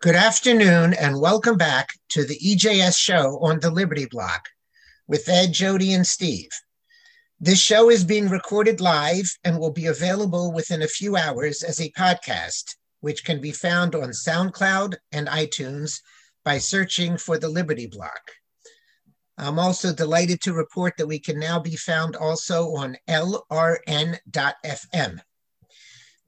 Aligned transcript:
Good 0.00 0.14
afternoon 0.14 0.94
and 0.94 1.20
welcome 1.20 1.56
back 1.56 1.88
to 2.10 2.24
the 2.24 2.38
EJS 2.38 2.96
show 2.96 3.36
on 3.40 3.58
the 3.58 3.68
Liberty 3.68 4.06
Block 4.06 4.46
with 5.08 5.28
Ed, 5.28 5.52
Jodi, 5.52 5.92
and 5.92 6.06
Steve. 6.06 6.50
This 7.40 7.60
show 7.60 7.90
is 7.90 8.04
being 8.04 8.28
recorded 8.28 8.80
live 8.80 9.28
and 9.42 9.58
will 9.58 9.72
be 9.72 9.86
available 9.86 10.52
within 10.52 10.82
a 10.82 10.86
few 10.86 11.16
hours 11.16 11.64
as 11.64 11.80
a 11.80 11.90
podcast, 11.98 12.76
which 13.00 13.24
can 13.24 13.40
be 13.40 13.50
found 13.50 13.96
on 13.96 14.10
SoundCloud 14.10 14.94
and 15.10 15.26
iTunes 15.26 16.00
by 16.44 16.58
searching 16.58 17.18
for 17.18 17.36
the 17.36 17.48
Liberty 17.48 17.88
Block. 17.88 18.30
I'm 19.36 19.58
also 19.58 19.92
delighted 19.92 20.40
to 20.42 20.52
report 20.52 20.94
that 20.98 21.08
we 21.08 21.18
can 21.18 21.40
now 21.40 21.58
be 21.58 21.74
found 21.74 22.14
also 22.14 22.68
on 22.76 22.96
lrn.fm. 23.08 24.20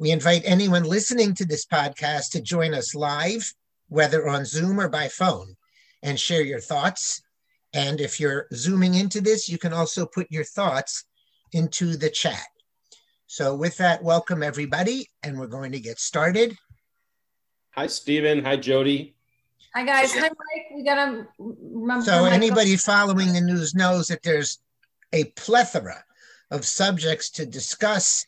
We 0.01 0.11
invite 0.11 0.43
anyone 0.45 0.83
listening 0.83 1.35
to 1.35 1.45
this 1.45 1.67
podcast 1.67 2.31
to 2.31 2.41
join 2.41 2.75
us 2.75 2.97
live 2.97 3.53
whether 3.91 4.27
on 4.29 4.47
Zoom 4.47 4.81
or 4.81 4.89
by 4.89 5.09
phone, 5.09 5.57
and 6.03 6.19
share 6.19 6.43
your 6.43 6.61
thoughts. 6.61 7.21
And 7.75 8.01
if 8.01 8.19
you're 8.19 8.47
zooming 8.55 8.95
into 8.95 9.21
this, 9.21 9.49
you 9.49 9.59
can 9.59 9.73
also 9.73 10.07
put 10.07 10.27
your 10.31 10.45
thoughts 10.45 11.05
into 11.53 11.97
the 11.97 12.09
chat. 12.09 12.47
So, 13.27 13.55
with 13.55 13.77
that, 13.77 14.03
welcome 14.03 14.43
everybody, 14.43 15.09
and 15.23 15.39
we're 15.39 15.47
going 15.47 15.73
to 15.73 15.81
get 15.81 16.01
started. 16.01 16.57
Hi, 17.73 17.87
Stephen. 17.87 18.45
Hi, 18.45 18.57
Jodi. 18.57 19.15
Hi, 19.75 19.85
guys. 19.85 20.13
Hi, 20.15 20.23
Mike. 20.23 20.67
We 20.75 20.83
got 20.83 21.05
to 21.05 21.29
remember. 21.39 22.05
So, 22.05 22.25
anybody 22.25 22.77
following 22.77 23.33
the 23.33 23.41
news 23.41 23.75
knows 23.75 24.09
that 24.09 24.23
there's 24.25 24.59
a 25.13 25.25
plethora 25.37 26.03
of 26.51 26.65
subjects 26.65 27.31
to 27.31 27.47
discuss 27.47 28.25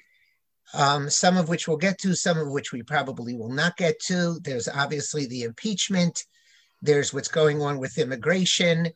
um, 0.75 1.11
some 1.11 1.37
of 1.37 1.49
which 1.49 1.69
we'll 1.69 1.77
get 1.77 1.99
to, 1.99 2.15
some 2.15 2.39
of 2.39 2.51
which 2.51 2.73
we 2.73 2.83
probably 2.83 3.35
will 3.35 3.53
not 3.53 3.77
get 3.77 3.99
to. 4.07 4.39
There's 4.43 4.69
obviously 4.69 5.27
the 5.27 5.43
impeachment, 5.43 6.25
there's 6.81 7.13
what's 7.13 7.29
going 7.29 7.63
on 7.63 7.79
with 7.79 7.99
immigration, 7.99 8.91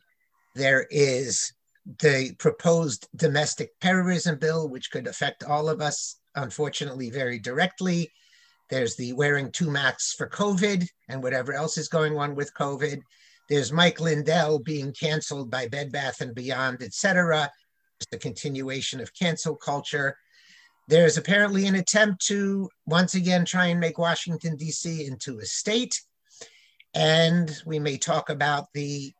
there 0.55 0.87
is 0.89 1.53
the 1.99 2.33
proposed 2.39 3.07
domestic 3.15 3.71
terrorism 3.79 4.37
bill, 4.37 4.67
which 4.67 4.91
could 4.91 5.07
affect 5.07 5.43
all 5.43 5.69
of 5.69 5.81
us, 5.81 6.19
unfortunately, 6.35 7.09
very 7.09 7.39
directly. 7.39 8.11
There's 8.69 8.95
the 8.97 9.13
wearing 9.13 9.51
two 9.51 9.71
masks 9.71 10.13
for 10.13 10.27
COVID 10.27 10.85
and 11.07 11.23
whatever 11.23 11.53
else 11.53 11.77
is 11.77 11.87
going 11.87 12.17
on 12.17 12.35
with 12.35 12.53
COVID. 12.55 12.99
There's 13.49 13.71
Mike 13.71 14.01
Lindell 14.01 14.59
being 14.59 14.91
canceled 14.91 15.49
by 15.49 15.69
Bed 15.69 15.91
Bath 15.91 16.19
and 16.19 16.35
Beyond, 16.35 16.83
et 16.83 16.93
cetera. 16.93 17.49
The 18.11 18.17
continuation 18.17 18.99
of 18.99 19.13
cancel 19.13 19.55
culture. 19.55 20.17
There's 20.87 21.17
apparently 21.17 21.67
an 21.67 21.75
attempt 21.75 22.25
to 22.27 22.69
once 22.85 23.15
again 23.15 23.43
try 23.43 23.67
and 23.67 23.79
make 23.79 23.97
Washington, 23.97 24.55
D.C. 24.55 25.05
into 25.05 25.39
a 25.39 25.45
state. 25.45 26.01
And 26.93 27.55
we 27.65 27.77
may 27.77 27.97
talk 27.97 28.29
about 28.29 28.67
the 28.73 29.13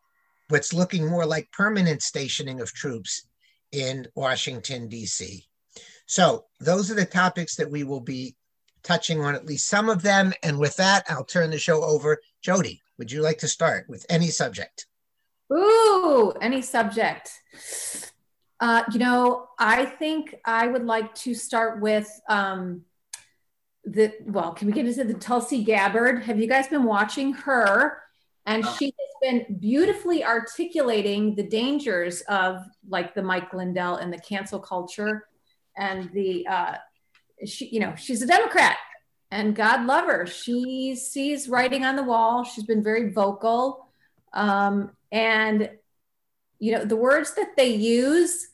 what's 0.50 0.74
looking 0.74 1.06
more 1.06 1.26
like 1.26 1.52
permanent 1.52 2.02
stationing 2.02 2.62
of 2.62 2.74
troops 2.74 3.28
in 3.74 4.08
Washington, 4.16 4.88
D.C. 4.88 5.46
So 6.06 6.46
those 6.62 6.90
are 6.90 6.96
the 6.96 7.06
topics 7.06 7.56
that 7.56 7.70
we 7.70 7.84
will 7.84 8.00
be 8.00 8.36
touching 8.82 9.22
on, 9.22 9.36
at 9.36 9.46
least 9.46 9.68
some 9.68 9.90
of 9.90 10.02
them. 10.02 10.34
And 10.44 10.58
with 10.58 10.78
that, 10.78 11.04
I'll 11.10 11.26
turn 11.26 11.52
the 11.52 11.60
show 11.60 11.84
over. 11.84 12.20
Jodi, 12.42 12.82
would 12.98 13.12
you 13.12 13.22
like 13.22 13.40
to 13.40 13.48
start 13.48 13.90
with 13.90 14.06
any 14.10 14.28
subject? 14.28 14.88
Ooh, 15.52 16.34
any 16.42 16.62
subject. 16.62 17.32
Uh, 18.60 18.84
you 18.92 19.00
know, 19.00 19.48
I 19.60 19.86
think 19.86 20.36
I 20.44 20.68
would 20.68 20.86
like 20.86 21.14
to 21.16 21.36
start 21.36 21.82
with 21.82 22.10
um, 22.28 22.82
the, 23.86 24.14
well, 24.26 24.54
can 24.54 24.68
we 24.68 24.74
get 24.74 24.88
into 24.88 25.04
the 25.04 25.14
Tulsi 25.14 25.64
Gabbard? 25.64 26.24
Have 26.24 26.40
you 26.40 26.48
guys 26.48 26.68
been 26.68 26.84
watching 26.84 27.34
her? 27.34 28.02
And 28.46 28.66
she 28.66 28.86
has 28.86 28.94
been 29.22 29.58
beautifully 29.60 30.24
articulating 30.24 31.36
the 31.36 31.44
dangers 31.44 32.22
of 32.22 32.64
like 32.88 33.14
the 33.14 33.22
Mike 33.22 33.54
Lindell 33.54 33.98
and 33.98 34.12
the 34.12 34.20
cancel 34.20 34.60
culture 34.60 35.28
and 35.76 36.10
the, 36.14 36.48
uh, 36.48 36.76
she, 37.46 37.68
you 37.68 37.80
know, 37.80 37.94
she's 37.96 38.22
a 38.22 38.28
Democrat 38.28 38.78
and 39.32 39.54
God 39.54 39.86
love 39.86 40.06
her. 40.06 40.26
She 40.26 40.96
sees 40.96 41.50
writing 41.50 41.84
on 41.84 41.98
the 41.98 42.04
wall. 42.04 42.44
She's 42.46 42.64
been 42.64 42.82
very 42.82 43.12
vocal. 43.12 43.90
Um, 44.34 44.92
and 45.12 45.70
you 46.60 46.72
know 46.72 46.86
the 46.86 46.96
words 46.96 47.34
that 47.36 47.56
they 47.56 47.70
use 47.70 48.48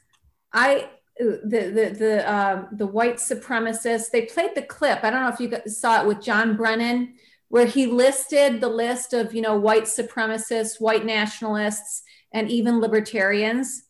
i 0.53 0.89
the 1.17 1.39
the 1.45 1.95
the 1.97 2.33
um, 2.33 2.67
the 2.71 2.87
white 2.87 3.17
supremacists 3.17 4.09
they 4.11 4.23
played 4.23 4.55
the 4.55 4.63
clip. 4.63 5.03
I 5.03 5.09
don't 5.09 5.21
know 5.21 5.29
if 5.29 5.39
you 5.39 5.71
saw 5.71 6.01
it 6.01 6.07
with 6.07 6.21
john 6.21 6.55
brennan 6.55 7.13
where 7.49 7.67
he 7.67 7.85
listed 7.85 8.59
the 8.61 8.67
list 8.67 9.13
of 9.13 9.33
you 9.33 9.41
know 9.41 9.55
white 9.55 9.83
supremacists 9.83 10.81
white 10.81 11.05
nationalists 11.05 12.01
and 12.33 12.49
even 12.49 12.79
libertarians. 12.79 13.83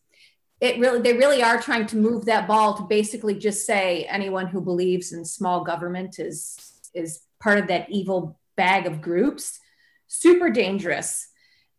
It 0.60 0.78
really 0.78 1.00
they 1.00 1.14
really 1.14 1.42
are 1.42 1.60
trying 1.60 1.86
to 1.86 1.96
move 1.96 2.26
that 2.26 2.46
ball 2.46 2.74
to 2.74 2.82
basically 2.84 3.34
just 3.38 3.66
say 3.66 4.04
anyone 4.04 4.46
who 4.46 4.60
believes 4.60 5.12
in 5.12 5.24
small 5.24 5.64
government 5.64 6.18
is 6.18 6.56
is 6.94 7.22
part 7.42 7.58
of 7.58 7.68
that 7.68 7.90
evil 7.90 8.38
bag 8.56 8.86
of 8.86 9.00
groups. 9.00 9.58
Super 10.06 10.50
dangerous. 10.50 11.28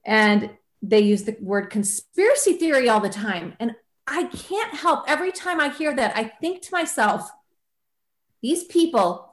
And 0.05 0.51
they 0.81 0.99
use 0.99 1.23
the 1.23 1.37
word 1.39 1.69
conspiracy 1.69 2.53
theory 2.53 2.89
all 2.89 2.99
the 2.99 3.09
time. 3.09 3.55
And 3.59 3.75
I 4.07 4.25
can't 4.25 4.75
help 4.75 5.05
every 5.07 5.31
time 5.31 5.59
I 5.59 5.69
hear 5.69 5.95
that, 5.95 6.15
I 6.15 6.25
think 6.25 6.61
to 6.63 6.71
myself, 6.71 7.29
these 8.41 8.63
people 8.65 9.31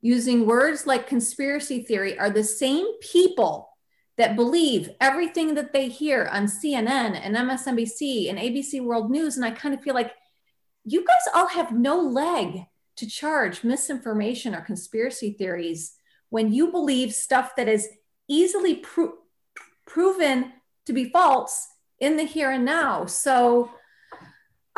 using 0.00 0.46
words 0.46 0.86
like 0.86 1.06
conspiracy 1.06 1.82
theory 1.82 2.18
are 2.18 2.30
the 2.30 2.44
same 2.44 2.86
people 3.00 3.68
that 4.16 4.34
believe 4.34 4.90
everything 5.00 5.54
that 5.54 5.72
they 5.72 5.88
hear 5.88 6.28
on 6.32 6.46
CNN 6.46 7.20
and 7.22 7.36
MSNBC 7.36 8.28
and 8.28 8.38
ABC 8.38 8.82
World 8.82 9.10
News. 9.10 9.36
And 9.36 9.44
I 9.44 9.52
kind 9.52 9.74
of 9.74 9.80
feel 9.80 9.94
like 9.94 10.12
you 10.84 11.04
guys 11.04 11.32
all 11.34 11.48
have 11.48 11.72
no 11.72 12.00
leg 12.00 12.64
to 12.96 13.06
charge 13.06 13.62
misinformation 13.62 14.54
or 14.54 14.60
conspiracy 14.60 15.32
theories 15.32 15.94
when 16.30 16.52
you 16.52 16.72
believe 16.72 17.14
stuff 17.14 17.54
that 17.56 17.68
is 17.68 17.88
easily 18.26 18.76
pro- 18.76 19.14
proven 19.86 20.52
to 20.86 20.92
be 20.92 21.10
false 21.10 21.68
in 22.00 22.16
the 22.16 22.24
here 22.24 22.50
and 22.50 22.64
now. 22.64 23.06
So 23.06 23.70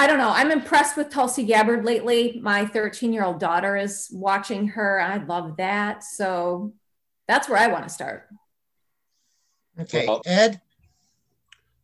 I 0.01 0.07
don't 0.07 0.17
know. 0.17 0.31
I'm 0.31 0.51
impressed 0.51 0.97
with 0.97 1.11
Tulsi 1.11 1.45
Gabbard 1.45 1.85
lately. 1.85 2.41
My 2.43 2.65
13 2.65 3.13
year 3.13 3.23
old 3.23 3.39
daughter 3.39 3.77
is 3.77 4.09
watching 4.11 4.69
her. 4.69 4.99
I 4.99 5.19
love 5.19 5.59
that. 5.59 6.03
So 6.03 6.73
that's 7.29 7.51
where 7.51 7.59
I 7.59 7.67
want 7.67 7.83
to 7.85 7.91
start. 7.91 8.27
Okay, 9.79 10.07
well, 10.07 10.23
Ed? 10.25 10.59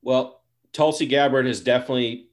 Well, 0.00 0.40
Tulsi 0.72 1.04
Gabbard 1.04 1.44
has 1.44 1.60
definitely 1.60 2.30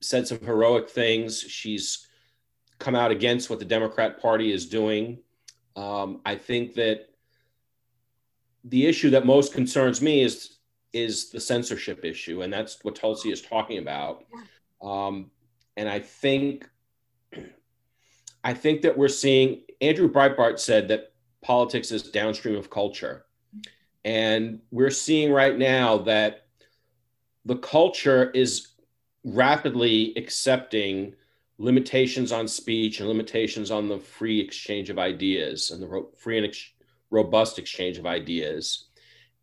said 0.00 0.28
some 0.28 0.38
heroic 0.38 0.88
things. 0.88 1.40
She's 1.40 2.06
come 2.78 2.94
out 2.94 3.10
against 3.10 3.50
what 3.50 3.58
the 3.58 3.64
Democrat 3.64 4.22
Party 4.22 4.52
is 4.52 4.66
doing. 4.66 5.18
Um, 5.74 6.20
I 6.24 6.36
think 6.36 6.74
that 6.74 7.08
the 8.62 8.86
issue 8.86 9.10
that 9.10 9.26
most 9.26 9.52
concerns 9.52 10.00
me 10.00 10.22
is 10.22 10.58
is 10.92 11.30
the 11.30 11.40
censorship 11.40 12.04
issue, 12.04 12.42
and 12.42 12.52
that's 12.52 12.84
what 12.84 12.94
Tulsi 12.94 13.32
is 13.32 13.42
talking 13.42 13.78
about. 13.78 14.24
Um, 14.82 15.30
and 15.76 15.88
I 15.88 15.98
think, 16.00 16.68
I 18.42 18.54
think 18.54 18.82
that 18.82 18.96
we're 18.96 19.08
seeing. 19.08 19.62
Andrew 19.80 20.10
Breitbart 20.10 20.58
said 20.58 20.88
that 20.88 21.12
politics 21.42 21.90
is 21.90 22.02
downstream 22.02 22.56
of 22.56 22.70
culture, 22.70 23.24
and 24.04 24.60
we're 24.70 24.90
seeing 24.90 25.32
right 25.32 25.56
now 25.56 25.98
that 25.98 26.46
the 27.44 27.56
culture 27.56 28.30
is 28.30 28.68
rapidly 29.24 30.12
accepting 30.16 31.14
limitations 31.58 32.32
on 32.32 32.48
speech 32.48 33.00
and 33.00 33.08
limitations 33.08 33.70
on 33.70 33.88
the 33.88 33.98
free 33.98 34.40
exchange 34.40 34.88
of 34.88 34.98
ideas 34.98 35.70
and 35.70 35.82
the 35.82 36.06
free 36.16 36.38
and 36.38 36.46
ex- 36.46 36.72
robust 37.10 37.58
exchange 37.58 37.98
of 37.98 38.06
ideas. 38.06 38.86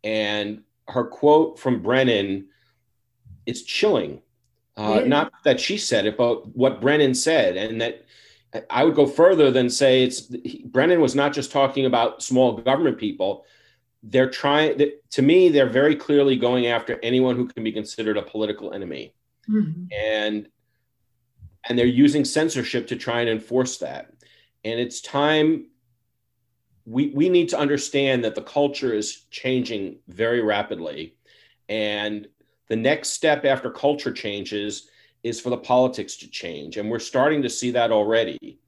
And 0.02 0.62
her 0.88 1.04
quote 1.04 1.58
from 1.58 1.80
Brennan 1.80 2.48
is 3.46 3.62
chilling. 3.62 4.20
Uh, 4.78 5.00
Not 5.00 5.32
that 5.44 5.60
she 5.60 5.76
said 5.76 6.06
it, 6.06 6.16
but 6.16 6.56
what 6.56 6.80
Brennan 6.80 7.14
said, 7.14 7.56
and 7.56 7.80
that 7.80 8.04
I 8.70 8.84
would 8.84 8.94
go 8.94 9.06
further 9.06 9.50
than 9.50 9.68
say 9.68 10.04
it's 10.04 10.28
he, 10.28 10.64
Brennan 10.66 11.00
was 11.00 11.14
not 11.14 11.34
just 11.34 11.50
talking 11.50 11.84
about 11.84 12.22
small 12.22 12.56
government 12.56 12.96
people. 12.96 13.44
They're 14.02 14.30
trying 14.30 14.80
to 15.10 15.22
me. 15.22 15.48
They're 15.48 15.68
very 15.68 15.96
clearly 15.96 16.36
going 16.36 16.66
after 16.66 16.98
anyone 17.02 17.36
who 17.36 17.48
can 17.48 17.64
be 17.64 17.72
considered 17.72 18.16
a 18.16 18.22
political 18.22 18.72
enemy, 18.72 19.14
mm-hmm. 19.48 19.86
and 19.92 20.48
and 21.68 21.78
they're 21.78 21.86
using 21.86 22.24
censorship 22.24 22.86
to 22.86 22.96
try 22.96 23.20
and 23.20 23.28
enforce 23.28 23.78
that. 23.78 24.12
And 24.64 24.78
it's 24.80 25.00
time 25.00 25.66
we, 26.88 27.10
we 27.10 27.28
need 27.28 27.50
to 27.50 27.58
understand 27.58 28.24
that 28.24 28.34
the 28.34 28.42
culture 28.42 28.94
is 28.94 29.24
changing 29.30 29.98
very 30.08 30.40
rapidly. 30.40 31.16
And 31.68 32.28
the 32.68 32.76
next 32.76 33.10
step 33.10 33.44
after 33.44 33.70
culture 33.70 34.12
changes 34.12 34.88
is 35.22 35.40
for 35.40 35.50
the 35.50 35.56
politics 35.56 36.16
to 36.16 36.30
change. 36.30 36.76
And 36.76 36.90
we're 36.90 36.98
starting 36.98 37.42
to 37.42 37.50
see 37.50 37.70
that 37.72 37.90
already. 37.90 38.58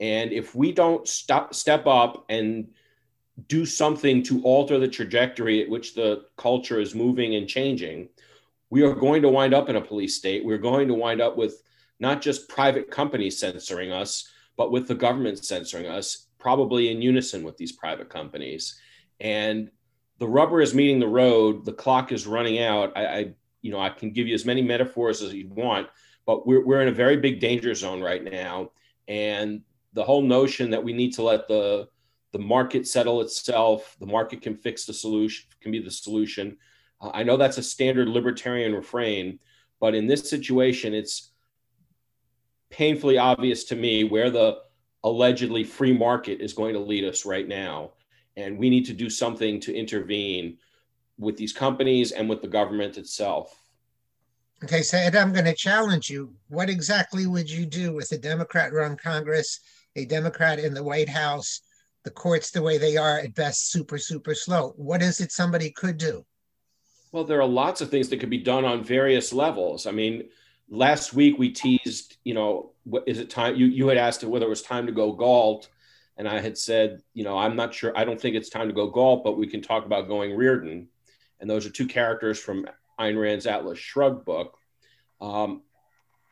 And 0.00 0.32
if 0.32 0.54
we 0.54 0.72
don't 0.72 1.06
stop, 1.08 1.54
step 1.54 1.86
up 1.86 2.24
and 2.28 2.68
do 3.48 3.64
something 3.64 4.22
to 4.24 4.42
alter 4.42 4.78
the 4.78 4.88
trajectory 4.88 5.62
at 5.62 5.68
which 5.68 5.94
the 5.94 6.24
culture 6.36 6.80
is 6.80 6.94
moving 6.94 7.36
and 7.36 7.48
changing, 7.48 8.08
we 8.70 8.82
are 8.82 8.94
going 8.94 9.22
to 9.22 9.28
wind 9.28 9.54
up 9.54 9.68
in 9.68 9.76
a 9.76 9.80
police 9.80 10.16
state. 10.16 10.44
We're 10.44 10.58
going 10.58 10.88
to 10.88 10.94
wind 10.94 11.20
up 11.20 11.36
with 11.36 11.62
not 12.00 12.20
just 12.20 12.48
private 12.48 12.90
companies 12.90 13.38
censoring 13.38 13.92
us, 13.92 14.28
but 14.56 14.72
with 14.72 14.88
the 14.88 14.94
government 14.94 15.44
censoring 15.44 15.86
us, 15.86 16.26
probably 16.38 16.90
in 16.90 17.02
unison 17.02 17.42
with 17.42 17.56
these 17.56 17.72
private 17.72 18.08
companies. 18.08 18.78
And 19.20 19.70
the 20.18 20.28
rubber 20.28 20.60
is 20.60 20.74
meeting 20.74 21.00
the 21.00 21.08
road. 21.08 21.64
The 21.64 21.72
clock 21.72 22.12
is 22.12 22.26
running 22.26 22.60
out. 22.60 22.92
I, 22.96 23.06
I 23.06 23.34
you 23.64 23.70
know, 23.70 23.80
I 23.80 23.88
can 23.88 24.10
give 24.10 24.28
you 24.28 24.34
as 24.34 24.44
many 24.44 24.60
metaphors 24.60 25.22
as 25.22 25.32
you 25.32 25.48
want, 25.48 25.88
but 26.26 26.46
we're, 26.46 26.64
we're 26.64 26.82
in 26.82 26.88
a 26.88 26.92
very 26.92 27.16
big 27.16 27.40
danger 27.40 27.74
zone 27.74 28.02
right 28.02 28.22
now. 28.22 28.72
And 29.08 29.62
the 29.94 30.04
whole 30.04 30.20
notion 30.20 30.70
that 30.70 30.84
we 30.84 30.92
need 30.92 31.14
to 31.14 31.22
let 31.22 31.48
the 31.48 31.88
the 32.32 32.38
market 32.40 32.86
settle 32.86 33.20
itself, 33.20 33.96
the 34.00 34.06
market 34.06 34.42
can 34.42 34.56
fix 34.56 34.84
the 34.84 34.92
solution, 34.92 35.46
can 35.60 35.70
be 35.70 35.78
the 35.78 35.90
solution. 35.90 36.56
Uh, 37.00 37.12
I 37.14 37.22
know 37.22 37.36
that's 37.36 37.58
a 37.58 37.62
standard 37.62 38.08
libertarian 38.08 38.74
refrain, 38.74 39.38
but 39.80 39.94
in 39.94 40.08
this 40.08 40.28
situation, 40.28 40.94
it's 40.94 41.30
painfully 42.70 43.18
obvious 43.18 43.62
to 43.64 43.76
me 43.76 44.02
where 44.02 44.30
the 44.30 44.58
allegedly 45.04 45.62
free 45.62 45.96
market 45.96 46.40
is 46.40 46.52
going 46.52 46.74
to 46.74 46.80
lead 46.80 47.04
us 47.04 47.24
right 47.24 47.46
now. 47.46 47.92
And 48.36 48.58
we 48.58 48.68
need 48.68 48.86
to 48.86 48.92
do 48.92 49.08
something 49.08 49.60
to 49.60 49.72
intervene 49.72 50.58
with 51.18 51.36
these 51.36 51.52
companies 51.52 52.12
and 52.12 52.28
with 52.28 52.42
the 52.42 52.48
government 52.48 52.98
itself. 52.98 53.60
Okay, 54.62 54.82
so 54.82 54.96
Ed, 54.96 55.16
I'm 55.16 55.32
going 55.32 55.44
to 55.44 55.54
challenge 55.54 56.08
you. 56.08 56.32
What 56.48 56.70
exactly 56.70 57.26
would 57.26 57.50
you 57.50 57.66
do 57.66 57.92
with 57.92 58.10
a 58.12 58.18
Democrat 58.18 58.72
run 58.72 58.96
Congress, 58.96 59.60
a 59.96 60.04
Democrat 60.06 60.58
in 60.58 60.72
the 60.72 60.82
White 60.82 61.08
House, 61.08 61.60
the 62.04 62.10
courts 62.10 62.50
the 62.50 62.62
way 62.62 62.78
they 62.78 62.96
are, 62.96 63.18
at 63.18 63.34
best, 63.34 63.70
super, 63.70 63.98
super 63.98 64.34
slow? 64.34 64.72
What 64.76 65.02
is 65.02 65.20
it 65.20 65.32
somebody 65.32 65.70
could 65.70 65.98
do? 65.98 66.24
Well, 67.12 67.24
there 67.24 67.40
are 67.40 67.46
lots 67.46 67.80
of 67.80 67.90
things 67.90 68.08
that 68.08 68.20
could 68.20 68.30
be 68.30 68.38
done 68.38 68.64
on 68.64 68.82
various 68.82 69.32
levels. 69.32 69.86
I 69.86 69.90
mean, 69.90 70.30
last 70.68 71.12
week 71.12 71.38
we 71.38 71.50
teased, 71.50 72.16
you 72.24 72.34
know, 72.34 72.72
what 72.84 73.04
is 73.06 73.18
it 73.18 73.30
time? 73.30 73.56
You, 73.56 73.66
you 73.66 73.88
had 73.88 73.98
asked 73.98 74.24
whether 74.24 74.46
it 74.46 74.48
was 74.48 74.62
time 74.62 74.86
to 74.86 74.92
go 74.92 75.12
Galt. 75.12 75.68
And 76.16 76.28
I 76.28 76.40
had 76.40 76.56
said, 76.56 77.02
you 77.12 77.24
know, 77.24 77.36
I'm 77.36 77.56
not 77.56 77.74
sure. 77.74 77.92
I 77.96 78.04
don't 78.04 78.20
think 78.20 78.36
it's 78.36 78.48
time 78.48 78.68
to 78.68 78.74
go 78.74 78.88
Galt, 78.88 79.24
but 79.24 79.36
we 79.36 79.46
can 79.46 79.62
talk 79.62 79.84
about 79.84 80.08
going 80.08 80.30
Rearden. 80.30 80.86
And 81.40 81.48
those 81.48 81.66
are 81.66 81.70
two 81.70 81.86
characters 81.86 82.38
from 82.38 82.66
Ayn 82.98 83.20
Rand's 83.20 83.46
Atlas 83.46 83.78
Shrugged 83.78 84.24
book. 84.24 84.56
Um, 85.20 85.62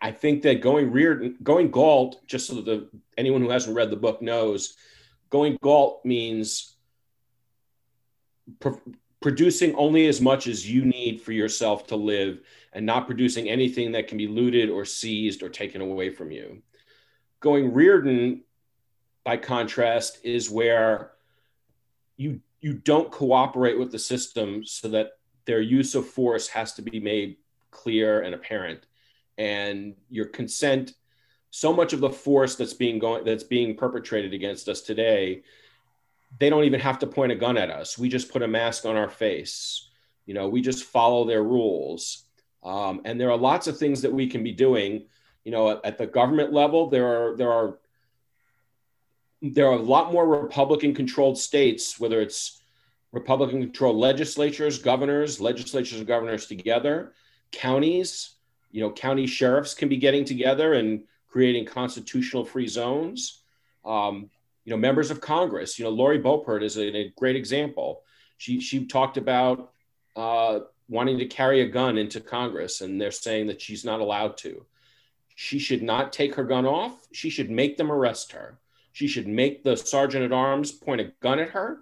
I 0.00 0.10
think 0.10 0.42
that 0.42 0.60
going 0.60 0.90
Rearden, 0.90 1.40
going 1.42 1.70
Galt, 1.70 2.26
just 2.26 2.46
so 2.48 2.56
that 2.56 2.64
the, 2.64 2.88
anyone 3.16 3.40
who 3.40 3.50
hasn't 3.50 3.76
read 3.76 3.90
the 3.90 3.96
book 3.96 4.20
knows, 4.20 4.76
going 5.30 5.58
Galt 5.62 6.04
means 6.04 6.76
pr- 8.58 8.70
producing 9.20 9.74
only 9.76 10.08
as 10.08 10.20
much 10.20 10.46
as 10.46 10.68
you 10.68 10.84
need 10.84 11.20
for 11.20 11.32
yourself 11.32 11.86
to 11.86 11.96
live 11.96 12.40
and 12.72 12.84
not 12.84 13.06
producing 13.06 13.48
anything 13.48 13.92
that 13.92 14.08
can 14.08 14.18
be 14.18 14.26
looted 14.26 14.70
or 14.70 14.84
seized 14.84 15.42
or 15.42 15.48
taken 15.48 15.80
away 15.80 16.10
from 16.10 16.32
you. 16.32 16.62
Going 17.40 17.72
Rearden, 17.72 18.40
by 19.24 19.36
contrast, 19.36 20.18
is 20.24 20.50
where 20.50 21.12
you 22.16 22.40
you 22.62 22.74
don't 22.74 23.10
cooperate 23.10 23.78
with 23.78 23.92
the 23.92 23.98
system 23.98 24.64
so 24.64 24.88
that 24.88 25.18
their 25.44 25.60
use 25.60 25.94
of 25.94 26.08
force 26.08 26.48
has 26.48 26.72
to 26.74 26.82
be 26.82 27.00
made 27.00 27.36
clear 27.70 28.22
and 28.22 28.34
apparent. 28.34 28.86
And 29.36 29.94
your 30.08 30.26
consent 30.26 30.94
so 31.50 31.72
much 31.72 31.92
of 31.92 32.00
the 32.00 32.08
force 32.08 32.54
that's 32.54 32.72
being 32.72 32.98
going 32.98 33.24
that's 33.24 33.44
being 33.44 33.76
perpetrated 33.76 34.32
against 34.32 34.68
us 34.68 34.80
today 34.80 35.42
they 36.38 36.48
don't 36.48 36.64
even 36.64 36.80
have 36.80 36.98
to 37.00 37.06
point 37.06 37.30
a 37.30 37.34
gun 37.34 37.58
at 37.58 37.68
us. 37.68 37.98
We 37.98 38.08
just 38.08 38.32
put 38.32 38.40
a 38.40 38.48
mask 38.48 38.86
on 38.86 38.96
our 38.96 39.10
face. 39.10 39.90
You 40.24 40.34
know 40.34 40.48
we 40.48 40.62
just 40.62 40.84
follow 40.84 41.26
their 41.26 41.42
rules. 41.42 42.24
Um, 42.62 43.02
and 43.04 43.20
there 43.20 43.30
are 43.30 43.36
lots 43.36 43.66
of 43.66 43.76
things 43.76 44.00
that 44.02 44.12
we 44.12 44.28
can 44.28 44.42
be 44.42 44.52
doing. 44.52 45.06
You 45.44 45.52
know 45.52 45.70
at, 45.70 45.84
at 45.84 45.98
the 45.98 46.06
government 46.06 46.52
level 46.52 46.88
there 46.88 47.06
are 47.06 47.36
there 47.36 47.52
are 47.52 47.78
there 49.42 49.66
are 49.66 49.76
a 49.76 49.82
lot 49.82 50.12
more 50.12 50.26
republican 50.26 50.94
controlled 50.94 51.36
states 51.36 51.98
whether 51.98 52.20
it's 52.20 52.62
republican 53.10 53.60
controlled 53.60 53.96
legislatures 53.96 54.78
governors 54.78 55.40
legislatures 55.40 55.98
and 55.98 56.06
governors 56.06 56.46
together 56.46 57.12
counties 57.50 58.36
you 58.72 58.80
know 58.80 58.90
county 58.90 59.26
sheriffs 59.26 59.74
can 59.74 59.88
be 59.88 59.96
getting 59.96 60.24
together 60.24 60.72
and 60.72 61.04
creating 61.28 61.64
constitutional 61.64 62.44
free 62.44 62.66
zones. 62.66 63.42
Um, 63.84 64.30
you 64.64 64.70
know 64.70 64.76
members 64.76 65.10
of 65.10 65.20
congress 65.20 65.78
you 65.78 65.84
know 65.84 65.90
lori 65.90 66.20
boebert 66.20 66.62
is 66.62 66.76
a, 66.76 66.96
a 66.96 67.12
great 67.16 67.36
example. 67.36 68.02
She 68.38 68.60
she 68.60 68.86
talked 68.86 69.16
about 69.16 69.72
uh, 70.16 70.60
wanting 70.88 71.18
to 71.18 71.26
carry 71.26 71.60
a 71.62 71.68
gun 71.68 71.98
into 71.98 72.20
congress 72.20 72.80
and 72.80 73.00
they're 73.00 73.10
saying 73.10 73.46
that 73.48 73.60
she's 73.60 73.84
not 73.84 74.00
allowed 74.00 74.36
to. 74.38 74.64
She 75.34 75.58
should 75.58 75.82
not 75.82 76.12
take 76.12 76.34
her 76.34 76.44
gun 76.44 76.66
off. 76.66 77.06
She 77.12 77.30
should 77.30 77.50
make 77.50 77.76
them 77.76 77.90
arrest 77.90 78.32
her 78.32 78.58
she 78.92 79.06
should 79.06 79.26
make 79.26 79.62
the 79.62 79.76
sergeant 79.76 80.24
at 80.24 80.32
arms 80.32 80.72
point 80.72 81.00
a 81.00 81.12
gun 81.20 81.38
at 81.38 81.50
her 81.50 81.78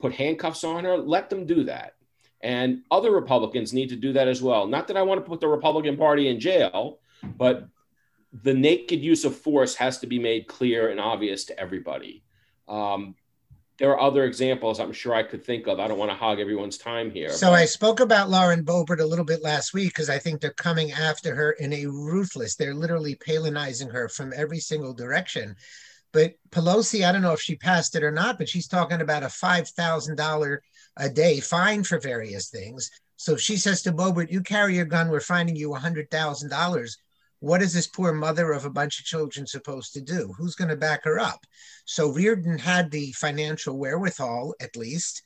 put 0.00 0.12
handcuffs 0.14 0.64
on 0.64 0.84
her 0.84 0.96
let 0.96 1.30
them 1.30 1.46
do 1.46 1.64
that 1.64 1.94
and 2.42 2.82
other 2.90 3.10
republicans 3.10 3.72
need 3.72 3.88
to 3.88 3.96
do 3.96 4.12
that 4.12 4.28
as 4.28 4.40
well 4.42 4.66
not 4.66 4.88
that 4.88 4.96
i 4.96 5.02
want 5.02 5.22
to 5.22 5.28
put 5.28 5.40
the 5.40 5.48
republican 5.48 5.96
party 5.96 6.28
in 6.28 6.40
jail 6.40 6.98
but 7.36 7.68
the 8.42 8.54
naked 8.54 9.00
use 9.00 9.24
of 9.24 9.36
force 9.36 9.74
has 9.74 9.98
to 9.98 10.06
be 10.06 10.18
made 10.18 10.46
clear 10.46 10.90
and 10.90 11.00
obvious 11.00 11.44
to 11.44 11.58
everybody 11.58 12.22
um, 12.68 13.14
there 13.80 13.90
are 13.90 14.00
other 14.00 14.24
examples 14.24 14.78
I'm 14.78 14.92
sure 14.92 15.14
I 15.14 15.22
could 15.22 15.42
think 15.42 15.66
of. 15.66 15.80
I 15.80 15.88
don't 15.88 15.98
want 15.98 16.10
to 16.10 16.14
hog 16.14 16.38
everyone's 16.38 16.76
time 16.76 17.10
here. 17.10 17.30
So. 17.30 17.52
I 17.52 17.64
spoke 17.64 18.00
about 18.00 18.28
Lauren 18.28 18.62
Boebert 18.62 19.00
a 19.00 19.06
little 19.06 19.24
bit 19.24 19.42
last 19.42 19.72
week 19.72 19.88
because 19.88 20.10
I 20.10 20.18
think 20.18 20.40
they're 20.40 20.50
coming 20.52 20.92
after 20.92 21.34
her 21.34 21.52
in 21.52 21.72
a 21.72 21.86
ruthless. 21.86 22.56
They're 22.56 22.74
literally 22.74 23.16
Palinizing 23.16 23.90
her 23.90 24.10
from 24.10 24.34
every 24.36 24.60
single 24.60 24.92
direction. 24.92 25.56
But 26.12 26.34
Pelosi, 26.50 27.06
I 27.06 27.12
don't 27.12 27.22
know 27.22 27.32
if 27.32 27.40
she 27.40 27.56
passed 27.56 27.94
it 27.94 28.02
or 28.02 28.10
not, 28.10 28.38
but 28.38 28.48
she's 28.48 28.66
talking 28.66 29.00
about 29.00 29.22
a 29.22 29.28
five 29.28 29.68
thousand 29.68 30.16
dollar 30.16 30.62
a 30.96 31.08
day 31.08 31.40
fine 31.40 31.84
for 31.84 32.00
various 32.00 32.48
things. 32.48 32.90
So 33.16 33.36
she 33.36 33.56
says 33.56 33.82
to 33.82 33.92
Boebert, 33.92 34.30
"You 34.30 34.42
carry 34.42 34.76
your 34.76 34.86
gun, 34.86 35.08
we're 35.08 35.20
fining 35.20 35.56
you 35.56 35.74
a 35.74 35.78
hundred 35.78 36.10
thousand 36.10 36.50
dollars." 36.50 36.96
what 37.40 37.62
is 37.62 37.72
this 37.72 37.86
poor 37.86 38.12
mother 38.12 38.52
of 38.52 38.66
a 38.66 38.70
bunch 38.70 39.00
of 39.00 39.06
children 39.06 39.46
supposed 39.46 39.94
to 39.94 40.00
do? 40.00 40.32
Who's 40.36 40.54
going 40.54 40.68
to 40.68 40.76
back 40.76 41.04
her 41.04 41.18
up? 41.18 41.44
So 41.86 42.12
Rearden 42.12 42.60
had 42.60 42.90
the 42.90 43.12
financial 43.12 43.78
wherewithal, 43.78 44.54
at 44.60 44.76
least, 44.76 45.22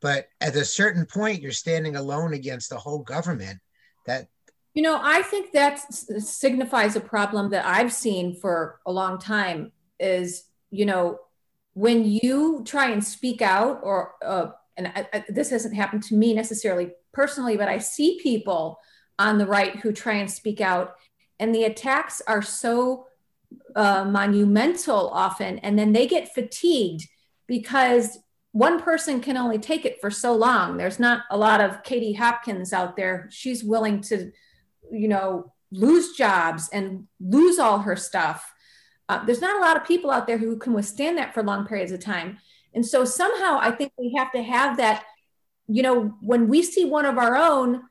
but 0.00 0.26
at 0.40 0.54
a 0.54 0.64
certain 0.64 1.06
point, 1.06 1.40
you're 1.40 1.52
standing 1.52 1.96
alone 1.96 2.34
against 2.34 2.68
the 2.68 2.78
whole 2.78 2.98
government. 2.98 3.60
That 4.06 4.28
you 4.74 4.82
know, 4.82 5.00
I 5.02 5.22
think 5.22 5.52
that 5.52 5.80
signifies 5.92 6.96
a 6.96 7.00
problem 7.00 7.50
that 7.50 7.64
I've 7.64 7.92
seen 7.92 8.34
for 8.34 8.80
a 8.84 8.92
long 8.92 9.18
time. 9.18 9.72
Is 9.98 10.44
you 10.70 10.86
know, 10.86 11.18
when 11.74 12.04
you 12.04 12.62
try 12.66 12.90
and 12.90 13.02
speak 13.02 13.42
out, 13.42 13.80
or 13.82 14.14
uh, 14.24 14.48
and 14.76 14.88
I, 14.88 15.08
I, 15.12 15.24
this 15.28 15.50
hasn't 15.50 15.74
happened 15.74 16.02
to 16.04 16.14
me 16.14 16.34
necessarily 16.34 16.90
personally, 17.12 17.56
but 17.56 17.68
I 17.68 17.78
see 17.78 18.20
people 18.22 18.78
on 19.18 19.38
the 19.38 19.46
right 19.46 19.76
who 19.76 19.92
try 19.92 20.14
and 20.14 20.30
speak 20.30 20.60
out 20.60 20.96
and 21.38 21.54
the 21.54 21.64
attacks 21.64 22.22
are 22.26 22.42
so 22.42 23.06
uh, 23.76 24.04
monumental 24.04 25.08
often 25.10 25.58
and 25.60 25.78
then 25.78 25.92
they 25.92 26.06
get 26.06 26.34
fatigued 26.34 27.06
because 27.46 28.18
one 28.52 28.80
person 28.80 29.20
can 29.20 29.36
only 29.36 29.58
take 29.58 29.84
it 29.84 30.00
for 30.00 30.10
so 30.10 30.34
long. 30.34 30.76
There's 30.76 31.00
not 31.00 31.22
a 31.30 31.36
lot 31.36 31.60
of 31.60 31.82
katie 31.82 32.12
hopkins 32.12 32.72
out 32.72 32.96
there. 32.96 33.28
She's 33.30 33.64
willing 33.64 34.00
to 34.02 34.30
you 34.90 35.08
know 35.08 35.52
lose 35.70 36.12
jobs 36.12 36.68
and 36.72 37.08
lose 37.20 37.58
all 37.58 37.80
her 37.80 37.96
stuff 37.96 38.53
uh, 39.08 39.24
there's 39.24 39.40
not 39.40 39.56
a 39.56 39.60
lot 39.60 39.76
of 39.76 39.86
people 39.86 40.10
out 40.10 40.26
there 40.26 40.38
who 40.38 40.56
can 40.56 40.72
withstand 40.72 41.18
that 41.18 41.34
for 41.34 41.42
long 41.42 41.66
periods 41.66 41.92
of 41.92 42.00
time. 42.00 42.38
And 42.74 42.84
so 42.84 43.04
somehow 43.04 43.58
i 43.60 43.70
think 43.70 43.92
we 43.96 44.14
have 44.18 44.32
to 44.32 44.42
have 44.42 44.78
that 44.78 45.04
you 45.68 45.82
know 45.82 46.14
when 46.20 46.48
we 46.48 46.62
see 46.62 46.84
one 46.84 47.04
of 47.04 47.18
our 47.18 47.36
own 47.36 47.82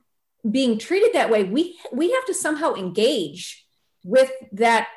being 0.50 0.78
treated 0.78 1.14
that 1.14 1.30
way 1.30 1.44
we 1.44 1.80
we 1.92 2.12
have 2.12 2.26
to 2.26 2.34
somehow 2.34 2.74
engage 2.74 3.66
with 4.04 4.32
that 4.52 4.88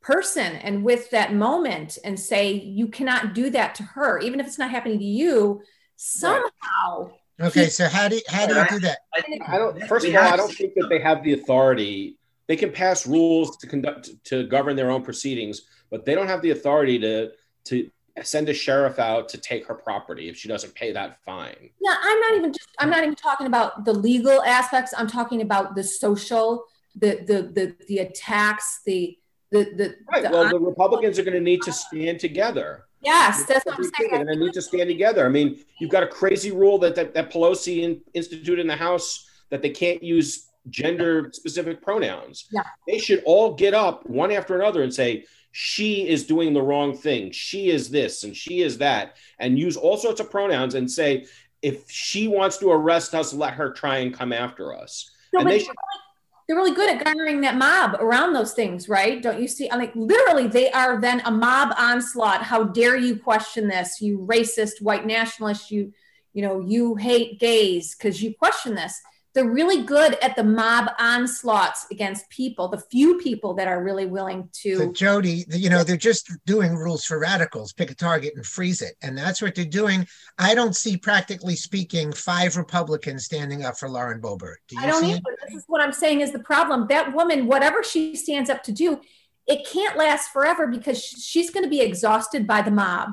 person 0.00 0.56
and 0.56 0.84
with 0.84 1.10
that 1.10 1.34
moment 1.34 1.98
and 2.04 2.18
say 2.18 2.52
you 2.52 2.88
cannot 2.88 3.34
do 3.34 3.50
that 3.50 3.74
to 3.74 3.82
her 3.82 4.18
even 4.18 4.40
if 4.40 4.46
it's 4.46 4.58
not 4.58 4.70
happening 4.70 4.98
to 4.98 5.04
you. 5.04 5.62
Somehow 5.96 7.10
okay 7.40 7.68
so 7.68 7.88
how 7.88 8.08
do 8.08 8.16
you, 8.16 8.22
how 8.28 8.46
do 8.46 8.54
you 8.54 8.66
do 8.68 8.78
that? 8.80 8.98
I 9.46 9.58
don't 9.58 9.82
first 9.86 10.06
of 10.06 10.14
all 10.14 10.22
i 10.22 10.36
don't 10.36 10.52
think 10.52 10.74
that 10.74 10.88
they 10.88 10.98
have 10.98 11.22
the 11.22 11.34
authority 11.34 12.18
they 12.46 12.56
can 12.56 12.72
pass 12.72 13.06
rules 13.06 13.56
to 13.56 13.66
conduct 13.66 14.10
to 14.24 14.46
govern 14.46 14.76
their 14.76 14.90
own 14.90 15.02
proceedings 15.02 15.62
but 15.90 16.04
they 16.04 16.14
don't 16.14 16.26
have 16.26 16.42
the 16.42 16.50
authority 16.50 16.98
to 16.98 17.30
to 17.64 17.88
send 18.22 18.48
a 18.48 18.54
sheriff 18.54 18.98
out 18.98 19.28
to 19.28 19.38
take 19.38 19.66
her 19.66 19.74
property 19.74 20.28
if 20.28 20.36
she 20.36 20.48
doesn't 20.48 20.74
pay 20.74 20.92
that 20.92 21.22
fine. 21.24 21.70
Yeah, 21.80 21.96
I'm 22.00 22.20
not 22.20 22.34
even 22.34 22.52
just 22.52 22.68
I'm 22.78 22.90
not 22.90 23.02
even 23.02 23.14
talking 23.14 23.46
about 23.46 23.84
the 23.84 23.92
legal 23.92 24.42
aspects. 24.42 24.92
I'm 24.96 25.06
talking 25.06 25.42
about 25.42 25.74
the 25.74 25.82
social, 25.82 26.64
the 26.94 27.24
the 27.26 27.42
the 27.54 27.76
the 27.86 27.98
attacks, 27.98 28.80
the 28.86 29.16
the 29.50 29.64
the 29.76 29.94
Right. 30.10 30.22
The, 30.22 30.30
well, 30.30 30.48
the 30.48 30.58
Republicans 30.58 31.18
are 31.18 31.22
going 31.22 31.34
to 31.34 31.40
need 31.40 31.62
to 31.62 31.72
stand 31.72 32.20
together. 32.20 32.86
Yes, 33.02 33.44
that's 33.44 33.66
what 33.66 33.76
I'm 33.76 33.84
saying. 33.84 34.14
And 34.14 34.28
they 34.28 34.36
need 34.36 34.54
to 34.54 34.62
stand 34.62 34.88
together. 34.88 35.26
I 35.26 35.28
mean, 35.28 35.62
you've 35.78 35.90
got 35.90 36.02
a 36.02 36.08
crazy 36.08 36.50
rule 36.50 36.78
that 36.78 36.94
that, 36.94 37.14
that 37.14 37.30
Pelosi 37.30 37.82
in, 37.82 38.00
instituted 38.14 38.60
in 38.60 38.66
the 38.66 38.76
House 38.76 39.28
that 39.50 39.60
they 39.62 39.70
can't 39.70 40.02
use 40.02 40.48
gender 40.70 41.30
specific 41.32 41.82
pronouns. 41.82 42.46
Yeah. 42.50 42.62
They 42.88 42.98
should 42.98 43.22
all 43.26 43.54
get 43.54 43.74
up 43.74 44.06
one 44.06 44.32
after 44.32 44.58
another 44.58 44.82
and 44.82 44.92
say, 44.92 45.24
she 45.52 46.08
is 46.08 46.26
doing 46.26 46.52
the 46.52 46.62
wrong 46.62 46.96
thing. 46.96 47.30
She 47.30 47.70
is 47.70 47.88
this 47.88 48.24
and 48.24 48.36
she 48.36 48.62
is 48.62 48.78
that, 48.78 49.16
and 49.38 49.58
use 49.58 49.76
all 49.76 49.96
sorts 49.96 50.20
of 50.20 50.30
pronouns 50.30 50.74
and 50.74 50.90
say, 50.90 51.26
if 51.62 51.88
she 51.90 52.28
wants 52.28 52.58
to 52.58 52.70
arrest 52.70 53.14
us, 53.14 53.32
let 53.32 53.54
her 53.54 53.70
try 53.70 53.98
and 53.98 54.12
come 54.12 54.32
after 54.32 54.74
us. 54.76 55.10
No, 55.32 55.40
and 55.40 55.48
they 55.48 55.52
they're, 55.52 55.60
should, 55.60 55.68
really, 55.68 56.02
they're 56.48 56.56
really 56.56 56.74
good 56.74 56.90
at 56.90 57.04
garnering 57.04 57.40
that 57.42 57.56
mob 57.56 57.96
around 58.00 58.32
those 58.32 58.52
things, 58.52 58.88
right? 58.88 59.22
Don't 59.22 59.40
you 59.40 59.48
see? 59.48 59.70
I 59.70 59.78
mean, 59.78 59.92
literally, 59.94 60.46
they 60.48 60.70
are 60.72 61.00
then 61.00 61.22
a 61.24 61.30
mob 61.30 61.72
onslaught. 61.78 62.42
How 62.42 62.64
dare 62.64 62.96
you 62.96 63.16
question 63.16 63.68
this? 63.68 64.00
You 64.00 64.26
racist 64.28 64.82
white 64.82 65.06
nationalist. 65.06 65.70
You, 65.70 65.92
you 66.32 66.42
know, 66.42 66.60
you 66.60 66.96
hate 66.96 67.40
gays 67.40 67.94
because 67.94 68.22
you 68.22 68.34
question 68.34 68.74
this 68.74 69.00
they're 69.34 69.50
really 69.50 69.82
good 69.82 70.16
at 70.22 70.36
the 70.36 70.44
mob 70.44 70.90
onslaughts 70.98 71.86
against 71.90 72.28
people, 72.30 72.68
the 72.68 72.78
few 72.78 73.18
people 73.18 73.52
that 73.54 73.66
are 73.66 73.82
really 73.82 74.06
willing 74.06 74.48
to. 74.52 74.92
Jodi, 74.92 75.44
you 75.50 75.68
know, 75.68 75.82
they're 75.82 75.96
just 75.96 76.30
doing 76.46 76.76
rules 76.76 77.04
for 77.04 77.18
radicals 77.18 77.72
pick 77.72 77.90
a 77.90 77.94
target 77.94 78.34
and 78.36 78.46
freeze 78.46 78.80
it. 78.80 78.94
And 79.02 79.18
that's 79.18 79.42
what 79.42 79.56
they're 79.56 79.64
doing. 79.64 80.06
I 80.38 80.54
don't 80.54 80.76
see, 80.76 80.96
practically 80.96 81.56
speaking, 81.56 82.12
five 82.12 82.56
Republicans 82.56 83.24
standing 83.24 83.64
up 83.64 83.76
for 83.76 83.88
Lauren 83.88 84.20
Boebert. 84.20 84.56
Do 84.68 84.76
I 84.78 84.86
don't 84.86 85.04
either. 85.04 85.20
This 85.48 85.56
is 85.56 85.64
what 85.66 85.80
I'm 85.80 85.92
saying 85.92 86.20
is 86.20 86.30
the 86.30 86.38
problem. 86.38 86.86
That 86.88 87.12
woman, 87.12 87.46
whatever 87.46 87.82
she 87.82 88.14
stands 88.14 88.48
up 88.48 88.62
to 88.64 88.72
do, 88.72 89.00
it 89.48 89.66
can't 89.66 89.96
last 89.96 90.30
forever 90.30 90.68
because 90.68 91.02
she's 91.02 91.50
going 91.50 91.64
to 91.64 91.70
be 91.70 91.80
exhausted 91.80 92.46
by 92.46 92.62
the 92.62 92.70
mob. 92.70 93.10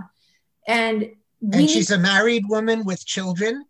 And 0.67 1.09
and 1.51 1.67
she's 1.67 1.89
a 1.89 1.97
married 1.97 2.43
woman 2.47 2.85
with 2.85 3.03
children 3.03 3.65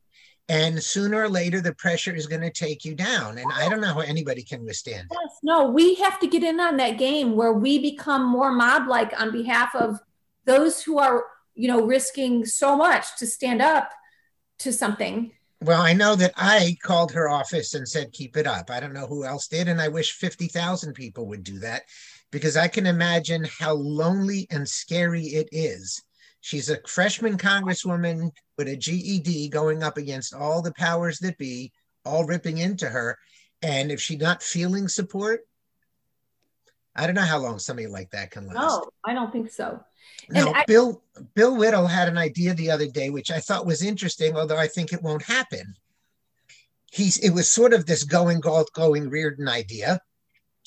and 0.50 0.82
sooner 0.82 1.24
or 1.24 1.30
later 1.30 1.62
the 1.62 1.74
pressure 1.76 2.14
is 2.14 2.28
going 2.28 2.42
to 2.42 2.52
take 2.52 2.84
you 2.84 2.96
down. 2.96 3.38
And 3.38 3.52
i 3.54 3.70
don't 3.70 3.82
know 3.82 3.94
how 3.94 4.00
anybody 4.02 4.44
can 4.44 4.66
withstand 4.66 5.08
it. 5.12 5.18
Yes, 5.24 5.38
no 5.44 5.70
we 5.70 5.96
have 5.96 6.20
to 6.20 6.28
get 6.28 6.44
in 6.44 6.60
on 6.60 6.78
that 6.78 6.98
game 6.98 7.36
where 7.36 7.54
we 7.54 7.80
become 7.80 8.26
more 8.26 8.52
mob 8.52 8.88
like 8.88 9.20
on 9.20 9.32
behalf 9.32 9.74
of 9.76 10.00
those 10.46 10.82
who 10.82 11.00
are 11.00 11.26
you 11.56 11.68
know 11.68 11.86
risking 11.86 12.46
so 12.46 12.76
much 12.76 13.18
to 13.20 13.28
stand 13.28 13.62
up 13.62 13.92
to 14.60 14.74
something. 14.74 15.32
Well 15.62 15.82
i 15.82 15.94
know 15.94 16.16
that 16.16 16.34
i 16.36 16.76
called 16.82 17.12
her 17.12 17.30
office 17.30 17.74
and 17.74 17.88
said 17.88 18.12
keep 18.12 18.36
it 18.38 18.48
up. 18.48 18.70
I 18.70 18.80
don't 18.80 18.94
know 18.94 19.08
who 19.08 19.26
else 19.26 19.48
did 19.48 19.68
and 19.68 19.82
i 19.82 19.88
wish 19.88 20.14
50,000 20.14 20.94
people 20.94 21.28
would 21.28 21.44
do 21.44 21.60
that 21.60 21.84
because 22.32 22.58
i 22.58 22.68
can 22.68 22.86
imagine 22.86 23.46
how 23.60 23.74
lonely 23.74 24.48
and 24.50 24.68
scary 24.68 25.24
it 25.24 25.50
is 25.52 26.02
She's 26.42 26.70
a 26.70 26.80
freshman 26.88 27.38
congresswoman 27.38 28.32
with 28.58 28.68
a 28.68 28.76
GED 28.76 29.50
going 29.50 29.84
up 29.84 29.98
against 29.98 30.34
all 30.34 30.62
the 30.62 30.74
powers 30.74 31.20
that 31.20 31.38
be, 31.38 31.72
all 32.04 32.26
ripping 32.26 32.58
into 32.58 32.90
her. 32.90 33.18
And 33.62 33.92
if 33.92 34.02
she's 34.02 34.20
not 34.20 34.42
feeling 34.42 34.88
support, 34.88 35.42
I 36.96 37.06
don't 37.06 37.16
know 37.16 37.22
how 37.22 37.38
long 37.38 37.60
somebody 37.60 37.88
like 37.88 38.10
that 38.12 38.32
can 38.32 38.48
last. 38.48 38.56
No, 38.56 38.90
I 39.06 39.14
don't 39.14 39.32
think 39.32 39.52
so. 39.52 39.84
Now, 40.30 40.52
I, 40.52 40.66
Bill 40.68 41.02
Bill 41.36 41.56
Whittle 41.56 41.88
had 41.88 42.08
an 42.08 42.18
idea 42.18 42.54
the 42.54 42.72
other 42.72 42.88
day, 42.88 43.12
which 43.12 43.32
I 43.32 43.40
thought 43.40 43.66
was 43.66 43.84
interesting, 43.84 44.36
although 44.36 44.58
I 44.58 44.68
think 44.68 44.92
it 44.92 45.02
won't 45.02 45.24
happen. 45.24 45.76
He's 46.92 47.18
it 47.20 47.30
was 47.30 47.48
sort 47.48 47.74
of 47.74 47.86
this 47.86 48.04
going 48.04 48.42
Galt 48.42 48.74
going 48.74 49.10
Rearden 49.10 49.48
idea. 49.48 50.02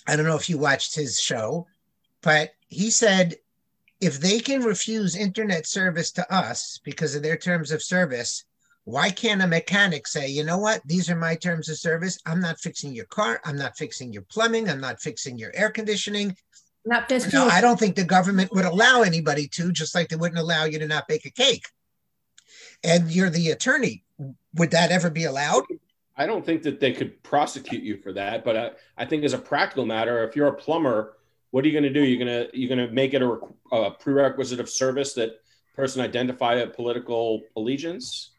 I 0.07 0.17
don't 0.17 0.27
know 0.27 0.37
if 0.37 0.49
you 0.49 0.57
watched 0.57 0.95
his 0.95 1.21
show, 1.21 1.67
but 2.23 2.53
he 2.69 2.91
said 2.91 3.37
if 4.05 4.21
they 4.21 4.39
can 4.39 4.63
refuse 4.63 5.17
internet 5.17 5.67
service 5.67 6.11
to 6.13 6.35
us 6.35 6.79
because 6.85 7.15
of 7.15 7.23
their 7.23 7.39
terms 7.39 7.73
of 7.73 7.83
service, 7.83 8.45
why 8.85 9.11
can't 9.11 9.41
a 9.41 9.47
mechanic 9.47 10.07
say, 10.07 10.29
you 10.29 10.45
know 10.45 10.59
what, 10.59 10.83
these 10.85 11.09
are 11.09 11.17
my 11.17 11.35
terms 11.35 11.71
of 11.71 11.79
service. 11.79 12.19
I'm 12.27 12.39
not 12.41 12.61
fixing 12.61 12.95
your 12.95 13.07
car. 13.07 13.41
I'm 13.47 13.57
not 13.57 13.79
fixing 13.79 14.13
your 14.13 14.23
plumbing. 14.23 14.69
I'm 14.69 14.81
not 14.81 15.01
fixing 15.01 15.39
your 15.39 15.53
air 15.55 15.71
conditioning. 15.71 16.37
Not 16.85 17.09
fixing. 17.09 17.31
No, 17.33 17.47
I 17.49 17.63
don't 17.63 17.81
think 17.81 17.97
the 17.97 18.05
government 18.05 18.53
would 18.53 18.67
allow 18.67 19.01
anybody 19.01 19.49
to, 19.49 19.73
just 19.73 19.95
like 19.95 20.11
they 20.11 20.17
wouldn't 20.17 20.39
allow 20.39 20.65
you 20.65 20.79
to 20.81 20.87
not 20.87 21.09
bake 21.09 21.25
a 21.25 21.31
cake. 21.31 21.65
And 22.83 23.11
you're 23.11 23.31
the 23.31 23.53
attorney. 23.53 24.05
Would 24.57 24.73
that 24.73 24.91
ever 24.91 25.09
be 25.09 25.25
allowed? 25.25 25.65
I 26.15 26.27
don't 26.27 26.45
think 26.45 26.63
that 26.65 26.79
they 26.79 26.93
could 26.93 27.23
prosecute 27.23 27.83
you 27.83 27.97
for 27.97 28.13
that, 28.13 28.45
but 28.45 28.57
I, 28.57 28.71
I 28.99 29.07
think 29.07 29.25
as 29.25 29.33
a 29.33 29.39
practical 29.39 29.87
matter, 29.87 30.23
if 30.29 30.37
you're 30.37 30.49
a 30.49 30.55
plumber 30.55 31.17
what 31.55 31.65
are 31.65 31.69
you 31.69 31.73
going 31.73 31.85
to 31.85 32.01
do? 32.01 32.05
You're 32.05 32.19
going 32.19 32.49
to 32.49 32.59
you're 32.59 32.69
going 32.69 32.85
to 32.85 32.93
make 32.93 33.15
it 33.15 33.23
a, 33.23 33.39
a, 33.71 33.93
prerequisite 33.93 34.59
of 34.59 34.69
service 34.69 35.15
that 35.15 35.41
person 35.77 36.03
identify 36.03 36.55
a 36.55 36.67
political 36.67 37.43
allegiance. 37.55 38.33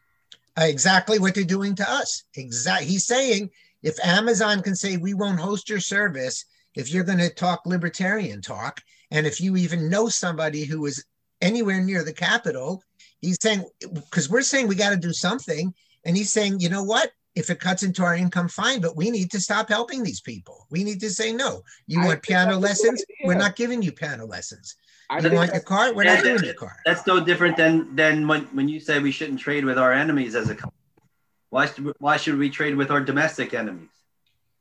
Exactly 0.58 1.18
what 1.18 1.34
they're 1.34 1.42
doing 1.42 1.74
to 1.76 1.90
us. 1.90 2.24
Exact. 2.34 2.84
He's 2.84 3.06
saying 3.06 3.48
if 3.82 3.96
Amazon 4.04 4.60
can 4.60 4.76
say 4.76 4.98
we 4.98 5.14
won't 5.14 5.40
host 5.40 5.70
your 5.70 5.80
service 5.80 6.44
if 6.74 6.92
you're 6.92 7.04
going 7.04 7.16
to 7.16 7.30
talk 7.30 7.64
libertarian 7.64 8.42
talk, 8.42 8.82
and 9.10 9.26
if 9.26 9.40
you 9.40 9.56
even 9.56 9.88
know 9.88 10.10
somebody 10.10 10.66
who 10.66 10.84
is 10.84 11.02
anywhere 11.40 11.80
near 11.80 12.04
the 12.04 12.12
Capitol, 12.12 12.82
he's 13.22 13.38
saying 13.40 13.64
because 13.94 14.28
we're 14.28 14.42
saying 14.42 14.68
we 14.68 14.74
got 14.74 14.90
to 14.90 14.96
do 14.98 15.14
something, 15.14 15.72
and 16.04 16.18
he's 16.18 16.34
saying 16.34 16.60
you 16.60 16.68
know 16.68 16.82
what 16.82 17.12
if 17.36 17.50
it 17.50 17.60
cuts 17.60 17.82
into 17.82 18.02
our 18.02 18.16
income, 18.16 18.48
fine, 18.48 18.80
but 18.80 18.96
we 18.96 19.10
need 19.10 19.30
to 19.30 19.38
stop 19.38 19.68
helping 19.68 20.02
these 20.02 20.22
people. 20.22 20.66
We 20.70 20.82
need 20.82 21.00
to 21.00 21.10
say, 21.10 21.32
no, 21.32 21.62
you 21.86 22.00
want 22.00 22.22
piano 22.22 22.56
lessons? 22.56 23.04
We're 23.24 23.34
not 23.34 23.54
giving 23.54 23.82
you 23.82 23.92
piano 23.92 24.24
lessons. 24.24 24.74
I 25.10 25.20
you 25.20 25.30
want 25.30 25.52
your 25.52 25.60
car? 25.60 25.94
We're 25.94 26.04
not 26.04 26.24
doing 26.24 26.42
your 26.42 26.54
car. 26.54 26.74
That's 26.84 27.06
no 27.06 27.22
different 27.24 27.56
than 27.56 27.94
than 27.94 28.26
when, 28.26 28.44
when 28.46 28.68
you 28.68 28.80
say 28.80 28.98
we 28.98 29.12
shouldn't 29.12 29.38
trade 29.38 29.64
with 29.64 29.78
our 29.78 29.92
enemies 29.92 30.34
as 30.34 30.48
a 30.48 30.54
country. 30.54 30.78
Why, 31.50 31.68
why 31.98 32.16
should 32.16 32.38
we 32.38 32.50
trade 32.50 32.74
with 32.74 32.90
our 32.90 33.00
domestic 33.00 33.54
enemies? 33.54 33.90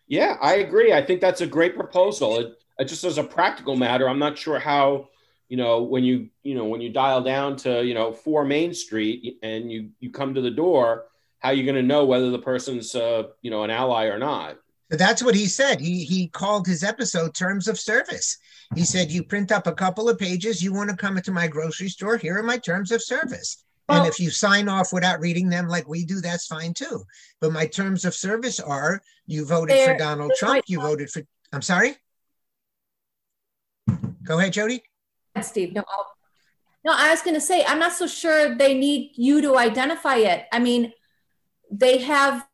Yeah, 0.07 0.37
I 0.39 0.55
agree. 0.57 0.93
I 0.93 1.03
think 1.03 1.19
that's 1.19 1.41
a 1.41 1.47
great 1.47 1.75
proposal. 1.75 2.39
It, 2.39 2.59
it 2.77 2.85
just 2.85 3.03
as 3.03 3.17
a 3.17 3.23
practical 3.23 3.75
matter, 3.75 4.07
I'm 4.07 4.19
not 4.19 4.37
sure 4.37 4.59
how, 4.59 5.09
you 5.49 5.57
know, 5.57 5.81
when 5.81 6.03
you, 6.03 6.29
you 6.43 6.53
know, 6.53 6.65
when 6.65 6.81
you 6.81 6.89
dial 6.89 7.23
down 7.23 7.55
to, 7.57 7.83
you 7.83 7.95
know, 7.95 8.11
four 8.11 8.45
Main 8.45 8.73
Street 8.73 9.39
and 9.41 9.71
you 9.71 9.89
you 9.99 10.11
come 10.11 10.35
to 10.35 10.41
the 10.41 10.51
door, 10.51 11.05
how 11.45 11.51
are 11.51 11.53
you 11.53 11.63
going 11.63 11.75
to 11.75 11.83
know 11.83 12.05
whether 12.05 12.31
the 12.31 12.39
person's 12.39 12.95
uh, 12.95 13.21
you 13.43 13.51
know 13.51 13.63
an 13.63 13.69
ally 13.69 14.05
or 14.05 14.17
not? 14.17 14.57
That's 14.89 15.21
what 15.21 15.35
he 15.35 15.45
said. 15.45 15.79
He 15.79 16.03
he 16.03 16.27
called 16.27 16.65
his 16.65 16.83
episode 16.83 17.35
terms 17.35 17.67
of 17.67 17.79
service. 17.79 18.39
He 18.73 18.83
said 18.83 19.11
you 19.11 19.21
print 19.23 19.51
up 19.51 19.67
a 19.67 19.71
couple 19.71 20.09
of 20.09 20.17
pages. 20.17 20.63
You 20.63 20.73
want 20.73 20.89
to 20.89 20.95
come 20.95 21.17
into 21.17 21.31
my 21.31 21.47
grocery 21.47 21.89
store? 21.89 22.17
Here 22.17 22.39
are 22.39 22.43
my 22.43 22.57
terms 22.57 22.91
of 22.91 23.03
service. 23.03 23.63
Well, 23.87 23.99
and 23.99 24.07
if 24.07 24.19
you 24.19 24.31
sign 24.31 24.67
off 24.67 24.91
without 24.91 25.19
reading 25.19 25.47
them 25.47 25.67
like 25.67 25.87
we 25.87 26.03
do 26.03 26.19
that's 26.19 26.47
fine 26.47 26.73
too. 26.73 27.03
But 27.39 27.51
my 27.51 27.67
terms 27.67 28.05
of 28.05 28.15
service 28.15 28.59
are 28.59 28.99
you 29.27 29.45
voted 29.45 29.77
for 29.85 29.97
donald 29.97 30.31
trump 30.37 30.63
you 30.67 30.81
voted 30.81 31.11
for 31.11 31.21
i'm 31.53 31.61
sorry? 31.61 31.95
Go 34.23 34.39
ahead 34.39 34.53
jodi. 34.53 34.81
Steve. 35.43 35.73
No 35.73 35.83
I'll, 35.87 36.07
no 36.83 36.93
i 36.95 37.11
was 37.11 37.21
going 37.21 37.35
to 37.35 37.41
say 37.41 37.63
i'm 37.65 37.77
not 37.77 37.93
so 37.93 38.07
sure 38.07 38.55
they 38.55 38.73
need 38.73 39.11
you 39.13 39.41
to 39.43 39.57
identify 39.57 40.15
it. 40.15 40.45
I 40.51 40.57
mean 40.57 40.91
they 41.71 41.99
have 41.99 42.45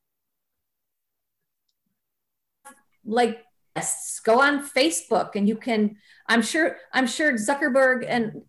like 3.06 3.44
go 4.24 4.42
on 4.42 4.68
Facebook 4.68 5.36
and 5.36 5.48
you 5.48 5.56
can 5.56 5.96
I'm 6.28 6.42
sure 6.42 6.78
I'm 6.94 7.08
sure 7.08 7.34
Zuckerberg 7.34 8.06
and 8.08 8.42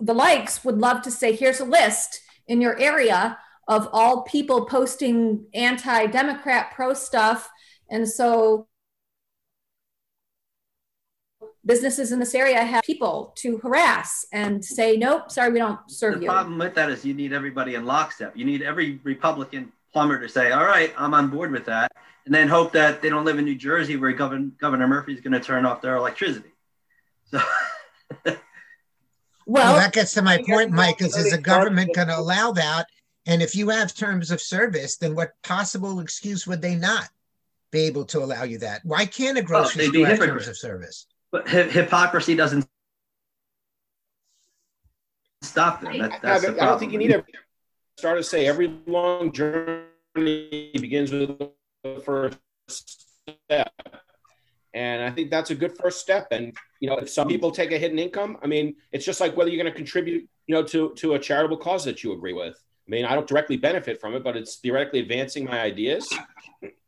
the 0.00 0.14
likes 0.14 0.64
would 0.64 0.78
love 0.78 1.02
to 1.02 1.10
say 1.10 1.34
here's 1.34 1.60
a 1.60 1.64
list 1.64 2.20
in 2.46 2.60
your 2.60 2.78
area 2.78 3.38
of 3.68 3.88
all 3.92 4.22
people 4.22 4.66
posting 4.66 5.44
anti-democrat 5.54 6.72
pro 6.74 6.94
stuff. 6.94 7.50
And 7.90 8.08
so 8.08 8.68
businesses 11.64 12.12
in 12.12 12.20
this 12.20 12.34
area 12.34 12.62
have 12.62 12.84
people 12.84 13.32
to 13.36 13.58
harass 13.58 14.24
and 14.32 14.64
say 14.64 14.96
nope 14.96 15.32
sorry 15.32 15.52
we 15.52 15.58
don't 15.58 15.80
serve 15.90 16.14
the 16.14 16.20
you. 16.20 16.26
the 16.26 16.32
problem 16.32 16.58
with 16.58 16.74
that 16.74 16.88
is 16.90 17.04
you 17.04 17.12
need 17.12 17.32
everybody 17.32 17.74
in 17.74 17.84
lockstep. 17.84 18.36
You 18.36 18.44
need 18.44 18.62
every 18.62 19.00
republican 19.02 19.72
plumber 19.96 20.20
to 20.20 20.28
say, 20.28 20.52
all 20.52 20.66
right, 20.66 20.92
I'm 20.98 21.14
on 21.14 21.30
board 21.30 21.50
with 21.50 21.64
that, 21.64 21.90
and 22.26 22.34
then 22.34 22.48
hope 22.48 22.72
that 22.72 23.00
they 23.00 23.08
don't 23.08 23.24
live 23.24 23.38
in 23.38 23.46
New 23.46 23.54
Jersey 23.54 23.96
where 23.96 24.12
Governor, 24.12 24.50
Governor 24.60 24.86
Murphy 24.86 25.14
is 25.14 25.22
going 25.22 25.32
to 25.32 25.40
turn 25.40 25.64
off 25.64 25.80
their 25.80 25.96
electricity. 25.96 26.50
So. 27.30 27.40
well, 28.26 28.36
well, 29.46 29.76
that 29.76 29.94
gets 29.94 30.12
to 30.12 30.20
my 30.20 30.44
point, 30.46 30.70
Mike, 30.70 31.00
is, 31.00 31.16
is 31.16 31.30
the 31.30 31.38
government 31.38 31.94
going 31.94 32.08
to 32.08 32.18
allow 32.18 32.52
that? 32.52 32.88
And 33.24 33.40
if 33.40 33.56
you 33.56 33.70
have 33.70 33.94
terms 33.94 34.30
of 34.30 34.42
service, 34.42 34.98
then 34.98 35.14
what 35.14 35.32
possible 35.42 35.98
excuse 36.00 36.46
would 36.46 36.60
they 36.60 36.74
not 36.74 37.08
be 37.70 37.80
able 37.84 38.04
to 38.04 38.18
allow 38.18 38.42
you 38.42 38.58
that? 38.58 38.82
Why 38.84 39.06
can't 39.06 39.38
a 39.38 39.42
grocery 39.42 39.86
oh, 39.86 39.88
store 39.88 40.06
have 40.08 40.18
terms 40.18 40.46
of 40.46 40.58
service? 40.58 41.06
But 41.32 41.48
hi- 41.48 41.62
hypocrisy 41.62 42.34
doesn't 42.34 42.66
stop 45.40 45.80
them. 45.80 45.96
That, 46.00 46.20
that's 46.20 46.44
I, 46.44 46.50
the 46.50 46.62
I 46.62 46.66
don't 46.66 46.78
think 46.78 46.92
you 46.92 46.98
need 46.98 47.12
a 47.12 47.24
start 47.96 48.18
to 48.18 48.24
say 48.24 48.46
every 48.46 48.72
long 48.86 49.32
journey 49.32 50.70
begins 50.74 51.12
with 51.12 51.38
the 51.82 52.00
first 52.04 52.38
step. 52.68 53.72
And 54.74 55.02
I 55.02 55.10
think 55.10 55.30
that's 55.30 55.50
a 55.50 55.54
good 55.54 55.76
first 55.78 56.00
step. 56.00 56.28
And, 56.30 56.54
you 56.80 56.88
know, 56.88 56.96
if 56.96 57.08
some 57.08 57.28
people 57.28 57.50
take 57.50 57.72
a 57.72 57.78
hidden 57.78 57.98
income, 57.98 58.36
I 58.42 58.46
mean, 58.46 58.76
it's 58.92 59.06
just 59.06 59.20
like 59.20 59.36
whether 59.36 59.50
you're 59.50 59.62
going 59.62 59.72
to 59.72 59.76
contribute 59.76 60.28
you 60.46 60.54
know, 60.54 60.62
to 60.62 60.92
to 60.94 61.14
a 61.14 61.18
charitable 61.18 61.56
cause 61.56 61.84
that 61.84 62.02
you 62.02 62.12
agree 62.12 62.32
with. 62.32 62.54
I 62.54 62.90
mean, 62.90 63.04
I 63.04 63.14
don't 63.14 63.26
directly 63.26 63.56
benefit 63.56 64.00
from 64.00 64.14
it, 64.14 64.22
but 64.22 64.36
it's 64.36 64.56
theoretically 64.56 65.00
advancing 65.00 65.44
my 65.44 65.60
ideas. 65.60 66.08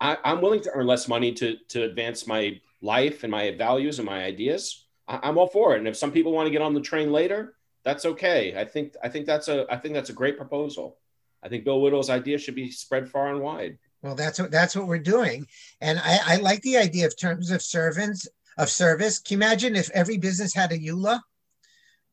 I, 0.01 0.17
am 0.25 0.41
willing 0.41 0.61
to 0.63 0.71
earn 0.75 0.87
less 0.87 1.09
money 1.09 1.33
to 1.35 1.57
to 1.69 1.83
advance 1.85 2.27
my 2.27 2.61
life 2.81 3.25
and 3.25 3.31
my 3.31 3.51
values 3.53 3.99
and 3.99 4.07
my 4.07 4.23
ideas. 4.25 4.87
I, 5.09 5.29
am 5.29 5.39
all 5.39 5.49
for 5.49 5.75
it. 5.75 5.79
And 5.79 5.89
if 5.89 5.97
some 5.97 6.13
people 6.13 6.33
want 6.33 6.47
to 6.47 6.51
get 6.51 6.63
on 6.63 6.75
the 6.75 6.81
train 6.81 7.11
later, 7.11 7.55
that's 7.85 8.05
okay. 8.05 8.55
I 8.57 8.65
think 8.65 8.95
I 9.03 9.09
think 9.09 9.27
that's 9.27 9.49
a 9.49 9.67
I 9.71 9.77
think 9.77 9.95
that's 9.95 10.11
a 10.11 10.15
great 10.15 10.37
proposal. 10.37 10.99
I 11.43 11.49
think 11.49 11.65
Bill 11.65 11.81
Whittle's 11.81 12.11
idea 12.11 12.39
should 12.39 12.55
be 12.55 12.71
spread 12.71 13.09
far 13.09 13.33
and 13.33 13.41
wide. 13.41 13.79
Well, 14.03 14.15
that's 14.15 14.39
what 14.39 14.51
that's 14.51 14.77
what 14.77 14.87
we're 14.87 14.99
doing, 14.99 15.47
and 15.81 15.99
I, 15.99 16.19
I 16.27 16.37
like 16.37 16.63
the 16.63 16.77
idea 16.77 17.07
of 17.07 17.17
terms 17.17 17.51
of 17.51 17.63
servants 17.63 18.27
of 18.57 18.69
service. 18.69 19.19
Can 19.19 19.41
you 19.41 19.47
imagine 19.47 19.77
if 19.77 19.91
every 19.91 20.19
business 20.19 20.55
had 20.55 20.73
a 20.73 20.79
EULA, 20.79 21.21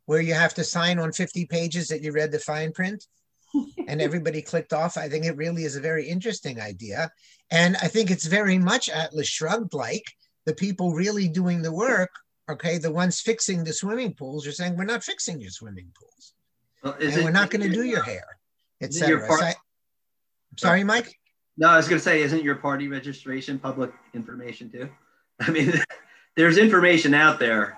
where 0.05 0.21
you 0.21 0.33
have 0.33 0.53
to 0.55 0.63
sign 0.63 0.99
on 0.99 1.11
50 1.11 1.45
pages 1.45 1.87
that 1.87 2.01
you 2.01 2.11
read 2.11 2.31
the 2.31 2.39
fine 2.39 2.71
print? 2.71 3.05
and 3.87 4.01
everybody 4.01 4.41
clicked 4.41 4.73
off. 4.73 4.97
I 4.97 5.09
think 5.09 5.25
it 5.25 5.37
really 5.37 5.63
is 5.63 5.75
a 5.75 5.81
very 5.81 6.07
interesting 6.07 6.59
idea. 6.59 7.09
And 7.51 7.75
I 7.77 7.87
think 7.87 8.11
it's 8.11 8.25
very 8.25 8.57
much 8.57 8.89
Atlas 8.89 9.27
Shrugged 9.27 9.73
like 9.73 10.03
the 10.45 10.53
people 10.53 10.93
really 10.93 11.27
doing 11.27 11.61
the 11.61 11.73
work, 11.73 12.09
okay, 12.49 12.77
the 12.77 12.91
ones 12.91 13.21
fixing 13.21 13.63
the 13.63 13.73
swimming 13.73 14.13
pools 14.13 14.45
are 14.47 14.51
saying, 14.51 14.77
we're 14.77 14.85
not 14.85 15.03
fixing 15.03 15.39
your 15.39 15.51
swimming 15.51 15.91
pools. 15.99 16.33
Well, 16.83 16.93
and 16.93 17.13
it, 17.13 17.23
we're 17.23 17.31
not 17.31 17.49
going 17.49 17.63
to 17.63 17.73
do 17.75 17.83
your 17.83 18.03
hair, 18.03 18.25
etc. 18.81 19.27
So 19.29 19.51
sorry, 20.57 20.83
Mike? 20.83 21.17
No, 21.57 21.69
I 21.69 21.77
was 21.77 21.87
going 21.87 21.99
to 21.99 22.03
say, 22.03 22.21
isn't 22.21 22.43
your 22.43 22.55
party 22.55 22.87
registration 22.87 23.57
public 23.57 23.91
information 24.13 24.69
too? 24.69 24.89
I 25.39 25.51
mean, 25.51 25.73
there's 26.35 26.57
information 26.57 27.13
out 27.13 27.39
there 27.39 27.77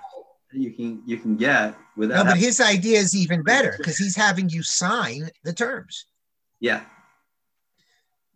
you 0.52 0.70
can 0.72 1.02
you 1.06 1.18
can 1.18 1.36
get 1.36 1.74
without. 1.96 2.24
No, 2.24 2.32
but 2.32 2.38
his 2.38 2.60
idea 2.60 2.98
is 2.98 3.14
even 3.14 3.42
better 3.42 3.74
because 3.76 3.98
he's 3.98 4.16
having 4.16 4.48
you 4.48 4.62
sign 4.62 5.30
the 5.44 5.52
terms. 5.52 6.06
Yeah. 6.60 6.82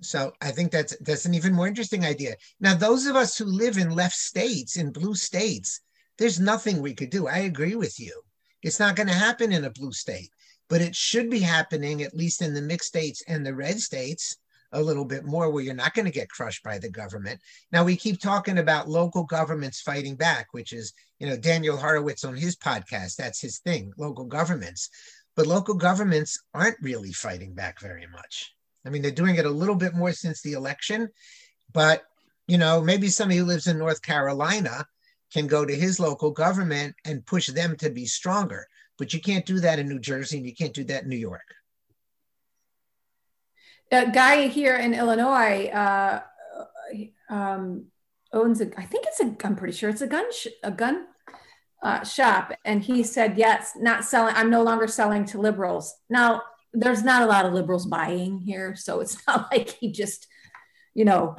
So 0.00 0.32
I 0.40 0.50
think 0.50 0.72
that's 0.72 0.96
that's 0.98 1.24
an 1.24 1.34
even 1.34 1.54
more 1.54 1.66
interesting 1.66 2.04
idea. 2.04 2.34
Now, 2.60 2.74
those 2.74 3.06
of 3.06 3.16
us 3.16 3.38
who 3.38 3.44
live 3.44 3.78
in 3.78 3.94
left 3.94 4.16
states, 4.16 4.76
in 4.76 4.92
blue 4.92 5.14
states, 5.14 5.80
there's 6.22 6.38
nothing 6.38 6.80
we 6.80 6.94
could 6.94 7.10
do. 7.10 7.26
I 7.26 7.38
agree 7.38 7.74
with 7.74 7.98
you. 7.98 8.12
It's 8.62 8.78
not 8.78 8.94
going 8.94 9.08
to 9.08 9.12
happen 9.12 9.50
in 9.50 9.64
a 9.64 9.70
blue 9.70 9.90
state, 9.90 10.30
but 10.68 10.80
it 10.80 10.94
should 10.94 11.28
be 11.28 11.40
happening 11.40 12.00
at 12.00 12.14
least 12.14 12.42
in 12.42 12.54
the 12.54 12.62
mixed 12.62 12.86
states 12.86 13.24
and 13.26 13.44
the 13.44 13.52
red 13.52 13.80
states 13.80 14.36
a 14.70 14.80
little 14.80 15.04
bit 15.04 15.24
more 15.24 15.50
where 15.50 15.64
you're 15.64 15.74
not 15.74 15.94
going 15.94 16.04
to 16.04 16.12
get 16.12 16.30
crushed 16.30 16.62
by 16.62 16.78
the 16.78 16.88
government. 16.88 17.40
Now 17.72 17.82
we 17.82 17.96
keep 17.96 18.20
talking 18.20 18.58
about 18.58 18.88
local 18.88 19.24
governments 19.24 19.80
fighting 19.80 20.14
back, 20.14 20.46
which 20.52 20.72
is, 20.72 20.92
you 21.18 21.26
know, 21.26 21.36
Daniel 21.36 21.76
Horowitz 21.76 22.22
on 22.22 22.36
his 22.36 22.54
podcast, 22.54 23.16
that's 23.16 23.40
his 23.40 23.58
thing, 23.58 23.92
local 23.98 24.24
governments. 24.24 24.90
But 25.34 25.48
local 25.48 25.74
governments 25.74 26.40
aren't 26.54 26.80
really 26.80 27.12
fighting 27.12 27.52
back 27.52 27.80
very 27.80 28.06
much. 28.06 28.54
I 28.86 28.90
mean, 28.90 29.02
they're 29.02 29.10
doing 29.10 29.34
it 29.36 29.44
a 29.44 29.50
little 29.50 29.74
bit 29.74 29.94
more 29.94 30.12
since 30.12 30.40
the 30.40 30.52
election, 30.52 31.08
but 31.72 32.04
you 32.46 32.58
know, 32.58 32.80
maybe 32.80 33.08
somebody 33.08 33.38
who 33.38 33.44
lives 33.44 33.66
in 33.66 33.76
North 33.76 34.02
Carolina 34.02 34.86
can 35.32 35.46
go 35.46 35.64
to 35.64 35.74
his 35.74 35.98
local 35.98 36.30
government 36.30 36.94
and 37.04 37.24
push 37.26 37.48
them 37.48 37.76
to 37.76 37.90
be 37.90 38.06
stronger. 38.06 38.66
But 38.98 39.14
you 39.14 39.20
can't 39.20 39.46
do 39.46 39.60
that 39.60 39.78
in 39.78 39.88
New 39.88 39.98
Jersey 39.98 40.36
and 40.36 40.46
you 40.46 40.54
can't 40.54 40.74
do 40.74 40.84
that 40.84 41.04
in 41.04 41.08
New 41.08 41.16
York 41.16 41.54
a 43.92 44.10
guy 44.10 44.48
here 44.48 44.76
in 44.76 44.94
Illinois 44.94 45.66
uh, 45.66 46.22
um, 47.28 47.86
owns 48.32 48.60
a. 48.60 48.70
I 48.78 48.84
think 48.84 49.04
it's 49.06 49.20
a. 49.20 49.36
I'm 49.44 49.54
pretty 49.54 49.76
sure 49.76 49.90
it's 49.90 50.00
a 50.00 50.06
gun. 50.06 50.32
Sh- 50.32 50.48
a 50.62 50.70
gun 50.70 51.06
uh, 51.82 52.02
shop, 52.02 52.52
and 52.64 52.82
he 52.82 53.02
said, 53.02 53.36
"Yes, 53.36 53.72
not 53.76 54.04
selling. 54.04 54.34
I'm 54.34 54.50
no 54.50 54.62
longer 54.62 54.86
selling 54.86 55.26
to 55.26 55.38
liberals." 55.38 55.94
Now, 56.08 56.42
there's 56.72 57.04
not 57.04 57.22
a 57.22 57.26
lot 57.26 57.44
of 57.44 57.52
liberals 57.52 57.86
buying 57.86 58.40
here, 58.40 58.74
so 58.74 59.00
it's 59.00 59.18
not 59.26 59.52
like 59.52 59.70
he 59.70 59.92
just, 59.92 60.26
you 60.94 61.04
know, 61.04 61.36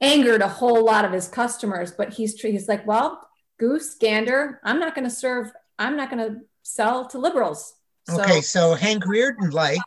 angered 0.00 0.42
a 0.42 0.48
whole 0.48 0.84
lot 0.84 1.04
of 1.04 1.12
his 1.12 1.26
customers. 1.26 1.90
But 1.90 2.14
he's 2.14 2.40
he's 2.40 2.68
like, 2.68 2.86
"Well, 2.86 3.20
goose 3.58 3.94
gander. 3.94 4.60
I'm 4.64 4.78
not 4.78 4.94
going 4.94 5.08
to 5.08 5.14
serve. 5.14 5.52
I'm 5.78 5.96
not 5.96 6.10
going 6.10 6.26
to 6.26 6.40
sell 6.62 7.06
to 7.08 7.18
liberals." 7.18 7.74
So, 8.08 8.20
okay, 8.20 8.40
so 8.40 8.74
Hank 8.74 9.04
Rearden, 9.04 9.52
like 9.52 9.80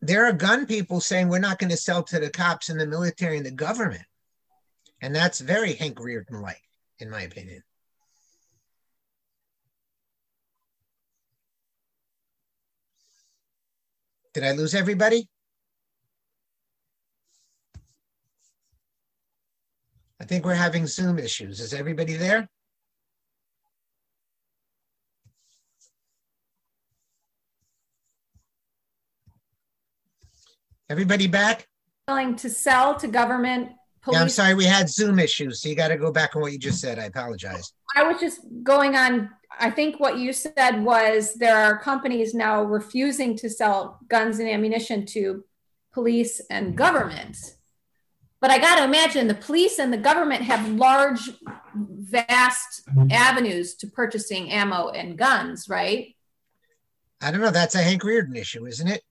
there 0.00 0.26
are 0.26 0.32
gun 0.32 0.66
people 0.66 1.00
saying 1.00 1.28
we're 1.28 1.38
not 1.38 1.58
going 1.58 1.70
to 1.70 1.76
sell 1.76 2.02
to 2.02 2.18
the 2.18 2.30
cops 2.30 2.68
and 2.68 2.80
the 2.80 2.86
military 2.86 3.36
and 3.36 3.46
the 3.46 3.50
government. 3.50 4.02
And 5.00 5.14
that's 5.14 5.40
very 5.40 5.74
Hank 5.74 5.98
Rearden 5.98 6.42
like, 6.42 6.62
in 6.98 7.10
my 7.10 7.22
opinion. 7.22 7.62
Did 14.34 14.44
I 14.44 14.52
lose 14.52 14.74
everybody? 14.74 15.28
I 20.20 20.24
think 20.24 20.44
we're 20.44 20.54
having 20.54 20.86
Zoom 20.86 21.18
issues. 21.18 21.60
Is 21.60 21.74
everybody 21.74 22.14
there? 22.14 22.48
Everybody 30.92 31.26
back? 31.26 31.66
Willing 32.06 32.36
to 32.36 32.50
sell 32.50 32.94
to 32.96 33.08
government. 33.08 33.70
Police. 34.02 34.14
Yeah, 34.14 34.22
I'm 34.22 34.28
sorry, 34.28 34.52
we 34.52 34.66
had 34.66 34.90
Zoom 34.90 35.18
issues, 35.18 35.62
so 35.62 35.70
you 35.70 35.74
got 35.74 35.88
to 35.88 35.96
go 35.96 36.12
back 36.12 36.36
on 36.36 36.42
what 36.42 36.52
you 36.52 36.58
just 36.58 36.82
said. 36.82 36.98
I 36.98 37.04
apologize. 37.04 37.72
I 37.96 38.02
was 38.02 38.20
just 38.20 38.40
going 38.62 38.94
on. 38.94 39.30
I 39.58 39.70
think 39.70 39.98
what 39.98 40.18
you 40.18 40.34
said 40.34 40.84
was 40.84 41.32
there 41.32 41.56
are 41.56 41.78
companies 41.78 42.34
now 42.34 42.62
refusing 42.62 43.38
to 43.38 43.48
sell 43.48 44.00
guns 44.08 44.38
and 44.38 44.46
ammunition 44.46 45.06
to 45.06 45.44
police 45.94 46.42
and 46.50 46.76
government. 46.76 47.38
But 48.42 48.50
I 48.50 48.58
got 48.58 48.76
to 48.76 48.84
imagine 48.84 49.28
the 49.28 49.34
police 49.34 49.78
and 49.78 49.90
the 49.94 49.96
government 49.96 50.42
have 50.42 50.68
large, 50.72 51.30
vast 51.74 52.82
avenues 53.10 53.76
to 53.76 53.86
purchasing 53.86 54.50
ammo 54.50 54.90
and 54.90 55.16
guns, 55.16 55.70
right? 55.70 56.14
I 57.22 57.30
don't 57.30 57.40
know. 57.40 57.50
That's 57.50 57.76
a 57.76 57.82
Hank 57.82 58.02
Rearden 58.02 58.36
issue, 58.36 58.66
isn't 58.66 58.88
it? 58.88 59.02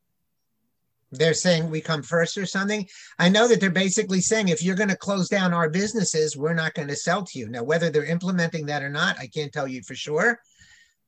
They're 1.12 1.34
saying 1.34 1.69
we 1.69 1.82
come 1.82 2.04
first 2.04 2.38
or 2.38 2.45
something. 2.45 2.88
I 3.19 3.28
know 3.28 3.47
that 3.47 3.60
they're 3.60 3.69
basically 3.69 4.21
saying 4.21 4.47
if 4.47 4.63
you're 4.63 4.76
going 4.76 4.89
to 4.89 4.95
close 4.95 5.28
down 5.28 5.54
our 5.54 5.69
businesses, 5.69 6.38
we're 6.38 6.54
not 6.54 6.74
going 6.74 6.88
to 6.88 6.95
sell 6.95 7.24
to 7.24 7.39
you. 7.39 7.50
Now, 7.50 7.63
whether 7.63 7.89
they're 7.89 8.06
implementing 8.06 8.65
that 8.67 8.82
or 8.82 8.89
not, 8.89 9.19
I 9.19 9.28
can't 9.28 9.52
tell 9.52 9.67
you 9.67 9.82
for 9.84 9.95
sure. 9.95 10.39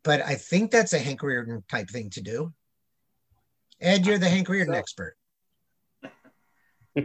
But 0.03 0.21
I 0.21 0.35
think 0.35 0.71
that's 0.71 0.91
a 0.91 0.99
Hank 0.99 1.21
Rearden 1.21 1.65
type 1.69 1.89
thing 1.89 2.09
to 2.11 2.21
do. 2.21 2.53
Ed, 3.79 4.05
you're 4.05 4.17
the 4.17 4.29
Hank 4.29 4.49
Rearden 4.49 4.75
expert. 4.75 5.15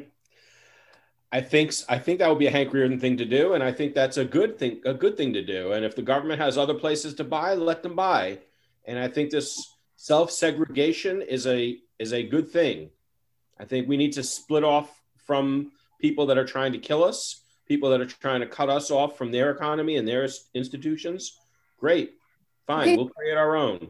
I 1.30 1.40
think 1.40 1.72
I 1.88 1.98
think 1.98 2.18
that 2.18 2.28
would 2.28 2.38
be 2.38 2.48
a 2.48 2.50
Hank 2.50 2.72
Rearden 2.72 3.00
thing 3.00 3.16
to 3.18 3.24
do, 3.24 3.54
and 3.54 3.62
I 3.62 3.70
think 3.70 3.94
that's 3.94 4.16
a 4.16 4.24
good 4.24 4.58
thing 4.58 4.80
a 4.84 4.94
good 4.94 5.16
thing 5.16 5.32
to 5.34 5.42
do. 5.42 5.72
And 5.72 5.84
if 5.84 5.94
the 5.94 6.02
government 6.02 6.40
has 6.40 6.58
other 6.58 6.74
places 6.74 7.14
to 7.14 7.24
buy, 7.24 7.54
let 7.54 7.84
them 7.84 7.94
buy. 7.94 8.40
And 8.84 8.98
I 8.98 9.06
think 9.06 9.30
this 9.30 9.76
self 9.96 10.32
segregation 10.32 11.22
is 11.22 11.46
a 11.46 11.78
is 11.98 12.12
a 12.12 12.22
good 12.22 12.48
thing. 12.50 12.90
I 13.58 13.64
think 13.64 13.88
we 13.88 13.96
need 13.96 14.12
to 14.12 14.22
split 14.22 14.64
off 14.64 15.02
from 15.26 15.72
people 16.00 16.26
that 16.26 16.38
are 16.38 16.44
trying 16.44 16.72
to 16.72 16.78
kill 16.78 17.04
us, 17.04 17.42
people 17.66 17.90
that 17.90 18.00
are 18.00 18.06
trying 18.06 18.40
to 18.40 18.46
cut 18.46 18.70
us 18.70 18.90
off 18.90 19.18
from 19.18 19.30
their 19.30 19.50
economy 19.50 19.96
and 19.96 20.06
their 20.06 20.28
institutions. 20.54 21.38
Great, 21.78 22.14
fine, 22.66 22.88
okay. 22.88 22.96
we'll 22.96 23.08
create 23.08 23.36
our 23.36 23.56
own. 23.56 23.88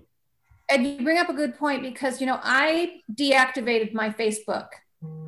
And 0.71 0.87
you 0.87 1.03
bring 1.03 1.18
up 1.18 1.29
a 1.29 1.35
good 1.35 1.57
point 1.57 1.83
because 1.83 2.21
you 2.21 2.27
know 2.27 2.40
I 2.42 3.01
deactivated 3.14 3.94
my 3.94 4.11
Facebook, 4.11 4.68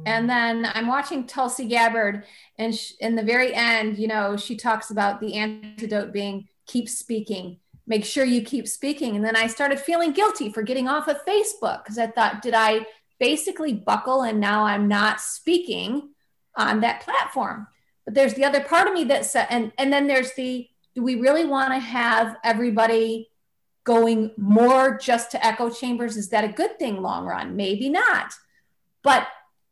and 0.04 0.28
then 0.28 0.66
I'm 0.74 0.86
watching 0.86 1.26
Tulsi 1.26 1.66
Gabbard, 1.66 2.24
and 2.58 2.74
sh- 2.74 2.92
in 3.00 3.14
the 3.14 3.22
very 3.22 3.54
end, 3.54 3.98
you 3.98 4.08
know, 4.08 4.36
she 4.36 4.56
talks 4.56 4.90
about 4.90 5.20
the 5.20 5.34
antidote 5.34 6.12
being 6.12 6.48
keep 6.66 6.88
speaking 6.88 7.58
make 7.90 8.04
sure 8.04 8.24
you 8.24 8.40
keep 8.40 8.68
speaking. 8.68 9.16
And 9.16 9.24
then 9.24 9.34
I 9.34 9.48
started 9.48 9.80
feeling 9.80 10.12
guilty 10.12 10.48
for 10.52 10.62
getting 10.62 10.86
off 10.86 11.08
of 11.08 11.26
Facebook 11.26 11.82
because 11.82 11.98
I 11.98 12.06
thought, 12.06 12.40
did 12.40 12.54
I 12.54 12.86
basically 13.18 13.74
buckle 13.74 14.22
and 14.22 14.38
now 14.38 14.62
I'm 14.62 14.86
not 14.86 15.20
speaking 15.20 16.10
on 16.56 16.82
that 16.82 17.00
platform? 17.00 17.66
But 18.04 18.14
there's 18.14 18.34
the 18.34 18.44
other 18.44 18.62
part 18.62 18.86
of 18.86 18.94
me 18.94 19.02
that 19.04 19.26
said, 19.26 19.48
and, 19.50 19.72
and 19.76 19.92
then 19.92 20.06
there's 20.06 20.32
the, 20.34 20.68
do 20.94 21.02
we 21.02 21.16
really 21.16 21.44
want 21.44 21.72
to 21.72 21.80
have 21.80 22.36
everybody 22.44 23.28
going 23.82 24.30
more 24.36 24.96
just 24.96 25.32
to 25.32 25.44
echo 25.44 25.68
chambers? 25.68 26.16
Is 26.16 26.28
that 26.28 26.44
a 26.44 26.48
good 26.48 26.78
thing 26.78 27.02
long 27.02 27.26
run? 27.26 27.56
Maybe 27.56 27.88
not. 27.88 28.32
But 29.02 29.26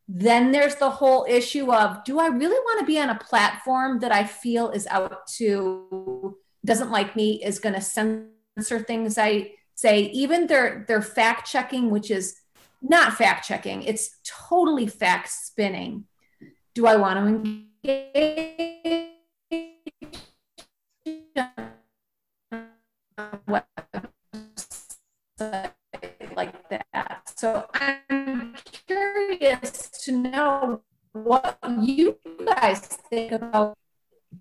then 0.09 0.51
there's 0.51 0.75
the 0.75 0.91
whole 0.91 1.25
issue 1.29 1.73
of 1.73 2.03
do 2.03 2.19
I 2.19 2.27
really 2.27 2.59
want 2.59 2.81
to 2.81 2.87
be 2.87 2.99
on 2.99 3.11
a 3.11 3.19
platform 3.19 4.01
that 4.01 4.11
I 4.11 4.25
feel 4.25 4.71
is 4.71 4.89
out 4.89 5.25
to 5.37 6.37
doesn't 6.65 6.91
like 6.91 7.17
me 7.17 7.43
is 7.43 7.59
going 7.59 7.75
to 7.75 7.81
censor 7.81 8.81
things 8.81 9.19
I 9.19 9.53
say. 9.75 10.03
Even 10.03 10.47
their 10.47 10.85
their 10.89 11.03
fact 11.03 11.51
checking, 11.51 11.91
which 11.91 12.11
is 12.11 12.37
not 12.83 13.15
fact 13.15 13.47
checking, 13.47 13.83
it's 13.83 14.11
totally 14.25 14.87
fact 14.87 15.31
spinning. 15.31 16.05
Do 16.75 16.87
I 16.87 16.97
want 16.97 17.19
to 17.19 17.27
engage? 17.27 19.09
like 26.37 26.69
that. 26.69 27.33
So 27.37 27.67
I'm 27.75 28.55
curious 28.87 29.91
to 30.05 30.13
know 30.13 30.83
what 31.13 31.59
you 31.81 32.19
guys 32.47 32.81
think 33.11 33.33
about 33.33 33.77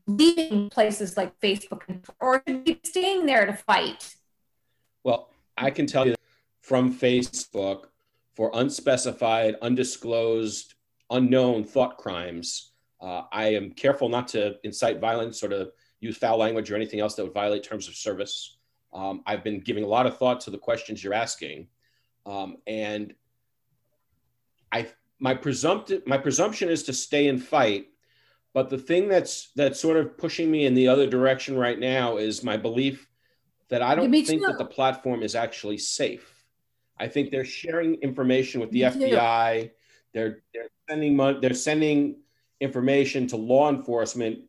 leaving 0.06 0.70
places 0.70 1.18
like 1.18 1.40
Facebook 1.40 1.82
or 2.20 2.44
staying 2.84 3.26
there 3.26 3.46
to 3.46 3.54
fight. 3.54 4.16
Well, 5.04 5.30
I 5.58 5.72
can 5.72 5.88
tell 5.88 6.08
you 6.08 6.16
from 6.62 6.94
Facebook 6.94 7.86
for 8.36 8.52
unspecified, 8.54 9.56
undisclosed, 9.62 10.76
unknown 11.10 11.64
thought 11.64 11.98
crimes. 11.98 12.72
Uh, 13.02 13.24
I 13.32 13.54
am 13.54 13.72
careful 13.72 14.10
not 14.10 14.28
to 14.30 14.58
incite 14.64 15.00
violence 15.00 15.44
or 15.44 15.50
to 15.50 15.72
use 16.00 16.18
foul 16.18 16.38
language 16.38 16.72
or 16.72 16.76
anything 16.76 17.00
else 17.00 17.16
that 17.16 17.24
would 17.24 17.34
violate 17.34 17.64
terms 17.64 17.88
of 17.88 17.96
service. 17.96 18.58
Um, 18.94 19.22
I've 19.26 19.44
been 19.44 19.60
giving 19.60 19.84
a 19.84 19.88
lot 19.88 20.06
of 20.06 20.18
thought 20.18 20.40
to 20.42 20.52
the 20.52 20.58
questions 20.58 21.04
you're 21.04 21.14
asking, 21.14 21.68
um, 22.26 22.58
and 22.66 23.14
I 24.72 24.88
my 25.20 25.34
presumptive 25.34 26.06
my 26.06 26.18
presumption 26.18 26.70
is 26.70 26.84
to 26.84 26.94
stay 26.94 27.28
and 27.28 27.44
fight. 27.44 27.88
But 28.58 28.72
the 28.72 28.78
thing 28.80 29.08
that's 29.08 29.52
that's 29.56 29.80
sort 29.80 29.98
of 29.98 30.18
pushing 30.18 30.50
me 30.50 30.66
in 30.66 30.74
the 30.74 30.88
other 30.88 31.06
direction 31.06 31.56
right 31.56 31.78
now 31.78 32.18
is 32.18 32.44
my 32.44 32.58
belief 32.58 33.08
that 33.70 33.84
I 33.84 33.94
don't 33.94 34.12
think 34.12 34.28
too. 34.42 34.48
that 34.48 34.58
the 34.58 34.66
platform 34.66 35.22
is 35.22 35.36
actually 35.36 35.78
safe. 35.78 36.44
I 37.00 37.08
think 37.08 37.30
they're 37.30 37.46
sharing 37.46 38.02
information 38.02 38.60
with 38.60 38.72
the 38.72 38.86
me 38.86 39.12
FBI. 39.12 39.62
Too. 39.62 39.70
They're 40.12 40.42
they're 40.56 40.70
sending 40.90 41.16
money. 41.16 41.38
They're 41.40 41.54
sending 41.54 42.16
information 42.60 43.28
to 43.28 43.38
law 43.38 43.70
enforcement 43.70 44.40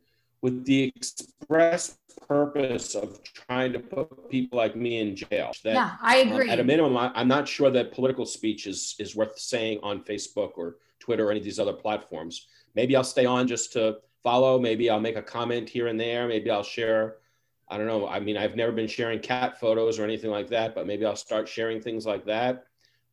with 0.41 0.65
the 0.65 0.91
express 0.95 1.99
purpose 2.27 2.95
of 2.95 3.21
trying 3.23 3.73
to 3.73 3.79
put 3.79 4.27
people 4.31 4.57
like 4.57 4.75
me 4.75 4.97
in 4.97 5.15
jail. 5.15 5.51
That, 5.63 5.75
yeah, 5.75 5.97
I 6.01 6.21
um, 6.21 6.31
agree. 6.31 6.45
Um, 6.47 6.53
at 6.53 6.59
a 6.59 6.63
minimum, 6.63 6.97
I, 6.97 7.11
am 7.13 7.27
not 7.27 7.47
sure 7.47 7.69
that 7.69 7.91
political 7.91 8.25
speech 8.25 8.65
is 8.65 8.95
is 8.97 9.15
worth 9.15 9.37
saying 9.37 9.81
on 9.83 10.03
Facebook 10.03 10.53
or 10.55 10.77
Twitter 10.99 11.27
or 11.27 11.29
any 11.29 11.41
of 11.41 11.45
these 11.45 11.59
other 11.59 11.73
platforms. 11.73 12.47
Maybe 12.75 12.95
I'll 12.95 13.03
stay 13.03 13.25
on 13.25 13.47
just 13.47 13.73
to 13.73 13.97
follow. 14.23 14.59
Maybe 14.59 14.89
I'll 14.89 14.99
make 14.99 15.15
a 15.15 15.21
comment 15.21 15.69
here 15.69 15.87
and 15.87 15.99
there. 15.99 16.27
Maybe 16.27 16.49
I'll 16.49 16.63
share. 16.63 17.17
I 17.67 17.77
don't 17.77 17.87
know. 17.87 18.07
I 18.07 18.19
mean, 18.19 18.37
I've 18.37 18.55
never 18.55 18.71
been 18.71 18.87
sharing 18.87 19.19
cat 19.19 19.59
photos 19.59 19.99
or 19.99 20.03
anything 20.03 20.31
like 20.31 20.49
that, 20.49 20.73
but 20.75 20.87
maybe 20.87 21.05
I'll 21.05 21.15
start 21.15 21.47
sharing 21.47 21.81
things 21.81 22.05
like 22.05 22.25
that. 22.25 22.65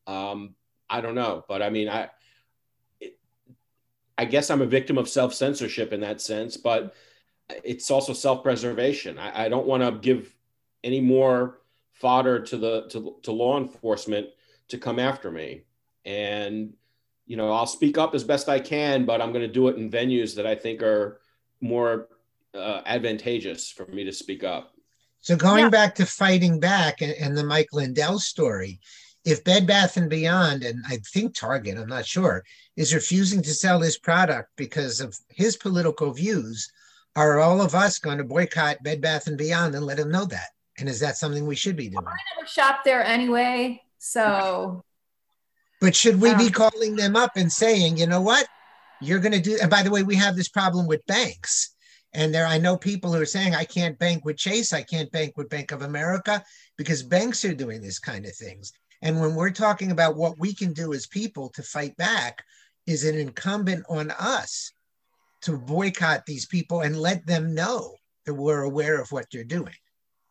Um, 0.07 0.55
I 0.89 1.01
don't 1.01 1.15
know, 1.15 1.45
but 1.49 1.63
I 1.63 1.71
mean, 1.71 1.89
I, 1.89 2.09
it, 3.01 3.19
I 4.17 4.25
guess 4.25 4.51
I'm 4.51 4.63
a 4.63 4.67
victim 4.67 4.99
of 4.99 5.09
self 5.09 5.35
censorship 5.35 5.93
in 5.93 6.01
that 6.01 6.21
sense, 6.21 6.57
but 6.57 6.95
it's 7.65 7.91
also 7.91 8.13
self-preservation. 8.13 9.19
I, 9.19 9.45
I 9.45 9.49
don't 9.49 9.67
want 9.67 9.83
to 9.83 9.93
give 10.01 10.35
any 10.85 11.01
more 11.01 11.61
fodder 11.93 12.41
to 12.41 12.57
the 12.57 12.89
to, 12.89 13.17
to 13.23 13.33
law 13.33 13.59
enforcement 13.59 14.29
to 14.69 14.79
come 14.79 14.99
after 14.99 15.31
me. 15.31 15.63
And 16.05 16.75
you 17.27 17.37
know, 17.37 17.51
I'll 17.51 17.67
speak 17.67 17.99
up 17.99 18.15
as 18.15 18.25
best 18.25 18.49
I 18.49 18.61
can, 18.61 19.05
but 19.05 19.21
I'm 19.21 19.33
going 19.33 19.47
to 19.47 19.53
do 19.53 19.69
it 19.69 19.77
in 19.77 19.91
venues 19.91 20.35
that 20.37 20.47
I 20.47 20.55
think 20.55 20.83
are 20.83 21.21
more 21.61 22.09
uh, 22.55 22.83
advantageous 22.87 23.71
for 23.71 23.87
me 23.87 24.05
to 24.05 24.13
speak 24.13 24.45
up. 24.45 24.73
So 25.21 25.37
going 25.37 25.65
yeah. 25.65 25.71
back 25.71 25.95
to 25.97 26.07
fighting 26.07 26.61
back 26.61 27.03
and, 27.03 27.13
and, 27.13 27.37
the 27.37 27.45
Mike 27.45 27.71
Lindell 27.73 28.21
story, 28.21 28.79
if 29.25 29.43
Bed 29.43 29.67
Bath 29.67 29.97
and 29.97 30.09
Beyond 30.09 30.63
and 30.63 30.85
I 30.89 30.99
think 31.13 31.35
Target, 31.35 31.79
I'm 31.79 31.89
not 31.89 32.07
sure, 32.07 32.45
is 32.77 32.95
refusing 32.95 33.43
to 33.43 33.53
sell 33.53 33.81
his 33.81 33.99
product 33.99 34.51
because 34.57 35.01
of 35.01 35.19
his 35.29 35.57
political 35.57 36.13
views, 36.13 36.71
are 37.17 37.41
all 37.41 37.61
of 37.61 37.75
us 37.75 37.99
going 37.99 38.19
to 38.19 38.25
boycott 38.25 38.83
Bed 38.85 39.01
Bath 39.01 39.27
and 39.27 39.37
Beyond 39.37 39.75
and 39.75 39.85
let 39.85 39.97
them 39.97 40.13
know 40.13 40.27
that? 40.27 40.51
And 40.79 40.89
is 40.89 41.01
that 41.01 41.17
something 41.17 41.45
we 41.47 41.57
should 41.57 41.77
be 41.77 41.89
doing? 41.89 42.07
I 42.07 42.37
never 42.37 42.47
shop 42.47 42.85
there 42.85 43.03
anyway, 43.03 43.83
so. 43.99 44.85
But 45.81 45.95
should 45.95 46.21
we 46.21 46.35
be 46.35 46.51
calling 46.51 46.97
them 46.97 47.17
up 47.17 47.33
and 47.37 47.53
saying, 47.53 47.99
you 47.99 48.07
know 48.07 48.21
what, 48.21 48.47
you're 49.01 49.19
going 49.19 49.33
to 49.33 49.41
do? 49.41 49.59
And 49.61 49.71
by 49.71 49.83
the 49.83 49.91
way, 49.91 50.03
we 50.03 50.17
have 50.17 50.37
this 50.37 50.49
problem 50.49 50.87
with 50.87 51.05
banks. 51.07 51.75
And 52.15 52.35
there, 52.35 52.47
I 52.47 52.57
know 52.57 52.79
people 52.79 53.13
who 53.13 53.21
are 53.21 53.27
saying, 53.27 53.55
I 53.55 53.65
can't 53.65 53.99
bank 53.99 54.25
with 54.25 54.39
Chase, 54.39 54.73
I 54.73 54.83
can't 54.83 55.13
bank 55.13 55.37
with 55.37 55.51
Bank 55.51 55.73
of 55.73 55.83
America 55.83 56.43
because 56.79 57.03
banks 57.03 57.45
are 57.45 57.55
doing 57.55 57.83
this 57.83 57.99
kind 57.99 58.25
of 58.25 58.35
things. 58.35 58.73
And 59.03 59.21
when 59.21 59.35
we're 59.35 59.51
talking 59.51 59.91
about 59.91 60.17
what 60.17 60.39
we 60.39 60.55
can 60.55 60.73
do 60.73 60.95
as 60.95 61.07
people 61.07 61.51
to 61.51 61.63
fight 61.63 61.95
back, 61.99 62.43
is 62.87 63.05
it 63.05 63.17
incumbent 63.17 63.85
on 63.91 64.11
us 64.13 64.73
to 65.43 65.59
boycott 65.59 66.25
these 66.27 66.47
people 66.47 66.81
and 66.81 66.97
let 66.97 67.27
them 67.27 67.55
know 67.55 67.95
that 68.25 68.35
we're 68.35 68.63
aware 68.63 69.01
of 69.01 69.13
what 69.13 69.27
they're 69.33 69.45
doing. 69.45 69.75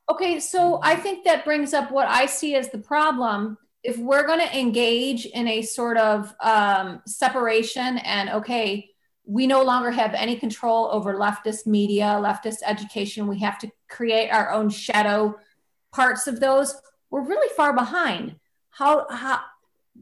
Okay, 0.10 0.40
so 0.40 0.80
I 0.84 0.96
think 0.96 1.26
that 1.26 1.46
brings 1.46 1.74
up 1.74 1.92
what 1.92 2.08
I 2.08 2.26
see 2.26 2.56
as 2.56 2.70
the 2.70 2.78
problem. 2.78 3.58
If 3.86 4.00
we're 4.00 4.26
going 4.26 4.40
to 4.40 4.60
engage 4.60 5.28
in 5.28 5.48
a 5.48 5.62
sort 5.62 5.98
of 5.98 6.34
um, 6.42 7.02
separation 7.06 8.00
and, 8.00 8.30
okay, 8.30 8.90
we 9.26 9.46
no 9.46 9.62
longer 9.62 9.92
have 9.92 10.16
any 10.16 10.38
control 10.38 10.90
over 10.92 11.14
leftist 11.14 11.68
media, 11.68 12.18
leftist 12.20 12.58
education, 12.66 13.28
we 13.28 13.40
have 13.40 13.60
to 13.60 13.70
create 13.88 14.30
our 14.32 14.52
own 14.52 14.70
shadow 14.70 15.36
parts 15.94 16.26
of 16.26 16.40
those, 16.40 16.76
we're 17.12 17.22
really 17.22 17.52
far 17.56 17.74
behind. 17.74 18.36
How, 18.72 19.06
how 19.10 19.42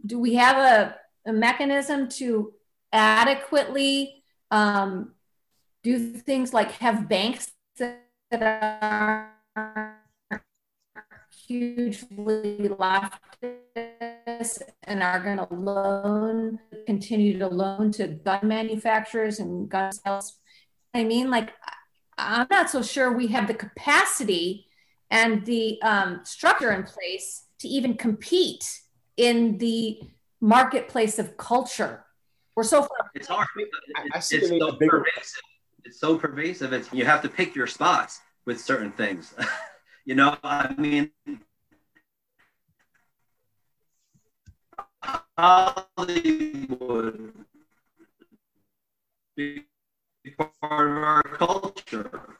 do 0.05 0.17
we 0.17 0.35
have 0.35 0.57
a, 0.57 0.95
a 1.29 1.33
mechanism 1.33 2.07
to 2.19 2.53
adequately 2.93 4.23
um, 4.49 5.11
do 5.83 5.99
things 5.99 6.53
like 6.53 6.71
have 6.73 7.09
banks 7.09 7.51
that 7.77 7.99
are 8.31 9.29
hugely 11.47 12.69
leftist 14.43 14.62
and 14.84 15.01
are 15.03 15.19
going 15.19 15.38
to 15.38 15.47
loan, 15.53 16.60
continue 16.86 17.38
to 17.39 17.47
loan 17.47 17.91
to 17.93 18.08
gun 18.08 18.47
manufacturers 18.47 19.39
and 19.39 19.69
gun 19.69 19.91
sales. 19.91 20.38
I 20.93 21.03
mean, 21.03 21.29
like, 21.29 21.51
I'm 22.17 22.47
not 22.49 22.69
so 22.69 22.82
sure 22.82 23.12
we 23.12 23.27
have 23.27 23.47
the 23.47 23.53
capacity 23.53 24.67
and 25.10 25.45
the 25.45 25.82
um, 25.82 26.21
structure 26.23 26.71
in 26.71 26.84
place 26.84 27.45
to 27.60 27.67
even 27.67 27.95
compete 27.95 28.82
in 29.17 29.58
the 29.58 29.99
marketplace 30.41 31.19
of 31.19 31.38
culture 31.38 32.06
we're 32.56 32.63
so 32.63 32.82
far. 32.82 33.12
It's 33.15 33.27
hard. 33.27 33.47
It's, 34.13 34.32
it's 34.32 34.49
so 34.49 34.73
pervasive. 34.73 35.41
It's 35.86 35.99
so 35.99 36.17
pervasive. 36.17 36.71
It's 36.73 36.91
you 36.93 37.03
have 37.06 37.21
to 37.23 37.29
pick 37.29 37.56
your 37.56 37.67
spots 37.67 38.21
with 38.45 38.62
certain 38.62 38.91
things. 38.91 39.34
you 40.06 40.13
know, 40.13 40.38
I 40.43 40.73
mean, 40.77 41.10
Hollywood 45.37 47.33
be 49.35 49.63
part 50.37 50.89
of 50.89 50.97
our 50.97 51.23
culture. 51.23 52.37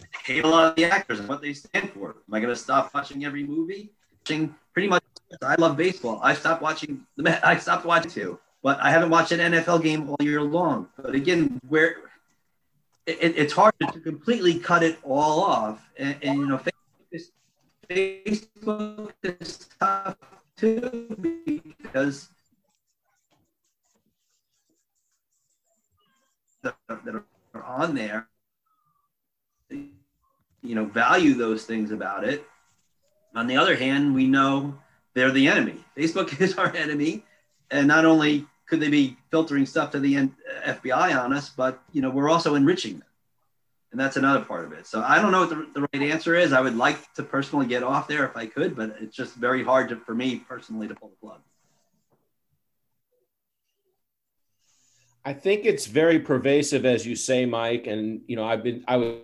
I 0.00 0.04
hate 0.24 0.44
a 0.44 0.48
lot 0.48 0.70
of 0.70 0.76
the 0.76 0.84
actors 0.84 1.20
and 1.20 1.28
what 1.28 1.40
they 1.40 1.52
stand 1.52 1.90
for. 1.90 2.10
Am 2.10 2.34
I 2.34 2.40
going 2.40 2.52
to 2.52 2.60
stop 2.60 2.92
watching 2.92 3.24
every 3.24 3.44
movie? 3.44 3.90
Pretty 4.24 4.88
much. 4.88 5.02
I 5.42 5.54
love 5.56 5.76
baseball. 5.76 6.20
I 6.22 6.34
stopped 6.34 6.62
watching 6.62 7.06
the. 7.16 7.46
I 7.46 7.56
stopped 7.56 7.84
watching 7.84 8.10
too 8.10 8.38
but 8.62 8.78
I 8.80 8.90
haven't 8.90 9.10
watched 9.10 9.32
an 9.32 9.52
NFL 9.52 9.82
game 9.82 10.08
all 10.08 10.16
year 10.20 10.42
long. 10.42 10.88
But 10.96 11.14
again, 11.14 11.60
where 11.68 11.96
it, 13.06 13.36
it's 13.36 13.52
hard 13.52 13.74
to 13.80 14.00
completely 14.00 14.58
cut 14.58 14.82
it 14.82 14.98
all 15.02 15.42
off, 15.42 15.88
and, 15.96 16.16
and 16.22 16.38
you 16.40 16.46
know, 16.46 16.60
Facebook 17.88 19.12
is 19.22 19.68
tough 19.78 20.16
too 20.60 21.16
because 21.82 22.28
that 26.62 26.74
are 27.54 27.62
on 27.62 27.94
there, 27.94 28.28
you 29.70 30.74
know, 30.74 30.84
value 30.84 31.34
those 31.34 31.64
things 31.64 31.90
about 31.90 32.24
it. 32.24 32.44
On 33.34 33.46
the 33.46 33.56
other 33.56 33.76
hand, 33.76 34.14
we 34.14 34.26
know 34.26 34.78
they're 35.14 35.30
the 35.30 35.48
enemy. 35.48 35.76
Facebook 35.96 36.40
is 36.42 36.58
our 36.58 36.74
enemy 36.76 37.24
and 37.70 37.86
not 37.86 38.04
only 38.04 38.46
could 38.66 38.80
they 38.80 38.88
be 38.88 39.16
filtering 39.30 39.66
stuff 39.66 39.90
to 39.92 40.00
the 40.00 40.14
FBI 40.66 41.18
on 41.18 41.32
us, 41.32 41.50
but 41.50 41.82
you 41.92 42.02
know 42.02 42.10
we're 42.10 42.28
also 42.28 42.54
enriching 42.54 42.98
them, 42.98 43.08
and 43.90 44.00
that's 44.00 44.16
another 44.16 44.44
part 44.44 44.64
of 44.64 44.72
it. 44.72 44.86
So 44.86 45.02
I 45.02 45.20
don't 45.20 45.32
know 45.32 45.40
what 45.40 45.50
the, 45.50 45.66
the 45.74 45.88
right 45.92 46.10
answer 46.10 46.36
is. 46.36 46.52
I 46.52 46.60
would 46.60 46.76
like 46.76 47.12
to 47.14 47.22
personally 47.22 47.66
get 47.66 47.82
off 47.82 48.06
there 48.06 48.24
if 48.24 48.36
I 48.36 48.46
could, 48.46 48.76
but 48.76 48.96
it's 49.00 49.16
just 49.16 49.34
very 49.34 49.64
hard 49.64 49.88
to, 49.88 49.96
for 49.96 50.14
me 50.14 50.36
personally 50.36 50.86
to 50.88 50.94
pull 50.94 51.08
the 51.08 51.16
plug. 51.16 51.40
I 55.24 55.34
think 55.34 55.66
it's 55.66 55.86
very 55.86 56.18
pervasive, 56.20 56.86
as 56.86 57.04
you 57.06 57.14
say, 57.14 57.44
Mike. 57.44 57.86
And 57.86 58.22
you 58.26 58.36
know, 58.36 58.44
I've 58.44 58.62
been 58.62 58.84
I 58.88 58.96
was 58.96 59.16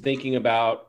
thinking 0.00 0.36
about 0.36 0.88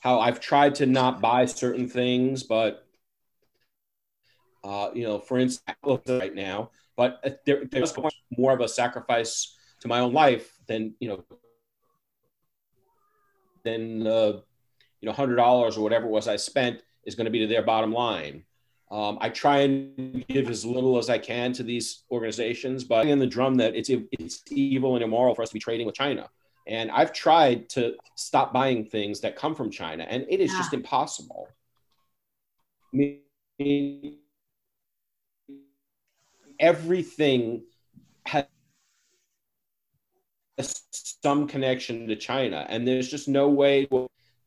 how 0.00 0.18
I've 0.18 0.40
tried 0.40 0.74
to 0.76 0.86
not 0.86 1.20
buy 1.20 1.46
certain 1.46 1.88
things, 1.88 2.42
but 2.42 2.81
uh, 4.64 4.90
you 4.94 5.04
know, 5.04 5.18
for 5.18 5.38
instance, 5.38 5.76
right 6.08 6.34
now, 6.34 6.70
but 6.96 7.40
there, 7.46 7.64
there's 7.70 7.94
more 8.36 8.52
of 8.52 8.60
a 8.60 8.68
sacrifice 8.68 9.56
to 9.80 9.88
my 9.88 10.00
own 10.00 10.12
life 10.12 10.58
than 10.66 10.94
you 11.00 11.08
know 11.08 11.24
than 13.64 14.00
the 14.00 14.42
you 15.00 15.06
know 15.06 15.12
hundred 15.12 15.36
dollars 15.36 15.76
or 15.76 15.82
whatever 15.82 16.06
it 16.06 16.10
was 16.10 16.28
I 16.28 16.36
spent 16.36 16.82
is 17.04 17.14
going 17.14 17.24
to 17.24 17.30
be 17.30 17.40
to 17.40 17.46
their 17.46 17.62
bottom 17.62 17.92
line. 17.92 18.44
Um, 18.90 19.18
I 19.20 19.30
try 19.30 19.60
and 19.60 20.24
give 20.28 20.50
as 20.50 20.64
little 20.64 20.98
as 20.98 21.08
I 21.08 21.18
can 21.18 21.52
to 21.54 21.62
these 21.62 22.04
organizations, 22.10 22.84
but 22.84 23.06
in 23.06 23.18
the 23.18 23.26
drum 23.26 23.56
that 23.56 23.74
it's 23.74 23.90
it's 23.90 24.42
evil 24.50 24.94
and 24.94 25.02
immoral 25.02 25.34
for 25.34 25.42
us 25.42 25.48
to 25.48 25.54
be 25.54 25.60
trading 25.60 25.86
with 25.86 25.96
China. 25.96 26.28
And 26.68 26.90
I've 26.90 27.12
tried 27.12 27.68
to 27.70 27.96
stop 28.14 28.52
buying 28.52 28.84
things 28.84 29.20
that 29.20 29.34
come 29.34 29.54
from 29.54 29.70
China, 29.70 30.06
and 30.08 30.24
it 30.28 30.40
is 30.40 30.52
yeah. 30.52 30.58
just 30.58 30.74
impossible. 30.74 31.48
I 32.92 32.96
mean, 33.58 34.18
everything 36.62 37.64
has 38.24 38.46
some 41.22 41.46
connection 41.48 42.06
to 42.06 42.16
China, 42.16 42.64
and 42.68 42.86
there's 42.86 43.10
just 43.10 43.28
no 43.28 43.48
way 43.48 43.88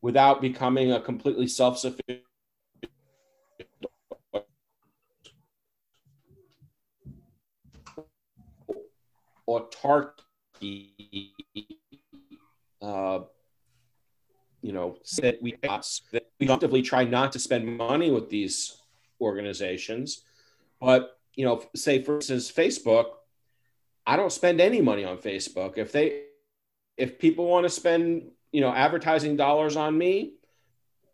without 0.01 0.41
becoming 0.41 0.93
a 0.93 1.01
completely 1.01 1.47
self-sufficient 1.47 2.21
autarky, 9.47 11.31
uh, 12.81 13.19
you 14.61 14.71
know, 14.71 14.97
that 15.21 15.41
we 15.41 15.55
that 15.61 16.25
we 16.39 16.49
actively 16.49 16.81
try 16.81 17.03
not 17.03 17.31
to 17.33 17.39
spend 17.39 17.77
money 17.77 18.09
with 18.09 18.29
these 18.29 18.77
organizations, 19.21 20.23
but 20.79 21.19
you 21.35 21.45
know, 21.45 21.61
say 21.75 22.01
for 22.01 22.15
instance, 22.15 22.51
Facebook, 22.51 23.05
I 24.05 24.15
don't 24.15 24.31
spend 24.31 24.61
any 24.61 24.81
money 24.81 25.03
on 25.03 25.17
Facebook. 25.17 25.77
If 25.77 25.91
they, 25.91 26.23
if 26.97 27.19
people 27.19 27.47
want 27.47 27.65
to 27.65 27.69
spend, 27.69 28.31
you 28.51 28.61
know, 28.61 28.71
advertising 28.71 29.35
dollars 29.35 29.75
on 29.75 29.97
me, 29.97 30.33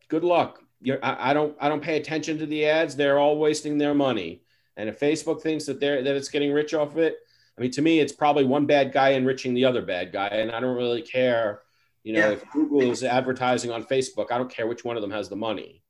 good 0.10 0.24
luck. 0.24 0.62
You're, 0.82 1.04
I, 1.04 1.32
I 1.32 1.34
don't, 1.34 1.56
I 1.60 1.70
don't 1.70 1.82
pay 1.82 1.98
attention 1.98 2.38
to 2.40 2.46
the 2.46 2.66
ads. 2.66 2.96
They're 2.96 3.20
all 3.20 3.38
wasting 3.38 3.78
their 3.78 3.94
money. 3.94 4.44
And 4.78 4.90
if 4.90 5.00
Facebook 5.00 5.42
thinks 5.42 5.66
that 5.66 5.80
they're 5.80 6.02
that 6.04 6.16
it's 6.16 6.30
getting 6.30 6.52
rich 6.52 6.74
off 6.74 6.92
of 6.92 6.98
it, 6.98 7.18
I 7.58 7.62
mean, 7.62 7.72
to 7.72 7.82
me, 7.82 8.00
it's 8.00 8.14
probably 8.14 8.46
one 8.46 8.66
bad 8.66 8.92
guy 8.92 9.10
enriching 9.10 9.54
the 9.54 9.66
other 9.66 9.82
bad 9.82 10.12
guy, 10.12 10.28
and 10.28 10.52
I 10.52 10.60
don't 10.60 10.78
really 10.78 11.02
care. 11.02 11.62
You 12.04 12.14
know, 12.14 12.20
yeah. 12.20 12.32
if 12.32 12.50
Google 12.52 12.82
is 12.82 13.04
advertising 13.04 13.70
on 13.70 13.84
Facebook, 13.84 14.32
I 14.32 14.38
don't 14.38 14.50
care 14.50 14.66
which 14.66 14.84
one 14.84 14.96
of 14.96 15.02
them 15.02 15.12
has 15.12 15.30
the 15.30 15.36
money 15.36 15.81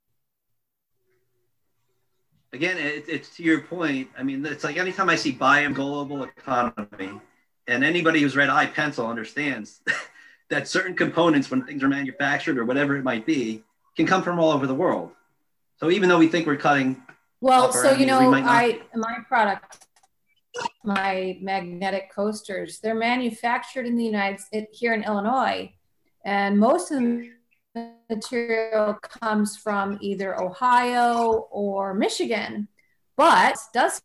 again, 2.54 2.78
it, 2.78 3.06
it's 3.08 3.36
to 3.38 3.44
your 3.44 3.62
point. 3.62 4.10
I 4.18 4.24
mean, 4.24 4.46
it's 4.46 4.64
like 4.64 4.78
anytime 4.78 5.10
I 5.10 5.16
see 5.16 5.32
buy 5.32 5.62
a 5.62 5.72
global 5.72 6.24
economy, 6.24 7.20
and 7.68 7.84
anybody 7.84 8.22
who's 8.22 8.36
read 8.36 8.50
I 8.50 8.66
Pencil 8.66 9.08
understands 9.08 9.82
that 10.50 10.68
certain 10.68 10.96
components, 10.96 11.50
when 11.50 11.66
things 11.66 11.84
are 11.84 11.90
manufactured 11.90 12.58
or 12.58 12.66
whatever 12.66 12.98
it 12.98 13.04
might 13.04 13.26
be, 13.26 13.64
can 13.96 14.06
come 14.06 14.24
from 14.24 14.40
all 14.40 14.52
over 14.52 14.68
the 14.68 14.76
world. 14.76 15.12
So 15.78 15.90
even 15.90 16.10
though 16.10 16.20
we 16.20 16.28
think 16.28 16.46
we're 16.46 16.58
cutting, 16.58 17.02
well, 17.40 17.74
so 17.74 17.92
you 17.92 18.06
know, 18.06 18.20
I 18.34 18.82
my 18.94 19.18
product, 19.28 19.88
my 20.84 21.40
magnetic 21.42 22.14
coasters, 22.14 22.80
they're 22.80 22.94
manufactured 22.94 23.88
in 23.88 23.96
the 23.96 24.06
United 24.06 24.40
States 24.40 24.78
here 24.78 24.94
in 24.94 25.04
Illinois, 25.04 25.74
and 26.24 26.60
most 26.60 26.92
of 26.92 26.98
them 26.98 27.34
material 28.10 28.96
comes 28.96 29.58
from 29.58 29.98
either 30.02 30.40
Ohio 30.42 31.48
or 31.52 31.94
Michigan, 31.94 32.68
but 33.18 33.58
does 33.74 34.02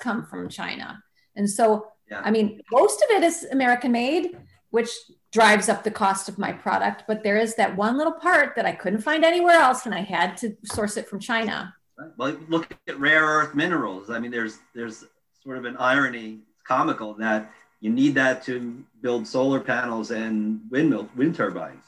come 0.00 0.24
from 0.26 0.48
China. 0.48 1.02
And 1.36 1.48
so, 1.48 1.88
yeah. 2.10 2.22
I 2.24 2.30
mean, 2.30 2.60
most 2.70 3.02
of 3.02 3.10
it 3.10 3.22
is 3.22 3.44
American 3.50 3.92
made, 3.92 4.36
which 4.70 4.90
drives 5.32 5.68
up 5.68 5.84
the 5.84 5.90
cost 5.90 6.28
of 6.28 6.38
my 6.38 6.52
product. 6.52 7.04
But 7.06 7.22
there 7.22 7.36
is 7.36 7.54
that 7.56 7.76
one 7.76 7.96
little 7.96 8.12
part 8.12 8.54
that 8.56 8.66
I 8.66 8.72
couldn't 8.72 9.00
find 9.00 9.24
anywhere 9.24 9.56
else, 9.56 9.86
and 9.86 9.94
I 9.94 10.00
had 10.00 10.36
to 10.38 10.56
source 10.64 10.96
it 10.96 11.08
from 11.08 11.20
China. 11.20 11.74
Well, 12.16 12.36
look 12.48 12.74
at 12.88 12.98
rare 12.98 13.24
earth 13.24 13.54
minerals. 13.54 14.10
I 14.10 14.18
mean, 14.18 14.30
there's 14.30 14.58
there's 14.74 15.04
sort 15.42 15.58
of 15.58 15.64
an 15.64 15.76
irony, 15.76 16.40
it's 16.52 16.62
comical 16.62 17.14
that 17.14 17.50
you 17.80 17.90
need 17.90 18.14
that 18.14 18.42
to 18.44 18.84
build 19.00 19.26
solar 19.26 19.60
panels 19.60 20.10
and 20.10 20.60
windmill 20.70 21.08
wind 21.16 21.34
turbines. 21.34 21.82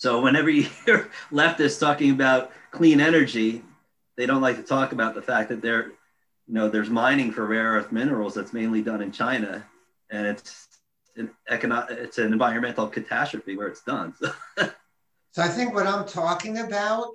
So 0.00 0.18
whenever 0.18 0.48
you 0.56 0.62
hear 0.86 1.10
leftists 1.30 1.78
talking 1.78 2.10
about 2.10 2.52
clean 2.70 3.00
energy, 3.00 3.62
they 4.16 4.26
don't 4.26 4.40
like 4.40 4.56
to 4.56 4.62
talk 4.62 4.92
about 4.92 5.14
the 5.14 5.22
fact 5.22 5.50
that 5.50 5.60
there, 5.60 5.88
you 6.46 6.54
know, 6.54 6.68
there's 6.68 6.90
mining 6.90 7.30
for 7.30 7.46
rare 7.46 7.72
earth 7.72 7.92
minerals 7.92 8.34
that's 8.34 8.52
mainly 8.52 8.82
done 8.82 9.02
in 9.02 9.12
China, 9.12 9.64
and 10.10 10.26
it's 10.26 10.66
an 11.16 11.30
economic, 11.48 11.90
it's 11.90 12.18
an 12.18 12.32
environmental 12.32 12.88
catastrophe 12.88 13.56
where 13.56 13.68
it's 13.68 13.82
done. 13.82 14.14
So. 14.18 14.32
so 15.32 15.42
I 15.42 15.48
think 15.48 15.74
what 15.74 15.86
I'm 15.86 16.06
talking 16.06 16.58
about 16.58 17.08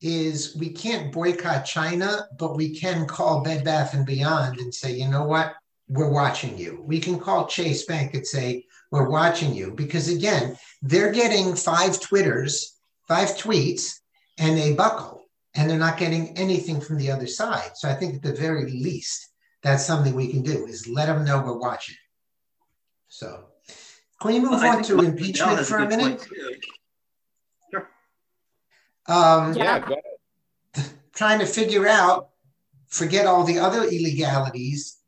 is 0.00 0.56
we 0.56 0.70
can't 0.70 1.12
boycott 1.12 1.64
China, 1.64 2.26
but 2.38 2.56
we 2.56 2.74
can 2.74 3.06
call 3.06 3.42
Bed 3.42 3.62
Bath 3.62 3.94
and 3.94 4.06
Beyond 4.06 4.58
and 4.58 4.74
say, 4.74 4.92
you 4.92 5.08
know 5.08 5.24
what, 5.24 5.54
we're 5.88 6.10
watching 6.10 6.56
you. 6.56 6.82
We 6.82 6.98
can 6.98 7.20
call 7.20 7.46
Chase 7.46 7.84
Bank 7.84 8.14
and 8.14 8.26
say, 8.26 8.64
we're 8.92 9.08
watching 9.08 9.54
you 9.54 9.72
because 9.72 10.08
again, 10.08 10.56
they're 10.82 11.10
getting 11.10 11.56
five 11.56 11.98
Twitters, 11.98 12.78
five 13.08 13.30
tweets, 13.30 13.94
and 14.38 14.58
a 14.58 14.74
buckle, 14.74 15.24
and 15.54 15.68
they're 15.68 15.78
not 15.78 15.98
getting 15.98 16.36
anything 16.38 16.80
from 16.80 16.98
the 16.98 17.10
other 17.10 17.26
side. 17.26 17.70
So 17.74 17.88
I 17.88 17.94
think 17.94 18.14
at 18.14 18.22
the 18.22 18.34
very 18.34 18.70
least, 18.70 19.30
that's 19.62 19.84
something 19.84 20.14
we 20.14 20.28
can 20.28 20.42
do 20.42 20.66
is 20.66 20.86
let 20.86 21.06
them 21.06 21.24
know 21.24 21.42
we're 21.42 21.58
watching. 21.58 21.96
So 23.08 23.46
can 24.20 24.32
we 24.32 24.40
move 24.40 24.60
well, 24.60 24.76
on 24.76 24.82
to 24.84 25.00
impeachment 25.00 25.66
for 25.66 25.78
a 25.78 25.88
minute? 25.88 26.26
Sure. 27.70 27.88
Um, 29.08 29.54
yeah, 29.54 29.88
trying 31.14 31.38
to 31.38 31.46
figure 31.46 31.88
out, 31.88 32.28
forget 32.88 33.24
all 33.24 33.44
the 33.44 33.58
other 33.58 33.84
illegalities 33.84 35.01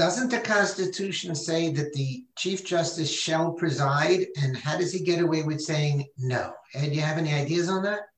doesn't 0.00 0.30
the 0.30 0.40
Constitution 0.40 1.34
say 1.34 1.70
that 1.72 1.92
the 1.92 2.24
Chief 2.34 2.64
Justice 2.64 3.12
shall 3.12 3.52
preside? 3.52 4.28
And 4.40 4.56
how 4.56 4.78
does 4.78 4.94
he 4.94 5.04
get 5.04 5.20
away 5.20 5.42
with 5.42 5.60
saying 5.60 6.06
no? 6.16 6.54
Ed, 6.72 6.88
do 6.88 6.94
you 6.94 7.02
have 7.02 7.18
any 7.18 7.34
ideas 7.34 7.68
on 7.68 7.82
that? 7.82 8.08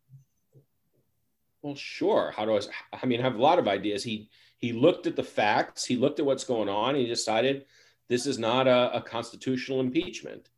Well, 1.60 1.74
sure. 1.74 2.32
How 2.36 2.44
do 2.44 2.56
I? 2.56 2.60
I 3.02 3.04
mean, 3.04 3.18
I 3.18 3.24
have 3.24 3.34
a 3.34 3.42
lot 3.42 3.58
of 3.58 3.66
ideas. 3.66 4.04
He 4.04 4.30
he 4.58 4.72
looked 4.72 5.08
at 5.08 5.16
the 5.16 5.24
facts. 5.24 5.84
He 5.84 5.96
looked 5.96 6.20
at 6.20 6.24
what's 6.24 6.44
going 6.44 6.68
on. 6.68 6.94
He 6.94 7.08
decided 7.08 7.64
this 8.08 8.26
is 8.26 8.38
not 8.38 8.68
a, 8.68 8.98
a 8.98 9.02
constitutional 9.02 9.80
impeachment. 9.80 10.50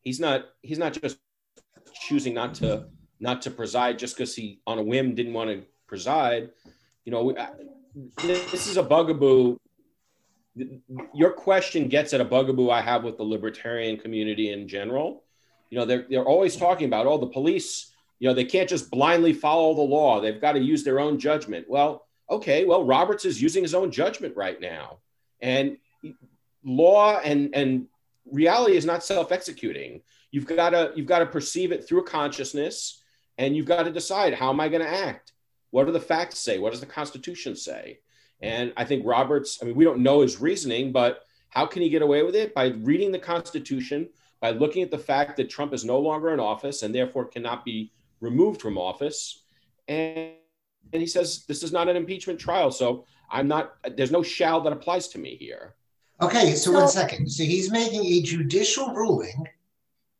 He's 0.00 0.18
not. 0.18 0.46
He's 0.62 0.78
not 0.78 0.94
just 0.94 1.18
choosing 2.08 2.32
not 2.32 2.54
to 2.54 2.86
not 3.20 3.42
to 3.42 3.50
preside 3.50 3.98
just 3.98 4.16
because 4.16 4.34
he 4.34 4.60
on 4.66 4.78
a 4.78 4.82
whim 4.82 5.14
didn't 5.14 5.34
want 5.34 5.50
to 5.50 5.62
preside. 5.86 6.52
You 7.04 7.12
know, 7.12 7.36
this 8.22 8.66
is 8.66 8.78
a 8.78 8.82
bugaboo 8.82 9.58
your 11.14 11.32
question 11.32 11.88
gets 11.88 12.12
at 12.12 12.20
a 12.20 12.24
bugaboo 12.24 12.70
I 12.70 12.80
have 12.80 13.02
with 13.04 13.16
the 13.16 13.24
libertarian 13.24 13.96
community 13.96 14.52
in 14.52 14.68
general. 14.68 15.24
You 15.70 15.78
know, 15.78 15.84
they're, 15.84 16.06
they're 16.08 16.24
always 16.24 16.56
talking 16.56 16.86
about, 16.86 17.06
oh, 17.06 17.18
the 17.18 17.26
police, 17.26 17.92
you 18.20 18.28
know, 18.28 18.34
they 18.34 18.44
can't 18.44 18.68
just 18.68 18.90
blindly 18.90 19.32
follow 19.32 19.74
the 19.74 19.82
law. 19.82 20.20
They've 20.20 20.40
got 20.40 20.52
to 20.52 20.60
use 20.60 20.84
their 20.84 21.00
own 21.00 21.18
judgment. 21.18 21.66
Well, 21.68 22.06
okay, 22.30 22.64
well, 22.64 22.84
Roberts 22.84 23.24
is 23.24 23.42
using 23.42 23.62
his 23.62 23.74
own 23.74 23.90
judgment 23.90 24.36
right 24.36 24.60
now. 24.60 24.98
And 25.40 25.78
law 26.64 27.18
and, 27.18 27.54
and 27.54 27.86
reality 28.30 28.76
is 28.76 28.84
not 28.84 29.04
self-executing. 29.04 30.02
You've 30.30 30.46
got 30.46 30.70
to 30.70 30.92
you've 30.96 31.06
got 31.06 31.20
to 31.20 31.26
perceive 31.26 31.72
it 31.72 31.86
through 31.86 32.00
a 32.00 32.04
consciousness 32.04 33.02
and 33.38 33.56
you've 33.56 33.66
got 33.66 33.84
to 33.84 33.92
decide 33.92 34.34
how 34.34 34.50
am 34.50 34.60
I 34.60 34.68
going 34.68 34.82
to 34.82 34.88
act? 34.88 35.32
What 35.70 35.86
do 35.86 35.92
the 35.92 36.00
facts 36.00 36.38
say? 36.38 36.58
What 36.58 36.70
does 36.70 36.80
the 36.80 36.86
Constitution 36.86 37.56
say? 37.56 37.98
And 38.40 38.72
I 38.76 38.84
think 38.84 39.06
Roberts, 39.06 39.58
I 39.62 39.66
mean, 39.66 39.74
we 39.74 39.84
don't 39.84 40.00
know 40.00 40.20
his 40.20 40.40
reasoning, 40.40 40.92
but 40.92 41.22
how 41.48 41.66
can 41.66 41.82
he 41.82 41.88
get 41.88 42.02
away 42.02 42.22
with 42.22 42.34
it? 42.34 42.54
By 42.54 42.66
reading 42.68 43.12
the 43.12 43.18
Constitution, 43.18 44.08
by 44.40 44.50
looking 44.50 44.82
at 44.82 44.90
the 44.90 44.98
fact 44.98 45.36
that 45.36 45.48
Trump 45.48 45.72
is 45.72 45.84
no 45.84 45.98
longer 45.98 46.32
in 46.32 46.40
office 46.40 46.82
and 46.82 46.94
therefore 46.94 47.24
cannot 47.24 47.64
be 47.64 47.92
removed 48.20 48.60
from 48.60 48.76
office. 48.76 49.44
And, 49.88 50.32
and 50.92 51.00
he 51.00 51.06
says, 51.06 51.44
this 51.46 51.62
is 51.62 51.72
not 51.72 51.88
an 51.88 51.96
impeachment 51.96 52.38
trial. 52.38 52.70
So 52.70 53.06
I'm 53.30 53.48
not, 53.48 53.74
there's 53.96 54.10
no 54.10 54.22
shall 54.22 54.60
that 54.62 54.72
applies 54.72 55.08
to 55.08 55.18
me 55.18 55.36
here. 55.36 55.74
Okay, 56.20 56.54
so 56.54 56.72
one 56.72 56.88
second. 56.88 57.28
So 57.28 57.44
he's 57.44 57.70
making 57.70 58.04
a 58.04 58.22
judicial 58.22 58.92
ruling 58.92 59.48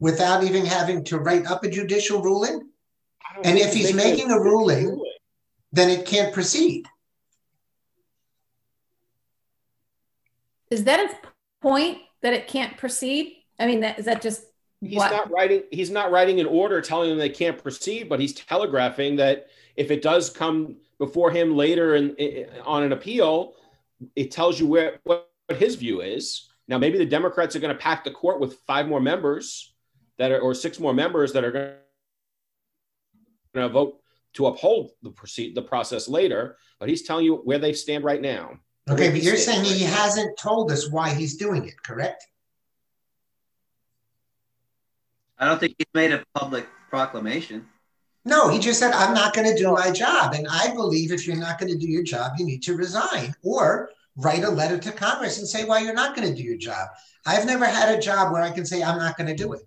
without 0.04 0.44
even 0.44 0.66
having 0.66 1.04
to 1.04 1.18
write 1.18 1.46
up 1.46 1.64
a 1.64 1.70
judicial 1.70 2.20
ruling? 2.22 2.68
And 3.42 3.58
if 3.58 3.72
he's 3.72 3.94
making 3.94 4.30
a 4.30 4.38
ruling, 4.38 5.02
then 5.72 5.88
it 5.90 6.06
can't 6.06 6.32
proceed. 6.32 6.86
Is 10.74 10.84
that 10.84 11.00
a 11.00 11.28
point 11.62 11.98
that 12.22 12.34
it 12.34 12.46
can't 12.48 12.76
proceed? 12.76 13.36
I 13.58 13.66
mean, 13.66 13.80
that, 13.80 13.98
is 13.98 14.04
that 14.04 14.20
just 14.20 14.44
he's 14.80 14.98
what? 14.98 15.10
not 15.10 15.30
writing 15.30 15.62
he's 15.70 15.90
not 15.90 16.10
writing 16.10 16.40
an 16.40 16.46
order 16.46 16.80
telling 16.80 17.08
them 17.08 17.18
they 17.18 17.30
can't 17.30 17.62
proceed 17.62 18.06
but 18.06 18.20
he's 18.20 18.34
telegraphing 18.34 19.16
that 19.16 19.46
if 19.76 19.90
it 19.90 20.02
does 20.02 20.28
come 20.28 20.76
before 20.98 21.30
him 21.30 21.56
later 21.56 21.94
in, 21.94 22.14
in, 22.16 22.46
on 22.66 22.82
an 22.82 22.92
appeal 22.92 23.54
it 24.14 24.30
tells 24.30 24.60
you 24.60 24.66
where 24.66 24.98
what 25.04 25.30
his 25.56 25.76
view 25.76 26.02
is 26.02 26.50
now 26.68 26.76
maybe 26.76 26.98
the 26.98 27.06
democrats 27.06 27.56
are 27.56 27.60
going 27.60 27.74
to 27.74 27.80
pack 27.80 28.04
the 28.04 28.10
court 28.10 28.40
with 28.40 28.58
five 28.66 28.86
more 28.86 29.00
members 29.00 29.74
that 30.18 30.30
are, 30.30 30.40
or 30.40 30.54
six 30.54 30.78
more 30.78 30.92
members 30.92 31.32
that 31.32 31.44
are 31.44 31.50
going 31.52 31.72
to 33.54 33.68
vote 33.68 34.00
to 34.34 34.46
uphold 34.46 34.90
the 35.02 35.10
proceed 35.10 35.54
the 35.54 35.62
process 35.62 36.08
later. 36.08 36.56
But 36.78 36.88
he's 36.88 37.02
telling 37.02 37.24
you 37.24 37.36
where 37.36 37.58
they 37.58 37.72
stand 37.72 38.04
right 38.04 38.20
now. 38.20 38.58
Okay, 38.88 39.10
but 39.10 39.22
you're 39.22 39.36
saying 39.36 39.64
he 39.64 39.82
hasn't 39.82 40.36
told 40.36 40.70
us 40.70 40.90
why 40.90 41.14
he's 41.14 41.36
doing 41.36 41.66
it, 41.66 41.82
correct? 41.82 42.26
I 45.38 45.46
don't 45.46 45.58
think 45.58 45.74
he's 45.78 45.86
made 45.94 46.12
a 46.12 46.22
public 46.34 46.66
proclamation. 46.90 47.66
No, 48.26 48.48
he 48.48 48.58
just 48.58 48.78
said, 48.78 48.92
I'm 48.92 49.14
not 49.14 49.34
going 49.34 49.50
to 49.50 49.56
do 49.56 49.72
my 49.72 49.90
job. 49.90 50.34
And 50.34 50.46
I 50.50 50.72
believe 50.74 51.12
if 51.12 51.26
you're 51.26 51.36
not 51.36 51.58
going 51.58 51.72
to 51.72 51.78
do 51.78 51.88
your 51.88 52.02
job, 52.02 52.32
you 52.38 52.44
need 52.46 52.62
to 52.64 52.76
resign 52.76 53.34
or 53.42 53.90
write 54.16 54.44
a 54.44 54.50
letter 54.50 54.78
to 54.78 54.92
Congress 54.92 55.38
and 55.38 55.48
say 55.48 55.64
why 55.64 55.80
you're 55.80 55.94
not 55.94 56.14
going 56.14 56.28
to 56.28 56.34
do 56.34 56.42
your 56.42 56.56
job. 56.56 56.88
I've 57.26 57.46
never 57.46 57.66
had 57.66 57.94
a 57.94 58.00
job 58.00 58.32
where 58.32 58.42
I 58.42 58.50
can 58.50 58.64
say 58.64 58.82
I'm 58.82 58.98
not 58.98 59.16
going 59.16 59.26
to 59.26 59.34
do 59.34 59.52
it. 59.54 59.66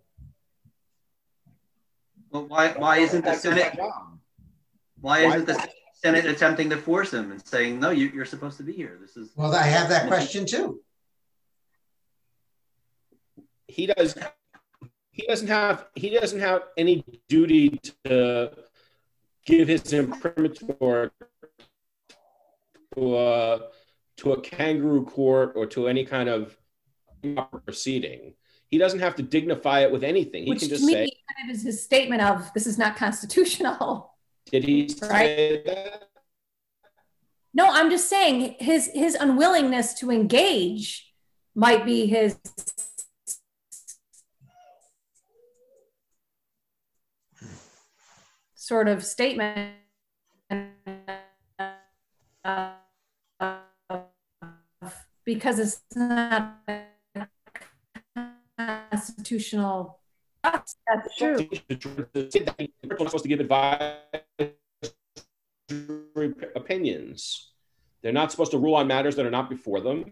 Well, 2.31 2.47
why, 2.47 2.69
why 2.71 2.97
isn't 2.97 3.25
the 3.25 3.33
Senate, 3.33 3.77
why 5.01 5.19
isn't 5.19 5.45
the 5.45 5.67
Senate 6.01 6.25
attempting 6.25 6.69
to 6.69 6.77
force 6.77 7.11
him 7.11 7.31
and 7.31 7.45
saying, 7.45 7.79
no, 7.79 7.89
you, 7.89 8.09
you're 8.13 8.25
supposed 8.25 8.57
to 8.57 8.63
be 8.63 8.73
here? 8.73 8.97
This 9.01 9.17
is. 9.17 9.31
Well, 9.35 9.53
I 9.53 9.63
have 9.63 9.89
that 9.89 10.07
question 10.07 10.45
too. 10.45 10.81
He 13.67 13.87
does 13.87 14.15
he 15.11 15.25
doesn't 15.25 15.47
have 15.47 15.87
he 15.95 16.09
doesn't 16.09 16.39
have 16.39 16.63
any 16.77 17.03
duty 17.27 17.79
to 18.05 18.51
give 19.45 19.67
his 19.67 19.91
imprimatur 19.91 21.11
to 22.95 23.17
a 23.17 23.59
to 24.17 24.33
a 24.33 24.41
kangaroo 24.41 25.05
court 25.05 25.53
or 25.55 25.65
to 25.65 25.87
any 25.87 26.05
kind 26.05 26.29
of 26.29 26.55
proceeding. 27.65 28.35
He 28.67 28.77
doesn't 28.77 28.99
have 28.99 29.15
to 29.15 29.23
dignify 29.23 29.81
it 29.81 29.91
with 29.91 30.03
anything. 30.03 30.43
He 30.43 30.49
Which 30.49 30.59
can 30.59 30.69
to 30.69 30.75
just 30.75 30.85
me 30.85 30.93
say, 30.93 31.09
kind 31.35 31.49
of 31.49 31.55
is 31.55 31.63
his 31.63 31.83
statement 31.83 32.21
of 32.21 32.51
this 32.53 32.67
is 32.67 32.77
not 32.77 32.95
constitutional. 32.95 34.13
"Did 34.51 34.63
he 34.63 34.89
say 34.89 35.61
that?" 35.65 36.09
No, 37.53 37.67
I'm 37.71 37.89
just 37.89 38.09
saying 38.09 38.55
his 38.59 38.87
his 38.93 39.15
unwillingness 39.15 39.93
to 39.95 40.11
engage 40.11 41.13
might 41.55 41.85
be 41.85 42.05
his 42.05 42.37
sort 48.53 48.87
of 48.87 49.03
statement 49.03 49.75
because 55.25 55.59
it's 55.59 55.81
not 55.95 56.59
constitutional. 58.57 59.96
That's 60.87 61.17
true. 61.17 61.49
They're 61.67 62.29
supposed 62.31 63.23
to 63.23 63.27
give 63.27 63.39
advice, 63.39 63.93
opinions. 66.55 67.51
They're 68.01 68.13
not 68.13 68.31
supposed 68.31 68.51
to 68.51 68.57
rule 68.57 68.75
on 68.75 68.87
matters 68.87 69.15
that 69.15 69.25
are 69.25 69.31
not 69.31 69.49
before 69.49 69.81
them. 69.81 70.05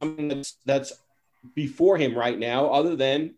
That's, 0.00 0.56
that's 0.66 0.92
before 1.54 1.96
him 1.96 2.14
right 2.16 2.38
now, 2.38 2.66
other 2.66 2.96
than 2.96 3.34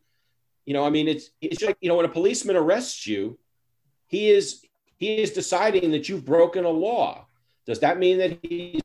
you 0.65 0.73
know, 0.73 0.85
I 0.85 0.91
mean, 0.91 1.09
it's 1.09 1.31
it's 1.41 1.63
like 1.63 1.77
you 1.81 1.89
know, 1.89 1.97
when 1.97 2.07
a 2.07 2.11
policeman 2.11 2.57
arrests 2.57 3.07
you, 3.07 3.39
he 4.07 4.31
is 4.31 4.65
he 4.97 5.17
is 5.17 5.33
deciding 5.33 5.91
that 5.91 6.09
you've 6.09 6.25
broken 6.25 6.65
a 6.65 6.71
law. 6.71 7.27
Does 7.67 7.81
that 7.81 7.99
mean 7.99 8.19
that 8.19 8.39
he's 8.43 8.81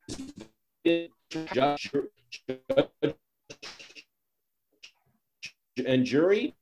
judge 1.29 1.91
and 5.79 6.05
jury? 6.05 6.55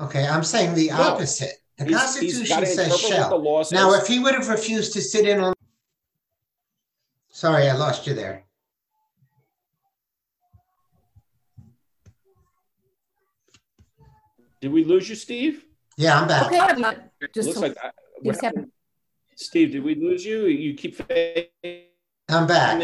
Okay, 0.00 0.26
I'm 0.26 0.42
saying 0.44 0.74
the 0.74 0.88
No. 0.88 1.00
opposite. 1.02 1.52
The 1.78 1.84
He's- 1.86 2.00
Constitution 2.00 2.58
he's 2.60 2.74
says 2.74 3.00
shall. 3.00 3.30
the 3.30 3.36
law 3.36 3.62
says. 3.62 3.72
Now, 3.72 3.92
if 3.94 4.06
he 4.06 4.18
would 4.18 4.34
have 4.34 4.48
refused 4.48 4.92
to 4.94 5.00
sit 5.00 5.26
in 5.28 5.40
on. 5.40 5.54
Sorry, 7.30 7.68
I 7.68 7.74
lost 7.74 8.06
you 8.06 8.14
there. 8.14 8.44
Did 14.60 14.72
we 14.72 14.84
lose 14.84 15.08
you, 15.08 15.14
Steve? 15.14 15.64
Yeah, 15.96 16.20
I'm 16.20 16.28
back. 16.28 16.46
Okay, 16.46 16.58
I'm 16.58 16.80
not 16.80 16.96
just 17.34 17.48
Looks 17.48 17.60
to- 17.60 17.66
like 17.68 17.76
I, 17.82 17.86
you 17.86 17.92
what 18.22 18.36
said- 18.36 18.44
happened? 18.46 18.70
Steve, 19.36 19.72
did 19.72 19.82
we 19.82 19.94
lose 19.96 20.24
you? 20.24 20.46
You 20.46 20.74
keep 20.74 20.94
fading 20.94 21.48
I'm 22.28 22.46
back. 22.46 22.80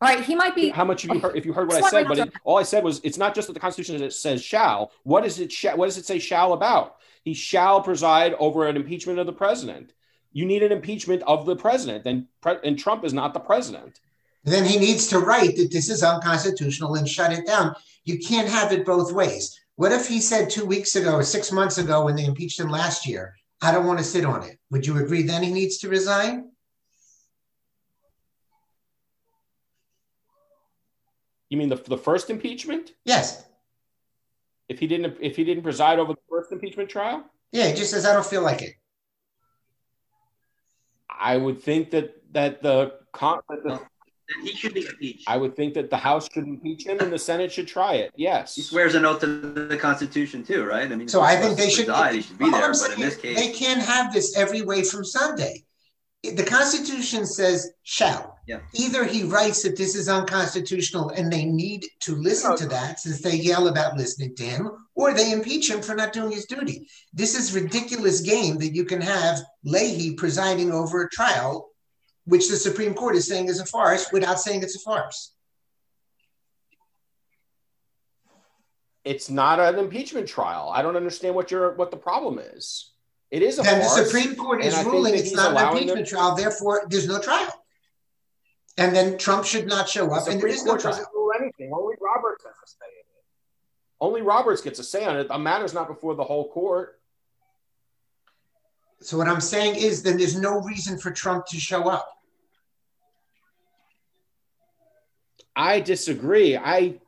All 0.00 0.08
right. 0.08 0.24
He 0.24 0.34
might 0.34 0.54
be. 0.54 0.68
How 0.70 0.84
much 0.84 1.02
have 1.02 1.12
you 1.12 1.18
oh, 1.18 1.20
heard? 1.20 1.36
If 1.36 1.46
you 1.46 1.52
heard 1.52 1.68
what 1.68 1.82
I 1.82 1.88
said, 1.88 2.08
but 2.08 2.18
it, 2.18 2.32
all 2.44 2.58
I 2.58 2.62
said 2.62 2.84
was 2.84 3.00
it's 3.04 3.18
not 3.18 3.34
just 3.34 3.46
that 3.48 3.54
the 3.54 3.60
Constitution 3.60 3.98
that 3.98 4.12
says 4.12 4.42
shall. 4.42 4.92
What 5.04 5.24
is 5.24 5.38
it? 5.40 5.52
Sh- 5.52 5.66
what 5.74 5.86
does 5.86 5.98
it 5.98 6.06
say 6.06 6.18
shall 6.18 6.52
about? 6.52 6.96
He 7.22 7.32
shall 7.32 7.80
preside 7.80 8.34
over 8.34 8.66
an 8.66 8.76
impeachment 8.76 9.18
of 9.18 9.26
the 9.26 9.32
president. 9.32 9.92
You 10.32 10.44
need 10.44 10.62
an 10.62 10.72
impeachment 10.72 11.22
of 11.26 11.46
the 11.46 11.56
president, 11.56 12.06
and 12.06 12.26
pre- 12.40 12.58
and 12.64 12.78
Trump 12.78 13.04
is 13.04 13.14
not 13.14 13.34
the 13.34 13.40
president. 13.40 14.00
Then 14.44 14.64
he 14.64 14.78
needs 14.78 15.06
to 15.08 15.20
write 15.20 15.56
that 15.56 15.72
this 15.72 15.88
is 15.88 16.02
unconstitutional 16.02 16.96
and 16.96 17.08
shut 17.08 17.32
it 17.32 17.46
down. 17.46 17.74
You 18.04 18.18
can't 18.18 18.48
have 18.48 18.72
it 18.72 18.84
both 18.84 19.12
ways. 19.12 19.58
What 19.76 19.92
if 19.92 20.06
he 20.06 20.20
said 20.20 20.50
two 20.50 20.66
weeks 20.66 20.96
ago 20.96 21.14
or 21.14 21.22
six 21.22 21.50
months 21.50 21.78
ago 21.78 22.04
when 22.04 22.14
they 22.14 22.26
impeached 22.26 22.60
him 22.60 22.68
last 22.68 23.06
year, 23.06 23.34
I 23.62 23.72
don't 23.72 23.86
want 23.86 23.98
to 24.00 24.04
sit 24.04 24.24
on 24.24 24.42
it? 24.42 24.58
Would 24.70 24.86
you 24.86 24.98
agree 24.98 25.22
then 25.22 25.42
he 25.42 25.50
needs 25.50 25.78
to 25.78 25.88
resign? 25.88 26.50
You 31.54 31.58
mean 31.58 31.68
the, 31.68 31.76
the 31.76 31.96
first 31.96 32.30
impeachment? 32.30 32.94
Yes. 33.04 33.44
If 34.68 34.80
he 34.80 34.88
didn't 34.88 35.16
if 35.20 35.36
he 35.36 35.44
didn't 35.44 35.62
preside 35.62 36.00
over 36.00 36.12
the 36.14 36.18
first 36.28 36.50
impeachment 36.50 36.88
trial, 36.88 37.24
Yeah, 37.52 37.68
he 37.68 37.74
just 37.76 37.92
says, 37.92 38.04
I 38.04 38.12
don't 38.12 38.26
feel 38.26 38.42
like 38.42 38.60
it. 38.60 38.72
I 41.08 41.36
would 41.36 41.62
think 41.62 41.92
that 41.92 42.16
that 42.32 42.60
the, 42.60 42.94
con- 43.12 43.38
that 43.48 43.62
the 43.62 43.68
Then 43.70 44.44
he 44.46 44.52
should 44.56 44.74
be 44.74 44.84
impeached. 44.84 45.30
I 45.30 45.36
would 45.36 45.54
think 45.54 45.74
that 45.74 45.90
the 45.90 45.96
House 45.96 46.28
should 46.32 46.42
impeach 46.48 46.86
him 46.86 46.98
and 46.98 47.12
the 47.12 47.20
Senate 47.20 47.52
should 47.52 47.68
try 47.68 47.94
it. 47.94 48.10
Yes. 48.16 48.56
He 48.56 48.62
swears 48.62 48.96
an 48.96 49.04
oath 49.04 49.20
to 49.20 49.26
the 49.28 49.76
Constitution 49.76 50.42
too, 50.42 50.64
right? 50.64 50.90
I 50.90 50.96
mean, 50.96 51.06
So 51.06 51.20
I 51.20 51.36
think 51.36 51.56
they 51.56 51.70
supposed 51.70 51.76
to 51.76 51.76
should. 51.76 51.86
preside, 51.86 52.14
He 52.16 52.22
should 52.22 52.38
be 52.38 52.50
there, 52.50 52.64
I'm 52.64 52.72
but 52.72 52.90
in 52.90 52.96
saying 52.96 53.00
this 53.00 53.16
case, 53.16 53.36
They 53.38 53.52
can't 53.52 53.80
have 53.80 54.12
this 54.12 54.36
every 54.36 54.62
way 54.62 54.82
from 54.82 55.04
Sunday. 55.04 55.62
The 56.24 56.42
Constitution 56.42 57.26
says 57.26 57.70
shall. 57.84 58.33
Yeah. 58.46 58.60
Either 58.74 59.04
he 59.04 59.24
writes 59.24 59.62
that 59.62 59.76
this 59.76 59.94
is 59.94 60.08
unconstitutional 60.08 61.10
and 61.10 61.32
they 61.32 61.46
need 61.46 61.86
to 62.00 62.14
listen 62.14 62.56
to 62.56 62.66
that 62.66 63.00
since 63.00 63.22
they 63.22 63.36
yell 63.36 63.68
about 63.68 63.96
listening 63.96 64.36
to 64.36 64.44
him, 64.44 64.70
or 64.94 65.14
they 65.14 65.32
impeach 65.32 65.70
him 65.70 65.80
for 65.80 65.94
not 65.94 66.12
doing 66.12 66.30
his 66.30 66.44
duty. 66.44 66.86
This 67.12 67.34
is 67.34 67.54
ridiculous 67.54 68.20
game 68.20 68.58
that 68.58 68.74
you 68.74 68.84
can 68.84 69.00
have 69.00 69.40
Leahy 69.64 70.14
presiding 70.14 70.72
over 70.72 71.02
a 71.02 71.10
trial, 71.10 71.70
which 72.26 72.48
the 72.50 72.56
Supreme 72.56 72.92
Court 72.94 73.16
is 73.16 73.26
saying 73.26 73.48
is 73.48 73.60
a 73.60 73.66
farce, 73.66 74.12
without 74.12 74.38
saying 74.38 74.62
it's 74.62 74.76
a 74.76 74.80
farce. 74.80 75.32
It's 79.04 79.30
not 79.30 79.58
an 79.58 79.78
impeachment 79.78 80.28
trial. 80.28 80.70
I 80.72 80.82
don't 80.82 80.96
understand 80.96 81.34
what 81.34 81.50
your 81.50 81.74
what 81.76 81.90
the 81.90 81.96
problem 81.96 82.38
is. 82.38 82.92
It 83.30 83.42
is 83.42 83.58
a 83.58 83.62
Then 83.62 83.80
the. 83.80 83.84
Supreme 83.84 84.34
Court 84.36 84.62
is 84.62 84.82
ruling 84.84 85.14
it's 85.14 85.32
not 85.32 85.56
an 85.56 85.68
impeachment 85.68 85.96
them- 85.96 86.06
trial, 86.06 86.34
therefore 86.36 86.86
there's 86.88 87.08
no 87.08 87.20
trial. 87.20 87.63
And 88.76 88.94
then 88.94 89.18
Trump 89.18 89.44
should 89.44 89.66
not 89.66 89.88
show 89.88 90.06
The 90.06 90.12
up, 90.12 90.28
and 90.28 90.40
there 90.40 90.50
Supreme 90.52 90.66
no 90.66 90.72
Court 90.72 90.80
trial. 90.80 90.94
doesn't 90.94 91.14
rule 91.14 91.32
anything. 91.38 91.70
Only 91.72 91.94
Roberts 92.00 92.44
has 92.44 92.54
a 92.64 92.66
say 92.66 92.86
in 92.92 93.00
it. 93.00 93.24
Only 94.00 94.22
Roberts 94.22 94.62
gets 94.62 94.78
a 94.80 94.84
say 94.84 95.04
on 95.04 95.16
it. 95.16 95.28
A 95.30 95.38
matter's 95.38 95.74
not 95.74 95.86
before 95.86 96.14
the 96.14 96.24
whole 96.24 96.50
court. 96.50 96.98
So 99.00 99.18
what 99.18 99.28
I'm 99.28 99.40
saying 99.40 99.76
is, 99.76 100.02
then 100.02 100.16
there's 100.16 100.36
no 100.38 100.60
reason 100.60 100.98
for 100.98 101.10
Trump 101.10 101.46
to 101.46 101.60
show 101.60 101.88
up. 101.88 102.08
I 105.54 105.80
disagree. 105.80 106.56
I 106.56 106.98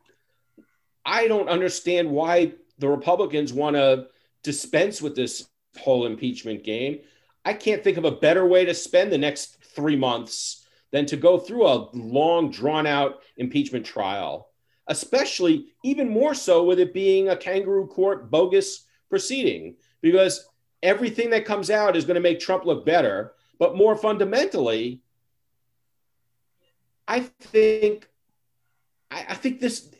I 1.04 1.26
don't 1.28 1.48
understand 1.48 2.10
why 2.10 2.52
the 2.78 2.88
Republicans 2.88 3.52
want 3.52 3.76
to 3.76 4.08
dispense 4.42 5.00
with 5.00 5.16
this 5.16 5.48
whole 5.78 6.06
impeachment 6.06 6.62
game. 6.62 7.00
I 7.44 7.54
can't 7.54 7.82
think 7.82 7.96
of 7.96 8.04
a 8.04 8.10
better 8.10 8.46
way 8.46 8.64
to 8.64 8.74
spend 8.74 9.10
the 9.10 9.18
next 9.18 9.64
three 9.64 9.96
months 9.96 10.65
than 10.92 11.06
to 11.06 11.16
go 11.16 11.38
through 11.38 11.66
a 11.66 11.88
long, 11.92 12.50
drawn 12.50 12.86
out 12.86 13.20
impeachment 13.36 13.84
trial, 13.84 14.50
especially 14.86 15.66
even 15.82 16.08
more 16.08 16.34
so 16.34 16.64
with 16.64 16.78
it 16.78 16.94
being 16.94 17.28
a 17.28 17.36
kangaroo 17.36 17.86
court 17.86 18.30
bogus 18.30 18.84
proceeding, 19.10 19.76
because 20.00 20.48
everything 20.82 21.30
that 21.30 21.44
comes 21.44 21.70
out 21.70 21.96
is 21.96 22.04
going 22.04 22.14
to 22.14 22.20
make 22.20 22.38
Trump 22.38 22.64
look 22.64 22.86
better. 22.86 23.32
But 23.58 23.76
more 23.76 23.96
fundamentally, 23.96 25.02
I 27.08 27.20
think 27.20 28.08
I, 29.10 29.26
I 29.30 29.34
think 29.34 29.60
this 29.60 29.90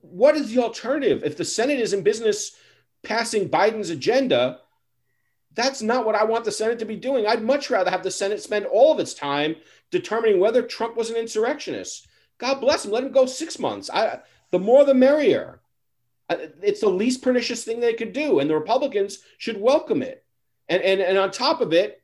what 0.00 0.36
is 0.36 0.50
the 0.52 0.62
alternative? 0.62 1.22
If 1.24 1.36
the 1.36 1.44
Senate 1.44 1.80
is 1.80 1.92
in 1.92 2.02
business 2.02 2.56
passing 3.02 3.48
Biden's 3.48 3.90
agenda, 3.90 4.60
That's 5.56 5.80
not 5.80 6.04
what 6.04 6.14
I 6.14 6.24
want 6.24 6.44
the 6.44 6.52
Senate 6.52 6.78
to 6.80 6.84
be 6.84 6.96
doing. 6.96 7.26
I'd 7.26 7.42
much 7.42 7.70
rather 7.70 7.90
have 7.90 8.02
the 8.02 8.10
Senate 8.10 8.42
spend 8.42 8.66
all 8.66 8.92
of 8.92 9.00
its 9.00 9.14
time 9.14 9.56
determining 9.90 10.40
whether 10.40 10.62
Trump 10.62 10.96
was 10.96 11.10
an 11.10 11.16
insurrectionist. 11.16 12.08
God 12.38 12.60
bless 12.60 12.84
him. 12.84 12.90
Let 12.90 13.04
him 13.04 13.12
go 13.12 13.26
six 13.26 13.58
months. 13.58 13.90
I, 13.90 14.20
the 14.50 14.58
more 14.58 14.84
the 14.84 14.94
merrier. 14.94 15.60
It's 16.28 16.80
the 16.80 16.88
least 16.88 17.22
pernicious 17.22 17.64
thing 17.64 17.78
they 17.78 17.94
could 17.94 18.12
do, 18.12 18.40
and 18.40 18.50
the 18.50 18.54
Republicans 18.54 19.20
should 19.38 19.60
welcome 19.60 20.02
it. 20.02 20.24
And, 20.68 20.82
and, 20.82 21.00
and 21.00 21.16
on 21.16 21.30
top 21.30 21.60
of 21.60 21.72
it, 21.72 22.02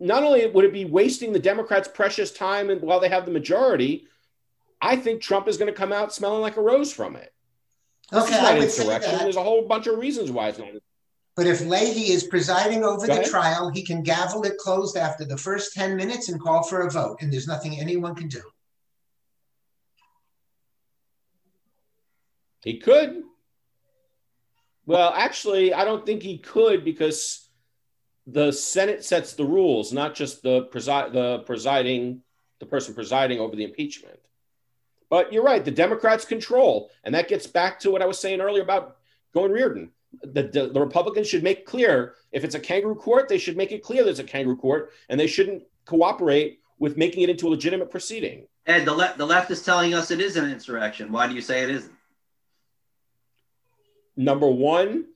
not 0.00 0.24
only 0.24 0.44
would 0.46 0.64
it 0.64 0.72
be 0.72 0.84
wasting 0.84 1.32
the 1.32 1.38
Democrats' 1.38 1.86
precious 1.86 2.32
time 2.32 2.70
and 2.70 2.82
while 2.82 2.98
they 2.98 3.08
have 3.08 3.24
the 3.24 3.30
majority, 3.30 4.08
I 4.80 4.96
think 4.96 5.22
Trump 5.22 5.46
is 5.46 5.56
going 5.56 5.72
to 5.72 5.78
come 5.78 5.92
out 5.92 6.12
smelling 6.12 6.42
like 6.42 6.56
a 6.56 6.60
rose 6.60 6.92
from 6.92 7.14
it. 7.14 7.32
This 8.10 8.24
okay, 8.24 8.34
is 8.34 8.42
not 8.42 8.58
insurrection. 8.58 9.18
There's 9.18 9.36
a 9.36 9.42
whole 9.42 9.62
bunch 9.66 9.86
of 9.86 9.98
reasons 9.98 10.32
why 10.32 10.48
it's 10.48 10.58
not. 10.58 10.68
But 11.34 11.46
if 11.46 11.62
Leahy 11.62 12.12
is 12.12 12.24
presiding 12.24 12.84
over 12.84 13.06
Go 13.06 13.14
the 13.14 13.20
ahead. 13.20 13.30
trial, 13.30 13.70
he 13.70 13.82
can 13.82 14.02
gavel 14.02 14.42
it 14.44 14.58
closed 14.58 14.96
after 14.96 15.24
the 15.24 15.36
first 15.36 15.72
10 15.72 15.96
minutes 15.96 16.28
and 16.28 16.40
call 16.40 16.62
for 16.62 16.82
a 16.82 16.90
vote, 16.90 17.18
and 17.20 17.32
there's 17.32 17.46
nothing 17.46 17.78
anyone 17.78 18.14
can 18.14 18.28
do. 18.28 18.42
He 22.62 22.78
could. 22.78 23.22
Well, 24.84 25.12
actually, 25.14 25.72
I 25.72 25.84
don't 25.84 26.04
think 26.04 26.22
he 26.22 26.38
could 26.38 26.84
because 26.84 27.48
the 28.26 28.52
Senate 28.52 29.04
sets 29.04 29.32
the 29.32 29.44
rules, 29.44 29.92
not 29.92 30.14
just 30.14 30.42
the 30.42 30.62
preside 30.64 31.12
the 31.12 31.40
presiding 31.40 32.22
the 32.60 32.66
person 32.66 32.94
presiding 32.94 33.40
over 33.40 33.56
the 33.56 33.64
impeachment. 33.64 34.20
But 35.10 35.32
you're 35.32 35.42
right, 35.42 35.64
the 35.64 35.70
Democrats 35.70 36.24
control, 36.24 36.90
and 37.04 37.14
that 37.14 37.28
gets 37.28 37.46
back 37.46 37.80
to 37.80 37.90
what 37.90 38.02
I 38.02 38.06
was 38.06 38.18
saying 38.18 38.40
earlier 38.40 38.62
about 38.62 38.98
going 39.34 39.50
Rearden. 39.50 39.88
The, 40.22 40.42
the, 40.44 40.70
the 40.72 40.80
Republicans 40.80 41.28
should 41.28 41.42
make 41.42 41.66
clear 41.66 42.14
if 42.32 42.44
it's 42.44 42.54
a 42.54 42.60
kangaroo 42.60 42.94
court, 42.94 43.28
they 43.28 43.38
should 43.38 43.56
make 43.56 43.72
it 43.72 43.82
clear 43.82 44.04
there's 44.04 44.18
a 44.18 44.24
kangaroo 44.24 44.56
court, 44.56 44.92
and 45.08 45.18
they 45.18 45.26
shouldn't 45.26 45.64
cooperate 45.84 46.60
with 46.78 46.96
making 46.96 47.22
it 47.22 47.30
into 47.30 47.48
a 47.48 47.50
legitimate 47.50 47.90
proceeding. 47.90 48.46
Ed, 48.66 48.84
the, 48.84 48.92
le- 48.92 49.14
the 49.16 49.26
left 49.26 49.50
is 49.50 49.62
telling 49.62 49.94
us 49.94 50.10
it 50.10 50.20
is 50.20 50.36
an 50.36 50.50
insurrection. 50.50 51.10
Why 51.10 51.26
do 51.26 51.34
you 51.34 51.40
say 51.40 51.62
it 51.62 51.70
isn't? 51.70 51.92
Number 54.16 54.48
one, 54.48 55.06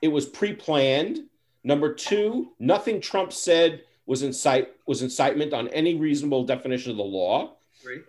it 0.00 0.08
was 0.08 0.26
pre-planned. 0.26 1.20
Number 1.64 1.92
two, 1.92 2.52
nothing 2.58 3.00
Trump 3.00 3.32
said 3.32 3.82
was 4.06 4.22
incite 4.22 4.70
was 4.86 5.02
incitement 5.02 5.52
on 5.52 5.68
any 5.68 5.94
reasonable 5.94 6.44
definition 6.44 6.90
of 6.92 6.96
the 6.96 7.02
law. 7.02 7.56
Great. 7.84 8.04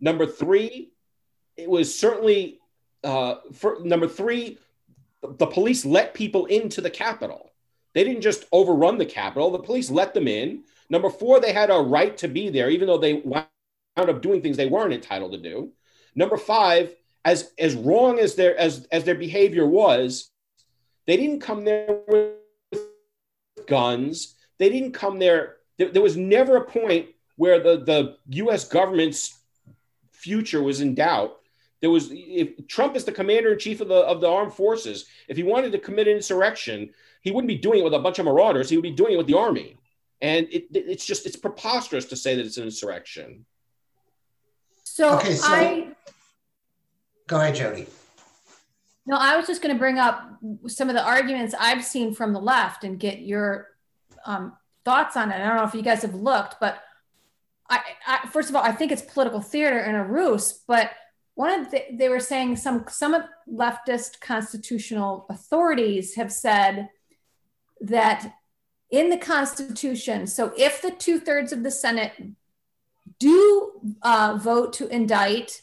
Number 0.00 0.26
three, 0.26 0.90
it 1.56 1.68
was 1.68 1.96
certainly 1.96 2.58
uh, 3.04 3.36
for 3.52 3.78
number 3.84 4.08
three, 4.08 4.58
the 5.38 5.46
police 5.46 5.84
let 5.84 6.14
people 6.14 6.46
into 6.46 6.80
the 6.80 6.90
Capitol. 6.90 7.52
They 7.94 8.04
didn't 8.04 8.22
just 8.22 8.44
overrun 8.52 8.98
the 8.98 9.06
Capitol. 9.06 9.50
The 9.50 9.58
police 9.58 9.90
let 9.90 10.14
them 10.14 10.28
in. 10.28 10.64
Number 10.90 11.10
four, 11.10 11.40
they 11.40 11.52
had 11.52 11.70
a 11.70 11.78
right 11.78 12.16
to 12.18 12.28
be 12.28 12.50
there, 12.50 12.70
even 12.70 12.88
though 12.88 12.98
they 12.98 13.14
wound 13.14 13.46
up 13.96 14.22
doing 14.22 14.42
things 14.42 14.56
they 14.56 14.66
weren't 14.66 14.92
entitled 14.92 15.32
to 15.32 15.38
do. 15.38 15.70
Number 16.14 16.36
five, 16.36 16.94
as 17.24 17.52
as 17.58 17.74
wrong 17.74 18.18
as 18.18 18.34
their 18.34 18.56
as 18.56 18.86
as 18.92 19.04
their 19.04 19.14
behavior 19.14 19.66
was, 19.66 20.30
they 21.06 21.16
didn't 21.16 21.40
come 21.40 21.64
there 21.64 22.00
with 22.08 22.34
guns. 23.66 24.34
They 24.58 24.68
didn't 24.68 24.92
come 24.92 25.18
there. 25.18 25.56
There, 25.78 25.90
there 25.90 26.02
was 26.02 26.16
never 26.16 26.56
a 26.56 26.64
point 26.64 27.08
where 27.36 27.60
the 27.60 27.84
the 27.84 28.16
U.S. 28.36 28.68
government's 28.68 29.38
future 30.12 30.62
was 30.62 30.80
in 30.80 30.94
doubt. 30.94 31.40
There 31.84 31.90
was 31.90 32.08
if 32.10 32.66
Trump 32.66 32.96
is 32.96 33.04
the 33.04 33.12
commander 33.12 33.52
in 33.52 33.58
chief 33.58 33.82
of 33.82 33.88
the 33.88 33.96
of 33.96 34.22
the 34.22 34.26
armed 34.26 34.54
forces, 34.54 35.04
if 35.28 35.36
he 35.36 35.42
wanted 35.42 35.70
to 35.72 35.78
commit 35.78 36.08
an 36.08 36.16
insurrection, 36.16 36.94
he 37.20 37.30
wouldn't 37.30 37.46
be 37.46 37.58
doing 37.58 37.80
it 37.80 37.84
with 37.84 37.92
a 37.92 37.98
bunch 37.98 38.18
of 38.18 38.24
marauders. 38.24 38.70
He 38.70 38.78
would 38.78 38.82
be 38.82 38.90
doing 38.90 39.12
it 39.12 39.16
with 39.18 39.26
the 39.26 39.36
army. 39.36 39.76
And 40.22 40.48
it, 40.50 40.68
it's 40.72 41.04
just 41.04 41.26
it's 41.26 41.36
preposterous 41.36 42.06
to 42.06 42.16
say 42.16 42.36
that 42.36 42.46
it's 42.46 42.56
an 42.56 42.64
insurrection. 42.64 43.44
So, 44.82 45.18
okay, 45.18 45.34
so 45.34 45.46
I 45.46 45.88
Go 47.26 47.38
ahead, 47.38 47.54
Jodi. 47.54 47.86
No, 49.04 49.18
I 49.18 49.36
was 49.36 49.46
just 49.46 49.60
going 49.60 49.74
to 49.74 49.78
bring 49.78 49.98
up 49.98 50.38
some 50.66 50.88
of 50.88 50.94
the 50.94 51.04
arguments 51.04 51.54
I've 51.60 51.84
seen 51.84 52.14
from 52.14 52.32
the 52.32 52.40
left 52.40 52.84
and 52.84 52.98
get 52.98 53.18
your 53.18 53.68
um, 54.24 54.56
thoughts 54.86 55.18
on 55.18 55.30
it. 55.30 55.34
I 55.34 55.46
don't 55.48 55.56
know 55.56 55.64
if 55.64 55.74
you 55.74 55.82
guys 55.82 56.00
have 56.00 56.14
looked, 56.14 56.56
but 56.60 56.82
I, 57.68 57.80
I, 58.06 58.26
first 58.28 58.48
of 58.48 58.56
all, 58.56 58.62
I 58.62 58.72
think 58.72 58.90
it's 58.90 59.02
political 59.02 59.42
theater 59.42 59.78
and 59.78 59.98
a 59.98 60.02
ruse. 60.02 60.60
But 60.66 60.90
one 61.34 61.60
of 61.60 61.70
the, 61.70 61.82
they 61.92 62.08
were 62.08 62.20
saying 62.20 62.56
some 62.56 62.84
some 62.88 63.14
of 63.14 63.22
leftist 63.50 64.20
constitutional 64.20 65.26
authorities 65.28 66.14
have 66.14 66.32
said 66.32 66.88
that 67.80 68.34
in 68.90 69.10
the 69.10 69.16
Constitution, 69.16 70.26
so 70.26 70.52
if 70.56 70.80
the 70.80 70.90
two 70.90 71.18
thirds 71.18 71.52
of 71.52 71.62
the 71.62 71.70
Senate 71.70 72.12
do 73.18 73.72
uh, 74.02 74.38
vote 74.40 74.72
to 74.74 74.86
indict 74.88 75.62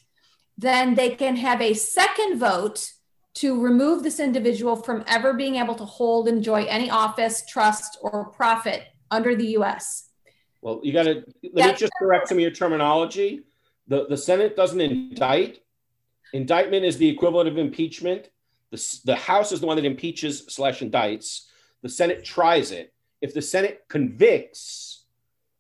then 0.62 0.94
they 0.94 1.10
can 1.10 1.36
have 1.36 1.60
a 1.60 1.74
second 1.74 2.38
vote 2.38 2.94
to 3.34 3.60
remove 3.60 4.04
this 4.04 4.20
individual 4.20 4.76
from 4.76 5.04
ever 5.08 5.34
being 5.34 5.56
able 5.56 5.74
to 5.74 5.86
hold, 5.86 6.28
enjoy 6.28 6.66
any 6.66 6.90
office, 6.90 7.44
trust, 7.48 7.98
or 8.02 8.30
profit 8.30 8.84
under 9.10 9.36
the 9.36 9.58
US. 9.58 10.10
Well, 10.62 10.80
you 10.84 10.94
got 10.94 11.04
to 11.04 11.24
let 11.42 11.56
That's 11.56 11.82
me 11.82 11.88
just 11.88 11.94
correct 11.98 12.28
some 12.28 12.38
of 12.38 12.42
your 12.42 12.52
terminology. 12.52 13.42
The, 13.88 14.06
the 14.08 14.18
Senate 14.18 14.56
doesn't 14.56 14.80
indict. 14.80 15.61
Indictment 16.34 16.86
is 16.86 16.98
the 16.98 17.08
equivalent 17.08 17.50
of 17.50 17.58
impeachment. 17.58 18.30
The, 18.72 19.00
the 19.06 19.16
House 19.16 19.52
is 19.52 19.60
the 19.60 19.68
one 19.68 19.76
that 19.76 19.86
impeaches 19.86 20.46
slash 20.48 20.80
indicts. 20.80 21.48
The 21.82 21.90
Senate 21.90 22.24
tries 22.24 22.72
it. 22.72 22.94
If 23.22 23.34
the 23.34 23.42
Senate 23.42 23.84
convicts, 23.90 25.06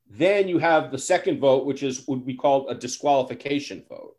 then 0.09 0.47
you 0.47 0.57
have 0.59 0.91
the 0.91 0.97
second 0.97 1.39
vote, 1.39 1.65
which 1.65 1.83
is 1.83 2.07
would 2.07 2.25
be 2.25 2.35
called 2.35 2.67
a 2.69 2.75
disqualification 2.75 3.83
vote. 3.87 4.17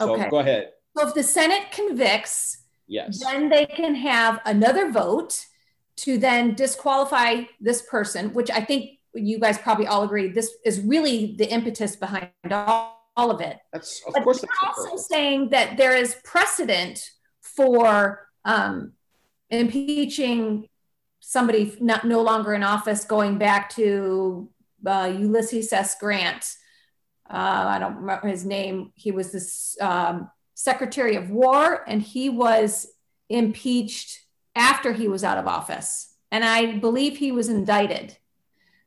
So 0.00 0.14
okay. 0.14 0.30
go 0.30 0.38
ahead. 0.38 0.72
So 0.96 1.08
if 1.08 1.14
the 1.14 1.22
Senate 1.22 1.70
convicts, 1.72 2.64
yes, 2.86 3.22
then 3.22 3.48
they 3.48 3.66
can 3.66 3.94
have 3.94 4.40
another 4.44 4.90
vote 4.90 5.46
to 5.96 6.18
then 6.18 6.54
disqualify 6.54 7.42
this 7.60 7.82
person, 7.82 8.32
which 8.32 8.50
I 8.50 8.62
think 8.62 8.98
you 9.14 9.38
guys 9.38 9.58
probably 9.58 9.86
all 9.86 10.04
agree 10.04 10.28
this 10.28 10.52
is 10.64 10.80
really 10.80 11.34
the 11.36 11.50
impetus 11.50 11.96
behind 11.96 12.30
all, 12.50 12.99
all 13.20 13.30
of 13.30 13.40
it. 13.40 13.56
That's 13.72 14.02
of 14.06 14.14
but 14.14 14.24
course. 14.24 14.40
They're 14.40 14.68
also 14.68 14.96
saying 14.96 15.50
that 15.50 15.76
there 15.76 15.96
is 15.96 16.16
precedent 16.24 17.10
for 17.40 18.26
um, 18.44 18.92
impeaching 19.50 20.68
somebody 21.20 21.76
not 21.80 22.04
no 22.04 22.22
longer 22.22 22.54
in 22.54 22.62
office, 22.62 23.04
going 23.04 23.38
back 23.38 23.70
to 23.70 24.48
uh, 24.86 25.12
Ulysses 25.14 25.72
S. 25.72 25.96
Grant 26.00 26.44
uh, 27.30 27.64
I 27.68 27.78
don't 27.78 27.96
remember 27.96 28.26
his 28.26 28.44
name. 28.44 28.92
He 28.96 29.12
was 29.12 29.30
this 29.30 29.76
um, 29.80 30.28
Secretary 30.54 31.14
of 31.14 31.30
War, 31.30 31.84
and 31.86 32.02
he 32.02 32.28
was 32.28 32.88
impeached 33.28 34.18
after 34.56 34.92
he 34.92 35.06
was 35.06 35.22
out 35.22 35.38
of 35.38 35.46
office. 35.46 36.12
And 36.32 36.44
I 36.44 36.78
believe 36.78 37.18
he 37.18 37.30
was 37.30 37.48
indicted. 37.48 38.16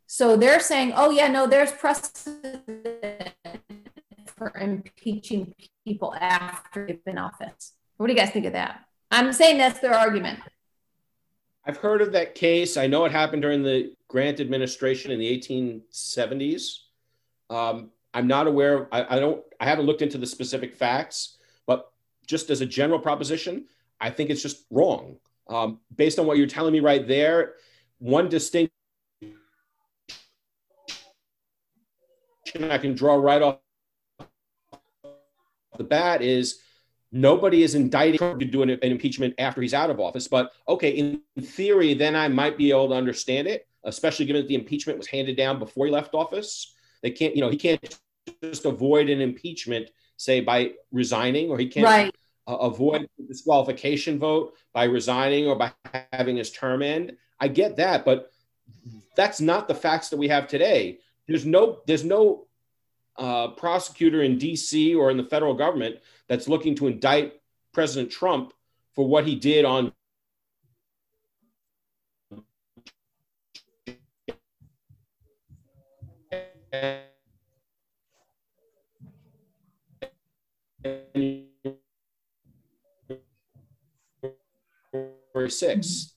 So 0.08 0.36
they're 0.36 0.60
saying, 0.60 0.92
oh, 0.96 1.10
yeah, 1.10 1.30
no, 1.30 1.48
there's 1.48 1.72
precedent 1.72 3.13
for 4.44 4.60
impeaching 4.60 5.54
people 5.86 6.14
after 6.16 6.86
they've 6.86 7.04
been 7.06 7.18
office. 7.18 7.74
What 7.98 8.08
do 8.08 8.14
you 8.14 8.20
guys 8.20 8.32
think 8.32 8.46
of 8.46 8.54
that? 8.54 8.82
I'm 9.12 9.32
saying 9.32 9.58
that's 9.58 9.80
their 9.80 9.94
argument. 9.94 10.40
I've 11.66 11.78
heard 11.78 12.02
of 12.02 12.12
that 12.12 12.36
case. 12.36 12.76
I 12.76 12.88
know 12.88 13.06
it 13.06 13.12
happened 13.12 13.42
during 13.42 13.64
the 13.64 13.96
Grant 14.10 14.42
administration 14.42 15.12
in 15.12 15.20
the 15.20 15.40
1870s. 15.40 16.80
Um, 17.50 17.92
I'm 18.14 18.28
not 18.28 18.48
aware. 18.48 18.90
I, 18.94 19.16
I 19.16 19.20
don't. 19.20 19.42
I 19.60 19.66
haven't 19.66 19.86
looked 19.86 20.02
into 20.02 20.18
the 20.18 20.26
specific 20.26 20.76
facts, 20.76 21.38
but 21.66 21.92
just 22.28 22.50
as 22.50 22.62
a 22.62 22.66
general 22.66 23.00
proposition, 23.00 23.66
I 24.02 24.10
think 24.10 24.30
it's 24.30 24.42
just 24.42 24.66
wrong. 24.70 25.18
Um, 25.48 25.80
based 25.96 26.20
on 26.20 26.26
what 26.26 26.38
you're 26.38 26.48
telling 26.48 26.74
me 26.74 26.80
right 26.80 27.08
there, 27.08 27.54
one 28.00 28.28
distinct 28.28 28.74
I 32.56 32.78
can 32.78 32.94
draw 32.94 33.16
right 33.16 33.42
off 33.42 33.63
the 35.78 35.84
bat 35.84 36.22
is 36.22 36.60
nobody 37.12 37.64
is 37.64 37.76
indicting 37.76 38.40
to 38.40 38.46
do 38.46 38.64
an, 38.64 38.72
an, 38.72 38.80
impeachment 38.82 39.36
after 39.38 39.62
he's 39.62 39.74
out 39.74 39.90
of 39.90 40.00
office. 40.00 40.28
But 40.28 40.52
okay, 40.68 40.90
in 40.90 41.22
theory, 41.40 41.94
then 41.94 42.16
I 42.16 42.28
might 42.28 42.58
be 42.58 42.72
able 42.72 42.90
to 42.90 42.96
understand 42.96 43.48
it, 43.48 43.68
especially 43.84 44.26
given 44.26 44.42
that 44.42 44.48
the 44.48 44.56
impeachment 44.56 44.98
was 44.98 45.08
handed 45.08 45.38
down 45.38 45.60
before 45.60 45.86
he 45.86 45.92
left 45.92 46.16
office. 46.16 46.74
They 47.02 47.12
can't, 47.12 47.36
you 47.36 47.42
know, 47.42 47.50
he 47.50 47.58
can't 47.58 48.00
just 48.42 48.66
avoid 48.66 49.10
an 49.10 49.22
impeachment, 49.22 49.90
say 50.18 50.42
by 50.42 50.72
resigning, 50.92 51.50
or 51.50 51.60
he 51.60 51.68
can't 51.68 51.86
right. 51.86 52.16
uh, 52.48 52.56
avoid 52.56 53.08
the 53.18 53.26
disqualification 53.28 54.18
vote 54.18 54.56
by 54.74 54.86
resigning 54.86 55.48
or 55.48 55.56
by 55.56 55.72
having 56.12 56.38
his 56.38 56.52
term 56.52 56.82
end. 56.82 57.14
I 57.40 57.48
get 57.48 57.76
that, 57.78 58.06
but 58.06 58.32
that's 59.16 59.42
not 59.42 59.68
the 59.68 59.76
facts 59.76 60.10
that 60.10 60.18
we 60.18 60.30
have 60.30 60.48
today. 60.48 61.00
There's 61.28 61.46
no 61.46 61.80
there's 61.86 62.04
no 62.04 62.48
uh, 63.18 63.50
prosecutor 63.50 64.24
in 64.24 64.38
DC 64.38 64.96
or 64.98 65.12
in 65.12 65.18
the 65.18 65.24
federal 65.24 65.54
government 65.54 65.98
that's 66.28 66.48
looking 66.48 66.76
to 66.76 66.88
indict 66.88 67.34
President 67.74 68.12
Trump 68.12 68.54
for 68.94 69.08
what 69.08 69.26
he 69.26 69.36
did 69.36 69.66
on 69.66 69.92
January 85.34 85.50
6th. 85.50 86.13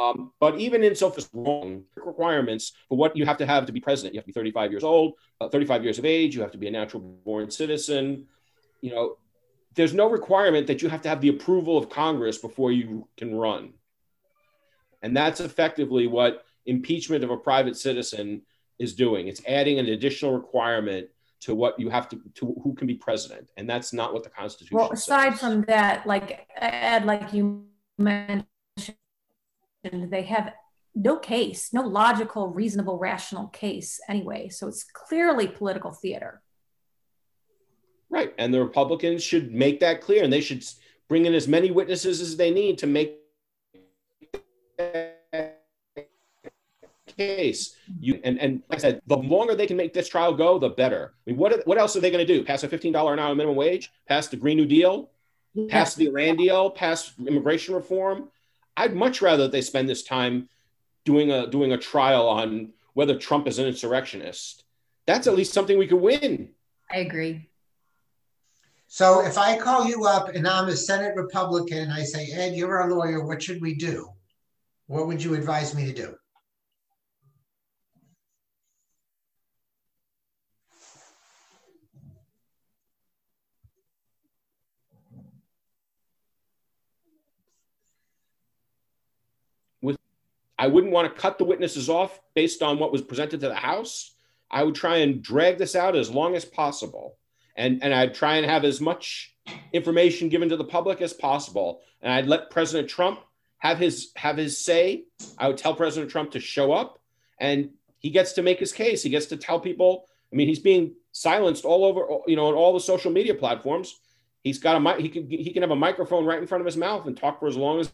Um, 0.00 0.32
but 0.40 0.58
even 0.58 0.82
in 0.82 0.94
so 0.94 1.14
wrong 1.34 1.84
requirements 1.94 2.72
for 2.88 2.96
what 2.96 3.16
you 3.16 3.26
have 3.26 3.36
to 3.38 3.46
have 3.46 3.66
to 3.66 3.72
be 3.72 3.80
president, 3.80 4.14
you 4.14 4.18
have 4.18 4.24
to 4.24 4.28
be 4.28 4.32
35 4.32 4.70
years 4.70 4.84
old, 4.84 5.14
uh, 5.40 5.48
35 5.48 5.84
years 5.84 5.98
of 5.98 6.06
age, 6.06 6.34
you 6.34 6.40
have 6.40 6.52
to 6.52 6.58
be 6.58 6.68
a 6.68 6.70
natural 6.70 7.02
born 7.02 7.50
citizen. 7.50 8.26
You 8.80 8.92
know, 8.92 9.16
there's 9.74 9.92
no 9.92 10.08
requirement 10.08 10.66
that 10.68 10.80
you 10.80 10.88
have 10.88 11.02
to 11.02 11.08
have 11.10 11.20
the 11.20 11.28
approval 11.28 11.76
of 11.76 11.90
Congress 11.90 12.38
before 12.38 12.72
you 12.72 13.08
can 13.18 13.34
run. 13.34 13.74
And 15.02 15.14
that's 15.14 15.40
effectively 15.40 16.06
what 16.06 16.44
impeachment 16.64 17.22
of 17.22 17.30
a 17.30 17.36
private 17.36 17.76
citizen 17.76 18.42
is 18.78 18.94
doing. 18.94 19.28
It's 19.28 19.42
adding 19.46 19.78
an 19.78 19.86
additional 19.86 20.32
requirement 20.32 21.08
to 21.40 21.54
what 21.54 21.78
you 21.78 21.90
have 21.90 22.08
to 22.10 22.20
to 22.34 22.54
who 22.62 22.74
can 22.74 22.86
be 22.86 22.94
president, 22.94 23.50
and 23.56 23.68
that's 23.68 23.94
not 23.94 24.12
what 24.12 24.24
the 24.24 24.28
Constitution. 24.28 24.76
Well, 24.76 24.92
aside 24.92 25.30
says. 25.30 25.40
from 25.40 25.62
that, 25.62 26.06
like 26.06 26.46
Ed, 26.56 27.06
like 27.06 27.32
you 27.32 27.64
mentioned, 27.96 28.44
they 29.82 30.22
have 30.22 30.52
no 30.94 31.16
case, 31.18 31.72
no 31.72 31.82
logical, 31.82 32.48
reasonable, 32.48 32.98
rational 32.98 33.48
case 33.48 34.00
anyway. 34.08 34.48
So 34.48 34.68
it's 34.68 34.84
clearly 34.84 35.46
political 35.46 35.92
theater. 35.92 36.42
Right, 38.08 38.34
and 38.38 38.52
the 38.52 38.60
Republicans 38.60 39.22
should 39.22 39.52
make 39.52 39.80
that 39.80 40.00
clear, 40.00 40.24
and 40.24 40.32
they 40.32 40.40
should 40.40 40.64
bring 41.08 41.26
in 41.26 41.34
as 41.34 41.46
many 41.46 41.70
witnesses 41.70 42.20
as 42.20 42.36
they 42.36 42.50
need 42.50 42.78
to 42.78 42.86
make 42.86 43.18
case. 47.16 47.76
You 48.00 48.20
and, 48.24 48.38
and 48.40 48.62
like 48.68 48.80
I 48.80 48.82
said, 48.82 49.00
the 49.06 49.16
longer 49.16 49.54
they 49.54 49.66
can 49.66 49.76
make 49.76 49.92
this 49.92 50.08
trial 50.08 50.34
go, 50.34 50.58
the 50.58 50.70
better. 50.70 51.14
I 51.26 51.30
mean, 51.30 51.38
what 51.38 51.64
what 51.66 51.78
else 51.78 51.94
are 51.96 52.00
they 52.00 52.10
going 52.10 52.26
to 52.26 52.32
do? 52.32 52.44
Pass 52.44 52.64
a 52.64 52.68
fifteen 52.68 52.92
dollar 52.92 53.12
an 53.12 53.18
hour 53.20 53.34
minimum 53.34 53.56
wage? 53.56 53.92
Pass 54.08 54.26
the 54.26 54.36
Green 54.36 54.56
New 54.56 54.66
Deal? 54.66 55.10
Pass 55.68 55.94
the 55.94 56.06
Iran 56.06 56.36
deal? 56.36 56.70
Pass 56.70 57.12
immigration 57.18 57.74
reform? 57.74 58.28
I'd 58.76 58.94
much 58.94 59.20
rather 59.22 59.48
they 59.48 59.62
spend 59.62 59.88
this 59.88 60.02
time 60.02 60.48
doing 61.04 61.30
a 61.30 61.46
doing 61.46 61.72
a 61.72 61.78
trial 61.78 62.28
on 62.28 62.72
whether 62.94 63.16
Trump 63.16 63.46
is 63.46 63.58
an 63.58 63.66
insurrectionist. 63.66 64.64
That's 65.06 65.26
at 65.26 65.34
least 65.34 65.52
something 65.52 65.78
we 65.78 65.86
could 65.86 66.00
win. 66.00 66.50
I 66.90 66.98
agree. 66.98 67.48
So 68.86 69.24
if 69.24 69.38
I 69.38 69.56
call 69.56 69.86
you 69.86 70.04
up 70.04 70.30
and 70.30 70.48
I'm 70.48 70.68
a 70.68 70.76
Senate 70.76 71.14
Republican, 71.14 71.78
and 71.78 71.92
I 71.92 72.02
say, 72.02 72.30
Ed, 72.32 72.54
you're 72.54 72.80
our 72.80 72.90
lawyer. 72.90 73.24
What 73.24 73.42
should 73.42 73.60
we 73.60 73.74
do? 73.74 74.10
What 74.88 75.06
would 75.06 75.22
you 75.22 75.34
advise 75.34 75.74
me 75.74 75.86
to 75.86 75.92
do? 75.92 76.16
I 90.60 90.66
wouldn't 90.66 90.92
want 90.92 91.12
to 91.12 91.20
cut 91.20 91.38
the 91.38 91.44
witnesses 91.44 91.88
off 91.88 92.20
based 92.34 92.62
on 92.62 92.78
what 92.78 92.92
was 92.92 93.00
presented 93.00 93.40
to 93.40 93.48
the 93.48 93.54
House. 93.54 94.14
I 94.50 94.62
would 94.62 94.74
try 94.74 94.98
and 94.98 95.22
drag 95.22 95.56
this 95.56 95.74
out 95.74 95.96
as 95.96 96.10
long 96.10 96.36
as 96.36 96.44
possible. 96.44 97.16
And, 97.56 97.82
and 97.82 97.94
I'd 97.94 98.14
try 98.14 98.36
and 98.36 98.44
have 98.44 98.64
as 98.64 98.78
much 98.78 99.34
information 99.72 100.28
given 100.28 100.50
to 100.50 100.58
the 100.58 100.64
public 100.64 101.00
as 101.00 101.14
possible. 101.14 101.80
And 102.02 102.12
I'd 102.12 102.26
let 102.26 102.50
President 102.50 102.90
Trump 102.90 103.20
have 103.56 103.78
his 103.78 104.12
have 104.16 104.36
his 104.36 104.62
say. 104.62 105.04
I 105.38 105.48
would 105.48 105.56
tell 105.56 105.74
President 105.74 106.10
Trump 106.10 106.32
to 106.32 106.40
show 106.40 106.72
up 106.72 107.00
and 107.38 107.70
he 107.98 108.10
gets 108.10 108.34
to 108.34 108.42
make 108.42 108.58
his 108.58 108.72
case. 108.72 109.02
He 109.02 109.08
gets 109.08 109.26
to 109.26 109.38
tell 109.38 109.60
people, 109.60 110.04
I 110.30 110.36
mean, 110.36 110.46
he's 110.46 110.58
being 110.58 110.94
silenced 111.12 111.64
all 111.64 111.86
over, 111.86 112.06
you 112.26 112.36
know, 112.36 112.48
on 112.48 112.54
all 112.54 112.74
the 112.74 112.80
social 112.80 113.10
media 113.10 113.34
platforms. 113.34 113.98
He's 114.44 114.58
got 114.58 114.76
a 114.76 114.80
mic, 114.80 114.98
he 114.98 115.08
can 115.08 115.26
he 115.26 115.52
can 115.54 115.62
have 115.62 115.70
a 115.70 115.76
microphone 115.76 116.26
right 116.26 116.38
in 116.38 116.46
front 116.46 116.60
of 116.60 116.66
his 116.66 116.76
mouth 116.76 117.06
and 117.06 117.16
talk 117.16 117.40
for 117.40 117.48
as 117.48 117.56
long 117.56 117.80
as 117.80 117.90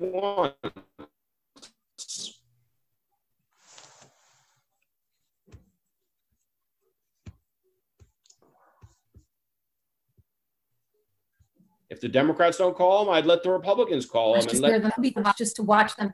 wants. 0.00 0.56
If 11.90 12.02
the 12.02 12.08
Democrats 12.08 12.58
don't 12.58 12.76
call 12.76 13.02
him, 13.02 13.08
I'd 13.08 13.24
let 13.24 13.42
the 13.42 13.50
Republicans 13.50 14.04
call 14.04 14.34
him. 14.34 14.42
Just, 14.42 14.54
And 14.54 14.62
let, 14.62 14.82
them, 15.14 15.24
just 15.36 15.56
to 15.56 15.62
watch 15.62 15.96
them. 15.96 16.12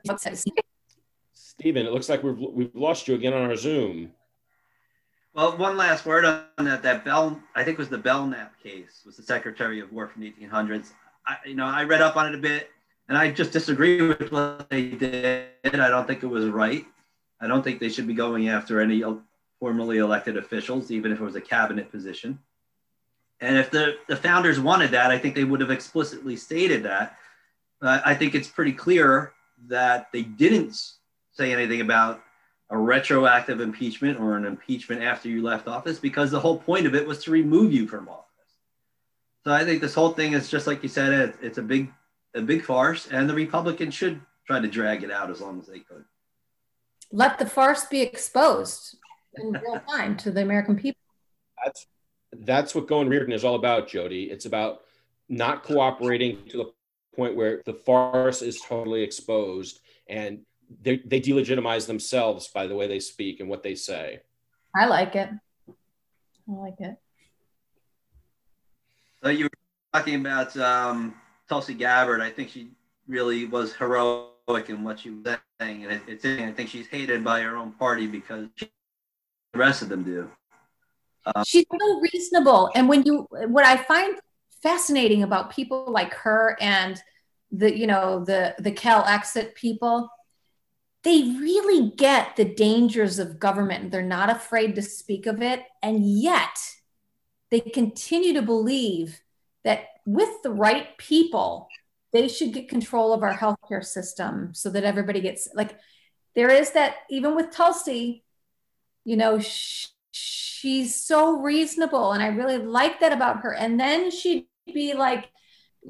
Stephen, 1.33 1.85
it 1.85 1.91
looks 1.91 2.09
like 2.09 2.23
we've 2.23 2.37
we've 2.37 2.75
lost 2.75 3.07
you 3.07 3.15
again 3.15 3.33
on 3.33 3.41
our 3.43 3.55
Zoom. 3.55 4.11
Well, 5.33 5.57
one 5.57 5.75
last 5.75 6.05
word 6.05 6.23
on 6.23 6.65
that. 6.65 6.81
That 6.83 7.03
Bell, 7.03 7.41
I 7.55 7.63
think, 7.63 7.77
was 7.77 7.89
the 7.89 7.97
Belknap 7.97 8.61
case. 8.61 9.03
Was 9.05 9.17
the 9.17 9.23
Secretary 9.23 9.81
of 9.81 9.91
War 9.91 10.07
from 10.07 10.21
the 10.21 10.33
1800s. 10.39 10.91
I, 11.27 11.37
you 11.45 11.55
know, 11.55 11.65
I 11.65 11.83
read 11.83 12.01
up 12.01 12.15
on 12.15 12.27
it 12.27 12.35
a 12.35 12.37
bit, 12.37 12.69
and 13.07 13.17
I 13.17 13.31
just 13.31 13.51
disagree 13.51 14.01
with 14.01 14.31
what 14.31 14.69
they 14.69 14.89
did. 14.89 15.49
I 15.63 15.89
don't 15.89 16.07
think 16.07 16.23
it 16.23 16.27
was 16.27 16.45
right. 16.45 16.85
I 17.39 17.47
don't 17.47 17.63
think 17.63 17.79
they 17.79 17.89
should 17.89 18.07
be 18.07 18.13
going 18.13 18.49
after 18.49 18.81
any 18.81 19.03
formally 19.59 19.97
elected 19.99 20.37
officials, 20.37 20.91
even 20.91 21.11
if 21.11 21.19
it 21.19 21.23
was 21.23 21.35
a 21.35 21.41
cabinet 21.41 21.91
position. 21.91 22.39
And 23.41 23.57
if 23.57 23.69
the, 23.69 23.97
the 24.07 24.15
founders 24.15 24.59
wanted 24.59 24.91
that, 24.91 25.11
I 25.11 25.19
think 25.19 25.35
they 25.35 25.43
would 25.43 25.61
have 25.61 25.71
explicitly 25.71 26.35
stated 26.35 26.83
that. 26.83 27.17
I 27.81 28.15
think 28.15 28.33
it's 28.33 28.47
pretty 28.47 28.71
clear 28.71 29.33
that 29.67 30.11
they 30.11 30.23
didn't 30.23 30.75
say 31.33 31.53
anything 31.53 31.81
about 31.81 32.21
a 32.69 32.77
retroactive 32.77 33.61
impeachment 33.61 34.19
or 34.19 34.37
an 34.37 34.45
impeachment 34.45 35.03
after 35.03 35.29
you 35.29 35.43
left 35.43 35.67
office 35.67 35.99
because 35.99 36.31
the 36.31 36.39
whole 36.39 36.57
point 36.57 36.87
of 36.87 36.95
it 36.95 37.05
was 37.05 37.23
to 37.23 37.31
remove 37.31 37.71
you 37.71 37.87
from 37.87 38.09
office. 38.09 38.23
So 39.43 39.51
I 39.51 39.63
think 39.63 39.81
this 39.81 39.93
whole 39.93 40.13
thing 40.13 40.33
is 40.33 40.49
just 40.49 40.65
like 40.65 40.81
you 40.81 40.89
said, 40.89 41.35
it's 41.41 41.59
a 41.59 41.61
big 41.61 41.91
a 42.35 42.41
big 42.41 42.63
farce, 42.63 43.07
and 43.07 43.29
the 43.29 43.33
Republicans 43.33 43.93
should 43.93 44.21
try 44.45 44.59
to 44.59 44.67
drag 44.67 45.03
it 45.03 45.11
out 45.11 45.31
as 45.31 45.41
long 45.41 45.59
as 45.59 45.67
they 45.67 45.79
could. 45.79 46.03
Let 47.11 47.39
the 47.39 47.45
farce 47.45 47.85
be 47.85 48.01
exposed 48.01 48.97
in 49.35 49.53
real 49.53 49.81
time 49.89 50.17
to 50.17 50.31
the 50.31 50.41
American 50.41 50.75
people. 50.75 51.01
That's 51.63 51.87
that's 52.39 52.75
what 52.75 52.87
going 52.87 53.07
Rearden 53.07 53.33
is 53.33 53.45
all 53.45 53.55
about, 53.55 53.87
Jodi. 53.87 54.25
It's 54.25 54.45
about 54.45 54.81
not 55.29 55.63
cooperating 55.63 56.45
to 56.49 56.57
the 56.57 56.71
point 57.15 57.35
where 57.35 57.61
the 57.65 57.73
farce 57.73 58.41
is 58.41 58.59
totally 58.61 59.01
exposed 59.01 59.79
and 60.07 60.41
they, 60.81 60.97
they 60.97 61.21
delegitimize 61.21 61.87
themselves 61.87 62.49
by 62.49 62.67
the 62.67 62.75
way 62.75 62.87
they 62.87 62.99
speak 62.99 63.39
and 63.39 63.47
what 63.47 63.63
they 63.63 63.75
say. 63.75 64.19
I 64.75 64.85
like 64.85 65.15
it. 65.15 65.29
I 65.69 66.51
like 66.51 66.79
it. 66.79 66.97
So 69.23 69.29
you 69.29 69.45
were 69.45 69.49
talking 69.93 70.15
about 70.15 70.55
um, 70.57 71.15
Tulsi 71.49 71.73
Gabbard. 71.73 72.21
I 72.21 72.29
think 72.29 72.49
she 72.49 72.69
really 73.07 73.45
was 73.45 73.73
heroic 73.73 74.69
in 74.69 74.83
what 74.83 74.99
she 74.99 75.11
was 75.11 75.37
saying, 75.59 75.83
and 75.83 75.93
it, 75.93 76.01
it's 76.07 76.25
I 76.25 76.51
think 76.51 76.69
she's 76.69 76.87
hated 76.87 77.23
by 77.23 77.41
her 77.41 77.55
own 77.55 77.71
party 77.73 78.07
because 78.07 78.47
she, 78.55 78.69
the 79.53 79.59
rest 79.59 79.81
of 79.81 79.89
them 79.89 80.03
do. 80.03 80.29
Um, 81.33 81.43
she's 81.45 81.65
so 81.71 81.99
reasonable, 82.01 82.71
and 82.75 82.87
when 82.87 83.03
you 83.03 83.27
what 83.29 83.65
I 83.65 83.77
find 83.77 84.15
fascinating 84.61 85.23
about 85.23 85.51
people 85.51 85.85
like 85.91 86.13
her 86.13 86.57
and 86.59 87.01
the 87.51 87.75
you 87.75 87.87
know 87.87 88.23
the 88.23 88.55
the 88.59 88.71
Cal 88.71 89.05
exit 89.05 89.55
people 89.55 90.09
they 91.03 91.21
really 91.39 91.91
get 91.91 92.35
the 92.35 92.45
dangers 92.45 93.19
of 93.19 93.39
government 93.39 93.91
they're 93.91 94.01
not 94.01 94.29
afraid 94.29 94.73
to 94.75 94.81
speak 94.81 95.27
of 95.27 95.41
it 95.41 95.61
and 95.83 96.03
yet 96.03 96.57
they 97.51 97.59
continue 97.59 98.33
to 98.33 98.41
believe 98.41 99.21
that 99.63 99.85
with 100.05 100.41
the 100.43 100.51
right 100.51 100.97
people, 100.97 101.67
they 102.13 102.27
should 102.27 102.53
get 102.53 102.69
control 102.69 103.13
of 103.13 103.23
our 103.23 103.35
healthcare 103.35 103.83
system 103.83 104.53
so 104.53 104.69
that 104.69 104.83
everybody 104.83 105.19
gets 105.19 105.49
like 105.53 105.77
there 106.35 106.49
is 106.49 106.71
that 106.71 106.95
even 107.09 107.35
with 107.35 107.51
Tulsi, 107.51 108.23
you 109.03 109.17
know, 109.17 109.39
sh- 109.39 109.87
she's 110.11 110.95
so 110.95 111.39
reasonable 111.41 112.11
and 112.11 112.21
I 112.21 112.27
really 112.27 112.57
like 112.57 112.99
that 112.99 113.13
about 113.13 113.41
her. 113.41 113.53
And 113.53 113.79
then 113.79 114.11
she'd 114.11 114.47
be 114.73 114.93
like, 114.93 115.29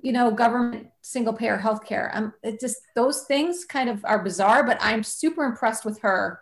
you 0.01 0.11
know, 0.11 0.31
government 0.31 0.87
single 1.01 1.33
payer 1.33 1.57
healthcare. 1.57 2.09
Um, 2.15 2.33
it 2.43 2.59
just 2.59 2.77
those 2.95 3.23
things 3.23 3.65
kind 3.65 3.89
of 3.89 4.03
are 4.05 4.23
bizarre, 4.23 4.65
but 4.65 4.77
I'm 4.81 5.03
super 5.03 5.43
impressed 5.43 5.85
with 5.85 6.01
her. 6.01 6.41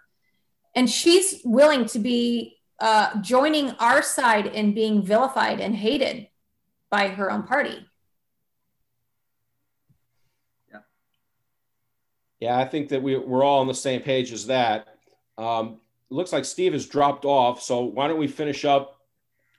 And 0.76 0.90
she's 0.90 1.42
willing 1.44 1.86
to 1.88 2.00
be 2.00 2.58
uh, 2.80 3.22
joining 3.22 3.72
our 3.72 4.02
side 4.02 4.48
in 4.48 4.74
being 4.74 5.04
vilified 5.04 5.60
and 5.60 5.76
hated 5.76 6.28
by 6.94 7.08
her 7.08 7.32
own 7.32 7.42
party. 7.42 7.84
Yeah. 10.72 10.80
Yeah, 12.40 12.60
I 12.60 12.66
think 12.66 12.90
that 12.90 13.02
we, 13.02 13.18
we're 13.18 13.44
all 13.44 13.62
on 13.62 13.68
the 13.68 13.74
same 13.74 14.02
page 14.02 14.32
as 14.32 14.46
that. 14.46 14.90
Um, 15.40 15.80
looks 16.12 16.32
like 16.32 16.46
Steve 16.46 16.74
has 16.74 16.86
dropped 16.86 17.26
off. 17.26 17.64
So 17.64 17.82
why 17.82 18.08
don't 18.08 18.20
we 18.20 18.28
finish 18.28 18.64
up? 18.64 19.00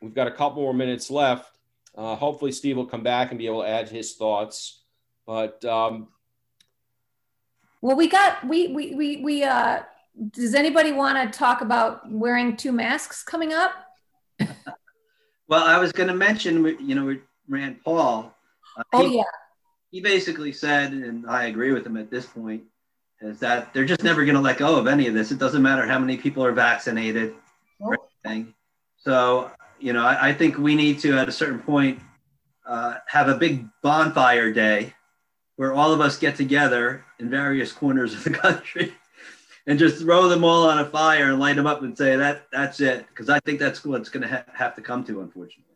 We've 0.01 0.15
got 0.15 0.29
a 0.29 0.31
couple 0.31 0.63
more 0.63 0.73
minutes 0.73 1.11
left. 1.11 1.59
Uh, 1.99 2.15
hopefully, 2.15 2.53
Steve 2.53 2.77
will 2.77 2.87
come 2.87 3.03
back 3.03 3.31
and 3.31 3.39
be 3.39 3.47
able 3.47 3.63
to 3.63 3.69
add 3.69 3.89
his 3.89 4.15
thoughts. 4.15 4.85
But 5.27 5.65
um, 5.65 6.07
Well, 7.81 7.97
we 7.97 8.07
got 8.07 8.47
we 8.47 8.69
we 8.69 8.95
we 8.95 9.17
we 9.25 9.43
uh 9.43 9.83
does 10.31 10.55
anybody 10.55 10.93
want 10.93 11.33
to 11.33 11.37
talk 11.37 11.63
about 11.63 12.09
wearing 12.09 12.57
two 12.57 12.71
masks 12.71 13.25
coming 13.25 13.53
up? 13.53 13.73
Well, 15.55 15.65
I 15.65 15.79
was 15.79 15.93
going 15.93 16.09
to 16.09 16.15
mention, 16.15 16.65
you 16.81 16.97
know, 16.97 17.17
Rand 17.49 17.79
Paul. 17.85 18.35
Uh, 18.77 18.83
oh 18.93 19.09
he, 19.09 19.19
yeah. 19.19 19.23
He 19.93 20.01
basically 20.01 20.51
said, 20.51 20.93
and 20.93 21.31
I 21.31 21.45
agree 21.45 21.71
with 21.73 21.87
him 21.87 21.97
at 21.97 22.11
this 22.11 22.27
point, 22.27 22.65
is 23.21 23.39
that 23.39 23.73
they're 23.73 23.85
just 23.85 24.03
never 24.03 24.25
going 24.25 24.35
to 24.35 24.41
let 24.41 24.59
go 24.59 24.77
of 24.77 24.89
any 24.89 25.07
of 25.07 25.15
this. 25.15 25.31
It 25.31 25.39
doesn't 25.39 25.63
matter 25.63 25.87
how 25.87 26.01
many 26.01 26.17
people 26.17 26.45
are 26.45 26.51
vaccinated 26.51 27.35
or 27.79 27.97
anything. 28.25 28.53
So, 28.97 29.53
you 29.79 29.93
know, 29.93 30.05
I, 30.05 30.31
I, 30.31 30.35
think 30.35 30.59
we 30.59 30.75
need 30.75 30.99
to, 31.01 31.17
at 31.17 31.29
a 31.29 31.33
certain 31.33 31.61
point, 31.61 32.01
uh, 32.67 32.95
have 33.07 33.29
a 33.29 33.37
big 33.37 33.69
bonfire 33.81 34.53
day 34.53 34.93
where 35.55 35.73
all 35.73 35.93
of 35.93 36.01
us 36.01 36.19
get 36.19 36.35
together 36.35 37.05
in 37.21 37.31
various 37.31 37.71
corners 37.71 38.13
of 38.13 38.25
the 38.25 38.31
country 38.31 38.93
and 39.67 39.79
just 39.79 39.99
throw 39.99 40.29
them 40.29 40.45
all 40.45 40.69
on 40.69 40.79
a 40.79 40.85
fire 40.85 41.31
and 41.31 41.39
light 41.39 41.57
them 41.57 41.67
up 41.67 41.83
and 41.83 41.97
say 41.97 42.17
that 42.17 42.47
that's 42.53 42.81
it 42.81 43.07
because 43.09 43.29
i 43.29 43.39
think 43.41 43.59
that's 43.59 43.85
what's 43.85 44.09
going 44.09 44.23
to 44.23 44.29
ha- 44.29 44.45
have 44.53 44.75
to 44.75 44.83
come 44.83 45.05
to 45.05 45.21
unfortunately. 45.21 45.75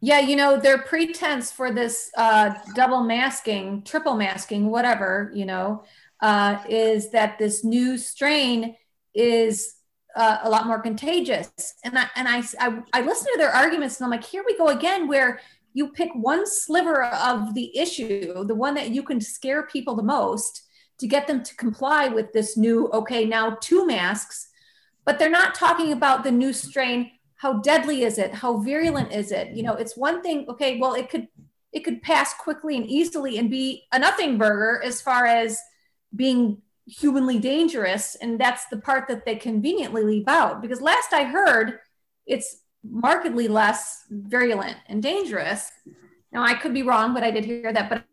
Yeah 0.00 0.20
you 0.20 0.36
know 0.36 0.58
their 0.58 0.78
pretense 0.78 1.50
for 1.50 1.72
this 1.72 2.10
uh, 2.16 2.54
double 2.74 3.02
masking 3.02 3.82
triple 3.82 4.14
masking 4.14 4.70
whatever 4.70 5.32
you 5.34 5.44
know 5.44 5.84
uh, 6.20 6.58
is 6.68 7.10
that 7.10 7.38
this 7.38 7.64
new 7.64 7.96
strain 7.96 8.76
is 9.14 9.78
uh, 10.16 10.38
a 10.42 10.50
lot 10.50 10.66
more 10.66 10.80
contagious. 10.80 11.48
And 11.84 11.98
I, 11.98 12.06
and 12.16 12.26
I, 12.28 12.42
I 12.60 12.82
i 12.92 13.00
listen 13.02 13.32
to 13.32 13.38
their 13.38 13.50
arguments 13.50 13.98
and 13.98 14.04
i'm 14.04 14.10
like 14.10 14.24
here 14.24 14.42
we 14.46 14.56
go 14.56 14.68
again 14.68 15.06
where 15.06 15.40
you 15.74 15.88
pick 15.92 16.10
one 16.14 16.44
sliver 16.44 17.04
of 17.04 17.54
the 17.54 17.76
issue 17.78 18.44
the 18.44 18.54
one 18.54 18.74
that 18.74 18.90
you 18.90 19.02
can 19.02 19.20
scare 19.20 19.64
people 19.64 19.94
the 19.94 20.02
most 20.02 20.62
to 20.98 21.06
get 21.06 21.26
them 21.26 21.42
to 21.42 21.54
comply 21.56 22.08
with 22.08 22.32
this 22.32 22.56
new, 22.56 22.88
okay, 22.88 23.24
now 23.24 23.56
two 23.60 23.86
masks, 23.86 24.48
but 25.04 25.18
they're 25.18 25.30
not 25.30 25.54
talking 25.54 25.92
about 25.92 26.24
the 26.24 26.30
new 26.30 26.52
strain. 26.52 27.10
How 27.36 27.54
deadly 27.60 28.02
is 28.02 28.18
it? 28.18 28.34
How 28.34 28.58
virulent 28.58 29.12
is 29.12 29.30
it? 29.30 29.56
You 29.56 29.62
know, 29.62 29.74
it's 29.74 29.96
one 29.96 30.22
thing, 30.22 30.46
okay, 30.48 30.78
well, 30.78 30.94
it 30.94 31.08
could 31.08 31.28
it 31.72 31.84
could 31.84 32.02
pass 32.02 32.34
quickly 32.34 32.76
and 32.76 32.86
easily 32.86 33.38
and 33.38 33.50
be 33.50 33.84
a 33.92 33.98
nothing 33.98 34.38
burger 34.38 34.82
as 34.82 35.00
far 35.02 35.26
as 35.26 35.60
being 36.14 36.62
humanly 36.86 37.38
dangerous. 37.38 38.14
And 38.16 38.40
that's 38.40 38.66
the 38.66 38.78
part 38.78 39.06
that 39.08 39.24
they 39.26 39.36
conveniently 39.36 40.02
leave 40.02 40.28
out. 40.28 40.62
Because 40.62 40.80
last 40.80 41.12
I 41.12 41.24
heard, 41.24 41.78
it's 42.26 42.62
markedly 42.82 43.48
less 43.48 44.04
virulent 44.10 44.76
and 44.86 45.02
dangerous. 45.02 45.70
Now 46.32 46.42
I 46.42 46.54
could 46.54 46.72
be 46.72 46.82
wrong, 46.82 47.12
but 47.12 47.22
I 47.22 47.30
did 47.30 47.44
hear 47.44 47.72
that. 47.72 47.90
But 47.90 48.04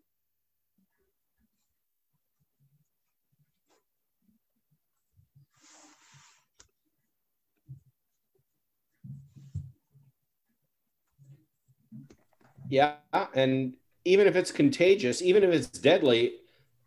Yeah, 12.69 12.95
and 13.33 13.75
even 14.05 14.27
if 14.27 14.35
it's 14.35 14.51
contagious, 14.51 15.21
even 15.21 15.43
if 15.43 15.49
it's 15.51 15.67
deadly, 15.67 16.33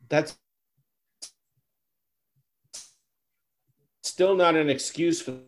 that's 0.08 0.36
still 4.02 4.34
not 4.34 4.56
an 4.56 4.68
excuse 4.70 5.20
for 5.22 5.38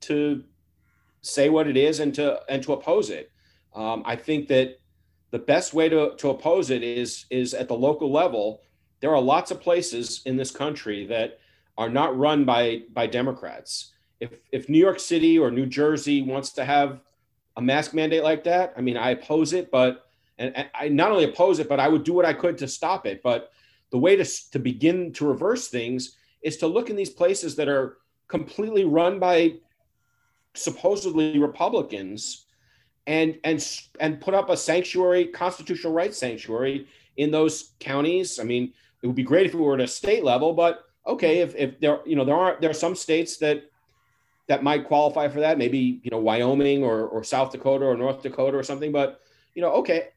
to 0.00 0.44
say 1.22 1.48
what 1.48 1.66
it 1.66 1.76
is 1.76 1.98
and 2.00 2.14
to 2.14 2.40
and 2.48 2.62
to 2.62 2.72
oppose 2.72 3.10
it. 3.10 3.32
Um, 3.76 4.02
I 4.06 4.16
think 4.16 4.48
that 4.48 4.80
the 5.30 5.38
best 5.38 5.74
way 5.74 5.88
to, 5.90 6.16
to 6.16 6.30
oppose 6.30 6.70
it 6.70 6.82
is 6.82 7.26
is 7.30 7.52
at 7.52 7.68
the 7.68 7.74
local 7.74 8.10
level. 8.10 8.62
There 9.00 9.14
are 9.14 9.20
lots 9.20 9.50
of 9.50 9.60
places 9.60 10.22
in 10.24 10.36
this 10.36 10.50
country 10.50 11.06
that 11.06 11.38
are 11.76 11.90
not 11.90 12.16
run 12.16 12.44
by 12.44 12.82
by 12.92 13.06
Democrats. 13.06 13.92
If 14.18 14.30
if 14.50 14.68
New 14.70 14.78
York 14.78 14.98
City 14.98 15.38
or 15.38 15.50
New 15.50 15.66
Jersey 15.66 16.22
wants 16.22 16.52
to 16.52 16.64
have 16.64 17.00
a 17.56 17.62
mask 17.62 17.92
mandate 17.92 18.22
like 18.22 18.44
that, 18.44 18.72
I 18.76 18.80
mean, 18.80 18.96
I 18.96 19.10
oppose 19.10 19.52
it, 19.52 19.70
but 19.70 20.06
and, 20.38 20.56
and 20.56 20.70
I 20.74 20.88
not 20.88 21.10
only 21.12 21.24
oppose 21.24 21.58
it, 21.58 21.68
but 21.68 21.80
I 21.80 21.88
would 21.88 22.02
do 22.04 22.14
what 22.14 22.24
I 22.24 22.32
could 22.32 22.56
to 22.58 22.68
stop 22.68 23.06
it. 23.06 23.22
But 23.22 23.52
the 23.90 23.98
way 23.98 24.16
to 24.16 24.24
to 24.52 24.58
begin 24.58 25.12
to 25.14 25.26
reverse 25.26 25.68
things 25.68 26.16
is 26.40 26.56
to 26.58 26.66
look 26.66 26.88
in 26.88 26.96
these 26.96 27.10
places 27.10 27.56
that 27.56 27.68
are 27.68 27.98
completely 28.28 28.84
run 28.84 29.18
by 29.18 29.56
supposedly 30.54 31.38
Republicans 31.38 32.45
and 33.06 33.38
and 33.44 33.66
and 34.00 34.20
put 34.20 34.34
up 34.34 34.50
a 34.50 34.56
sanctuary, 34.56 35.26
constitutional 35.26 35.92
rights 35.92 36.18
sanctuary 36.18 36.86
in 37.16 37.30
those 37.30 37.72
counties. 37.78 38.38
I 38.38 38.44
mean, 38.44 38.72
it 39.02 39.06
would 39.06 39.16
be 39.16 39.22
great 39.22 39.46
if 39.46 39.54
we 39.54 39.60
were 39.60 39.74
at 39.74 39.80
a 39.80 39.86
state 39.86 40.24
level, 40.24 40.52
but 40.52 40.84
okay, 41.06 41.38
if, 41.38 41.54
if 41.54 41.78
there 41.80 42.00
you 42.04 42.16
know 42.16 42.24
there 42.24 42.36
are 42.36 42.56
there 42.60 42.70
are 42.70 42.74
some 42.74 42.94
states 42.94 43.36
that 43.38 43.64
that 44.48 44.62
might 44.62 44.86
qualify 44.86 45.28
for 45.28 45.40
that, 45.40 45.58
maybe 45.58 46.00
you 46.02 46.10
know 46.10 46.18
Wyoming 46.18 46.82
or 46.82 47.06
or 47.06 47.24
South 47.24 47.52
Dakota 47.52 47.84
or 47.84 47.96
North 47.96 48.22
Dakota 48.22 48.56
or 48.56 48.62
something, 48.62 48.92
but 48.92 49.20
you 49.54 49.62
know, 49.62 49.72
okay, 49.72 50.08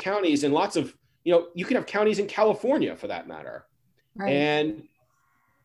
counties 0.00 0.44
and 0.44 0.54
lots 0.54 0.76
of 0.76 0.94
you 1.24 1.32
know 1.32 1.48
you 1.54 1.64
can 1.64 1.76
have 1.76 1.86
counties 1.86 2.18
in 2.18 2.26
California 2.26 2.94
for 2.94 3.08
that 3.08 3.26
matter, 3.26 3.64
right. 4.16 4.30
and 4.30 4.82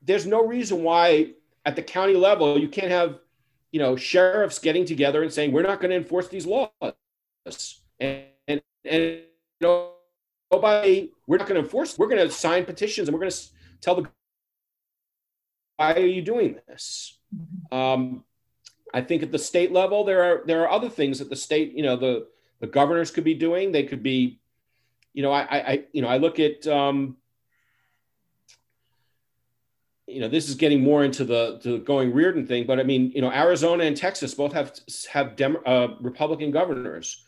there's 0.01 0.25
no 0.25 0.45
reason 0.45 0.83
why 0.83 1.31
at 1.65 1.75
the 1.75 1.83
county 1.83 2.15
level 2.15 2.59
you 2.59 2.67
can't 2.67 2.91
have 2.91 3.19
you 3.73 3.79
know, 3.79 3.95
sheriffs 3.95 4.59
getting 4.59 4.85
together 4.85 5.23
and 5.23 5.33
saying, 5.33 5.51
we're 5.51 5.63
not 5.63 5.81
going 5.81 5.89
to 5.89 5.97
enforce 5.97 6.27
these 6.29 6.45
laws. 6.45 6.69
And, 7.99 8.25
and, 8.47 8.61
and 8.85 9.01
you 9.01 9.23
know, 9.59 9.93
nobody, 10.51 11.09
we're 11.25 11.37
not 11.37 11.47
going 11.47 11.59
to 11.59 11.65
enforce, 11.65 11.97
we're 11.97 12.07
going 12.07 12.25
to 12.25 12.31
sign 12.31 12.65
petitions 12.65 13.07
and 13.07 13.15
we're 13.15 13.21
going 13.21 13.31
to 13.31 13.41
tell 13.81 13.95
the, 13.95 14.07
why 15.77 15.95
are 15.95 16.05
you 16.05 16.21
doing 16.21 16.59
this? 16.67 17.17
Um, 17.71 18.23
I 18.93 19.01
think 19.01 19.23
at 19.23 19.31
the 19.31 19.39
state 19.39 19.71
level, 19.71 20.03
there 20.03 20.21
are, 20.23 20.43
there 20.45 20.61
are 20.61 20.69
other 20.69 20.89
things 20.89 21.17
that 21.17 21.31
the 21.31 21.35
state, 21.35 21.73
you 21.73 21.81
know, 21.81 21.95
the, 21.95 22.27
the 22.59 22.67
governors 22.67 23.09
could 23.09 23.23
be 23.23 23.33
doing. 23.33 23.71
They 23.71 23.83
could 23.83 24.03
be, 24.03 24.39
you 25.15 25.23
know, 25.23 25.31
I, 25.31 25.41
I, 25.51 25.83
you 25.93 26.03
know, 26.03 26.09
I 26.09 26.17
look 26.17 26.39
at, 26.39 26.67
um, 26.67 27.17
you 30.13 30.19
know, 30.19 30.27
this 30.27 30.47
is 30.47 30.55
getting 30.55 30.81
more 30.81 31.03
into 31.03 31.25
the, 31.25 31.59
the 31.63 31.79
going 31.79 32.13
Rearden 32.13 32.47
thing, 32.47 32.65
but 32.65 32.79
I 32.79 32.83
mean, 32.83 33.11
you 33.15 33.21
know, 33.21 33.31
Arizona 33.31 33.83
and 33.83 33.97
Texas 33.97 34.33
both 34.33 34.53
have 34.53 34.79
have 35.11 35.35
Dem- 35.35 35.57
uh, 35.65 35.87
Republican 35.99 36.51
governors. 36.51 37.25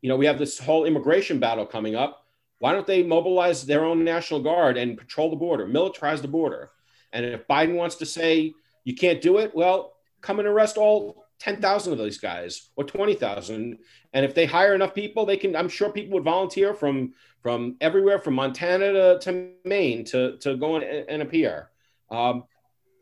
You 0.00 0.08
know, 0.08 0.16
we 0.16 0.26
have 0.26 0.38
this 0.38 0.58
whole 0.58 0.84
immigration 0.84 1.38
battle 1.38 1.66
coming 1.66 1.94
up. 1.94 2.26
Why 2.58 2.72
don't 2.72 2.86
they 2.86 3.02
mobilize 3.02 3.66
their 3.66 3.84
own 3.84 4.04
national 4.04 4.40
guard 4.40 4.76
and 4.76 4.96
patrol 4.96 5.30
the 5.30 5.36
border, 5.36 5.66
militarize 5.66 6.22
the 6.22 6.28
border? 6.28 6.70
And 7.12 7.24
if 7.24 7.46
Biden 7.46 7.74
wants 7.74 7.96
to 7.96 8.06
say 8.06 8.54
you 8.84 8.94
can't 8.94 9.20
do 9.20 9.38
it, 9.38 9.54
well, 9.54 9.94
come 10.20 10.38
and 10.38 10.48
arrest 10.48 10.76
all 10.76 11.26
10,000 11.40 11.92
of 11.92 11.98
these 11.98 12.18
guys 12.18 12.70
or 12.76 12.84
20,000. 12.84 13.78
And 14.12 14.24
if 14.24 14.34
they 14.34 14.46
hire 14.46 14.74
enough 14.74 14.94
people, 14.94 15.26
they 15.26 15.36
can, 15.36 15.56
I'm 15.56 15.68
sure 15.68 15.90
people 15.90 16.14
would 16.14 16.24
volunteer 16.24 16.72
from, 16.72 17.14
from 17.42 17.76
everywhere 17.80 18.20
from 18.20 18.34
Montana 18.34 18.92
to, 18.92 19.18
to 19.22 19.50
Maine 19.64 20.04
to, 20.06 20.38
to 20.38 20.56
go 20.56 20.76
and, 20.76 20.84
and 20.84 21.20
appear 21.20 21.71
um, 22.12 22.44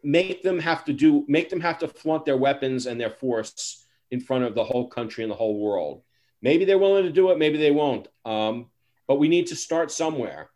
make 0.03 0.43
them 0.43 0.59
have 0.59 0.85
to 0.87 0.93
do 0.93 1.25
make 1.29 1.51
them 1.51 1.61
have 1.61 1.79
to 1.79 1.89
flaunt 1.89 2.25
their 2.25 2.37
weapons 2.37 2.87
and 2.87 2.99
their 2.99 3.11
force 3.11 3.85
in 4.11 4.21
front 4.21 4.45
of 4.45 4.55
the 4.55 4.65
whole 4.65 4.89
country 4.89 5.23
and 5.23 5.31
the 5.31 5.37
whole 5.37 5.59
world. 5.59 6.03
Maybe 6.41 6.65
they're 6.65 6.79
willing 6.79 7.05
to 7.05 7.13
do 7.13 7.31
it 7.31 7.39
maybe 7.39 7.59
they 7.59 7.71
won't. 7.71 8.09
Um, 8.25 8.71
but 9.07 9.19
we 9.19 9.29
need 9.29 9.49
to 9.49 9.57
start 9.57 9.91
somewhere. 9.91 10.51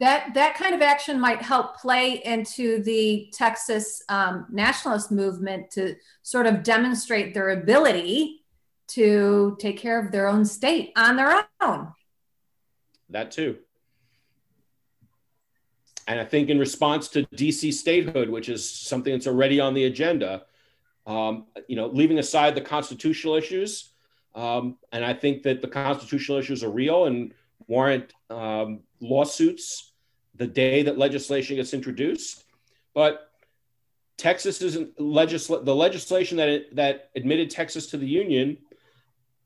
That 0.00 0.32
that 0.34 0.54
kind 0.54 0.74
of 0.74 0.80
action 0.80 1.20
might 1.20 1.42
help 1.42 1.76
play 1.76 2.22
into 2.24 2.82
the 2.84 3.28
texas 3.32 4.02
um, 4.08 4.46
nationalist 4.50 5.10
movement 5.10 5.72
to 5.72 5.96
sort 6.22 6.46
of 6.46 6.62
demonstrate 6.62 7.34
their 7.34 7.50
ability 7.50 8.44
to 8.88 9.56
take 9.60 9.76
care 9.76 10.02
of 10.02 10.12
their 10.12 10.28
own 10.28 10.44
state 10.44 10.92
on 10.96 11.16
their 11.16 11.44
own. 11.60 11.92
That 13.10 13.32
too 13.32 13.58
and 16.08 16.18
I 16.18 16.24
think 16.24 16.48
in 16.48 16.58
response 16.58 17.08
to 17.08 17.24
DC 17.36 17.72
statehood, 17.74 18.30
which 18.30 18.48
is 18.48 18.68
something 18.68 19.12
that's 19.12 19.26
already 19.26 19.60
on 19.60 19.74
the 19.74 19.84
agenda, 19.84 20.44
um, 21.06 21.44
you 21.68 21.76
know, 21.76 21.86
leaving 21.88 22.18
aside 22.18 22.54
the 22.54 22.62
constitutional 22.62 23.34
issues, 23.34 23.90
um, 24.34 24.78
and 24.90 25.04
I 25.04 25.12
think 25.12 25.42
that 25.42 25.60
the 25.60 25.68
constitutional 25.68 26.38
issues 26.38 26.64
are 26.64 26.70
real 26.70 27.04
and 27.04 27.34
warrant 27.66 28.14
um, 28.30 28.80
lawsuits 29.00 29.92
the 30.34 30.46
day 30.46 30.82
that 30.82 30.96
legislation 30.96 31.56
gets 31.56 31.74
introduced. 31.74 32.44
But 32.94 33.30
Texas 34.16 34.62
isn't 34.62 34.96
legisl- 34.96 35.62
the 35.62 35.74
legislation 35.74 36.38
that 36.38 36.48
it, 36.48 36.76
that 36.76 37.10
admitted 37.16 37.50
Texas 37.50 37.86
to 37.88 37.98
the 37.98 38.06
union 38.06 38.56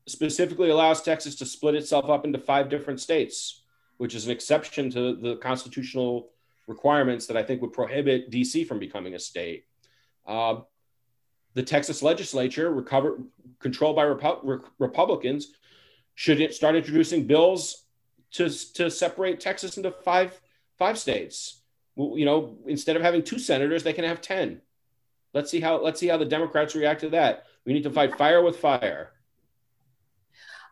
specifically 0.07 0.69
allows 0.69 1.01
Texas 1.01 1.35
to 1.35 1.45
split 1.45 1.75
itself 1.75 2.09
up 2.09 2.23
into 2.23 2.39
five 2.39 2.69
different 2.69 3.01
states, 3.01 3.63
which 3.97 4.15
is 4.15 4.25
an 4.25 4.31
exception 4.31 4.89
to 4.91 5.15
the 5.15 5.35
constitutional 5.37 6.29
requirements 6.67 7.27
that 7.27 7.37
I 7.37 7.43
think 7.43 7.61
would 7.61 7.73
prohibit 7.73 8.31
DC 8.31 8.67
from 8.67 8.79
becoming 8.79 9.15
a 9.15 9.19
state. 9.19 9.65
Uh, 10.25 10.61
the 11.53 11.63
Texas 11.63 12.01
legislature, 12.01 12.71
recover, 12.71 13.19
controlled 13.59 13.95
by 13.95 14.05
Repu- 14.05 14.63
Republicans, 14.79 15.53
should 16.15 16.53
start 16.53 16.75
introducing 16.75 17.27
bills 17.27 17.85
to, 18.31 18.49
to 18.73 18.89
separate 18.89 19.39
Texas 19.39 19.77
into 19.77 19.91
five 19.91 20.39
five 20.77 20.97
states. 20.97 21.61
Well, 21.95 22.17
you 22.17 22.25
know, 22.25 22.57
instead 22.65 22.95
of 22.95 23.01
having 23.01 23.23
two 23.23 23.37
senators, 23.37 23.83
they 23.83 23.93
can 23.93 24.05
have 24.05 24.21
ten. 24.21 24.61
Let's 25.33 25.51
see 25.51 25.59
how 25.59 25.81
let's 25.81 25.99
see 25.99 26.07
how 26.07 26.17
the 26.17 26.25
Democrats 26.25 26.75
react 26.75 27.01
to 27.01 27.09
that. 27.09 27.45
We 27.65 27.73
need 27.73 27.83
to 27.83 27.91
fight 27.91 28.17
fire 28.17 28.41
with 28.41 28.57
fire. 28.57 29.11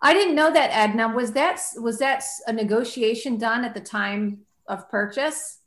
I 0.01 0.13
didn't 0.13 0.35
know 0.35 0.51
that, 0.51 0.71
Edna. 0.71 1.09
Was 1.09 1.33
that 1.33 1.61
was 1.77 1.99
that 1.99 2.23
a 2.47 2.53
negotiation 2.53 3.37
done 3.37 3.63
at 3.63 3.73
the 3.73 3.81
time 3.81 4.39
of 4.67 4.89
purchase? 4.89 5.59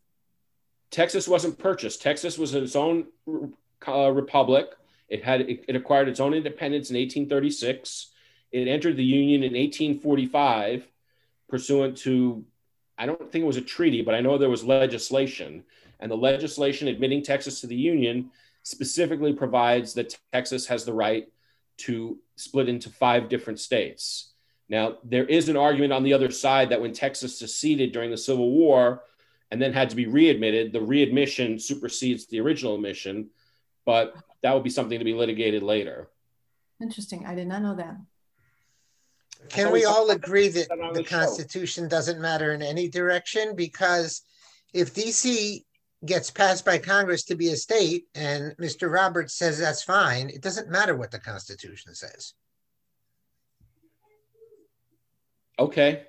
Texas 0.95 1.27
wasn't 1.27 1.59
purchased. 1.59 2.01
Texas 2.01 2.39
was 2.39 2.55
its 2.55 2.77
own 2.77 3.09
uh, 3.89 4.11
republic. 4.13 4.69
It 5.09 5.25
had 5.25 5.41
it, 5.41 5.65
it 5.67 5.75
acquired 5.75 6.09
its 6.09 6.21
own 6.21 6.35
independence 6.35 6.89
in 6.89 6.95
1836. 6.95 8.13
It 8.53 8.69
entered 8.69 8.97
the 8.97 9.05
Union 9.05 9.43
in 9.43 9.55
1845, 9.55 10.87
pursuant 11.49 11.99
to 11.99 12.45
I 12.97 13.07
don't 13.07 13.33
think 13.33 13.43
it 13.43 13.47
was 13.47 13.57
a 13.57 13.61
treaty, 13.61 14.03
but 14.03 14.15
I 14.15 14.21
know 14.21 14.39
there 14.39 14.49
was 14.49 14.63
legislation, 14.63 15.65
and 15.99 16.09
the 16.09 16.17
legislation 16.17 16.87
admitting 16.87 17.25
Texas 17.25 17.61
to 17.63 17.67
the 17.67 17.75
Union 17.75 18.31
specifically 18.63 19.33
provides 19.33 19.95
that 19.95 20.17
Texas 20.33 20.65
has 20.69 20.85
the 20.85 20.93
right 20.93 21.27
to 21.79 22.19
split 22.37 22.69
into 22.69 22.89
five 22.89 23.29
different 23.29 23.59
states. 23.59 24.31
Now, 24.69 24.99
there 25.03 25.25
is 25.25 25.49
an 25.49 25.57
argument 25.57 25.93
on 25.93 26.05
the 26.05 26.13
other 26.13 26.31
side 26.31 26.69
that 26.69 26.81
when 26.81 26.93
Texas 26.93 27.37
seceded 27.37 27.91
during 27.91 28.13
the 28.13 28.17
Civil 28.17 28.53
War 28.53 29.03
and 29.55 29.63
then 29.63 29.73
had 29.73 29.89
to 29.89 29.95
be 29.95 30.07
readmitted, 30.07 30.73
the 30.73 30.81
readmission 30.81 31.61
supersedes 31.61 32.27
the 32.27 32.41
original 32.41 32.75
admission, 32.75 33.31
but 33.87 34.13
that 34.43 34.53
would 34.53 34.65
be 34.65 34.69
something 34.69 34.99
to 34.99 35.05
be 35.05 35.15
litigated 35.15 35.63
later. 35.63 36.09
Interesting. 36.83 37.25
I 37.25 37.37
did 37.37 37.47
not 37.47 37.63
know 37.63 37.77
that. 37.77 37.97
Can 39.51 39.71
we 39.71 39.85
all 39.85 40.11
agree 40.11 40.49
that 40.49 40.67
the 40.93 41.05
Constitution 41.05 41.87
doesn't 41.87 42.21
matter 42.21 42.53
in 42.53 42.63
any 42.63 42.89
direction? 42.89 43.55
Because 43.55 44.23
if 44.73 44.93
DC 44.93 45.63
gets 46.05 46.33
passed 46.33 46.65
by 46.65 46.79
Congress 46.79 47.23
to 47.27 47.37
be 47.37 47.51
a 47.51 47.57
state, 47.57 48.07
and 48.17 48.57
Mr. 48.57 48.93
Roberts 48.93 49.35
says 49.35 49.57
that's 49.57 49.85
fine, 49.85 50.31
it 50.31 50.43
doesn't 50.43 50.69
matter 50.69 50.97
what 50.97 51.13
the 51.13 51.21
Constitution 51.21 51.95
says. 51.95 52.33
Okay. 55.61 56.07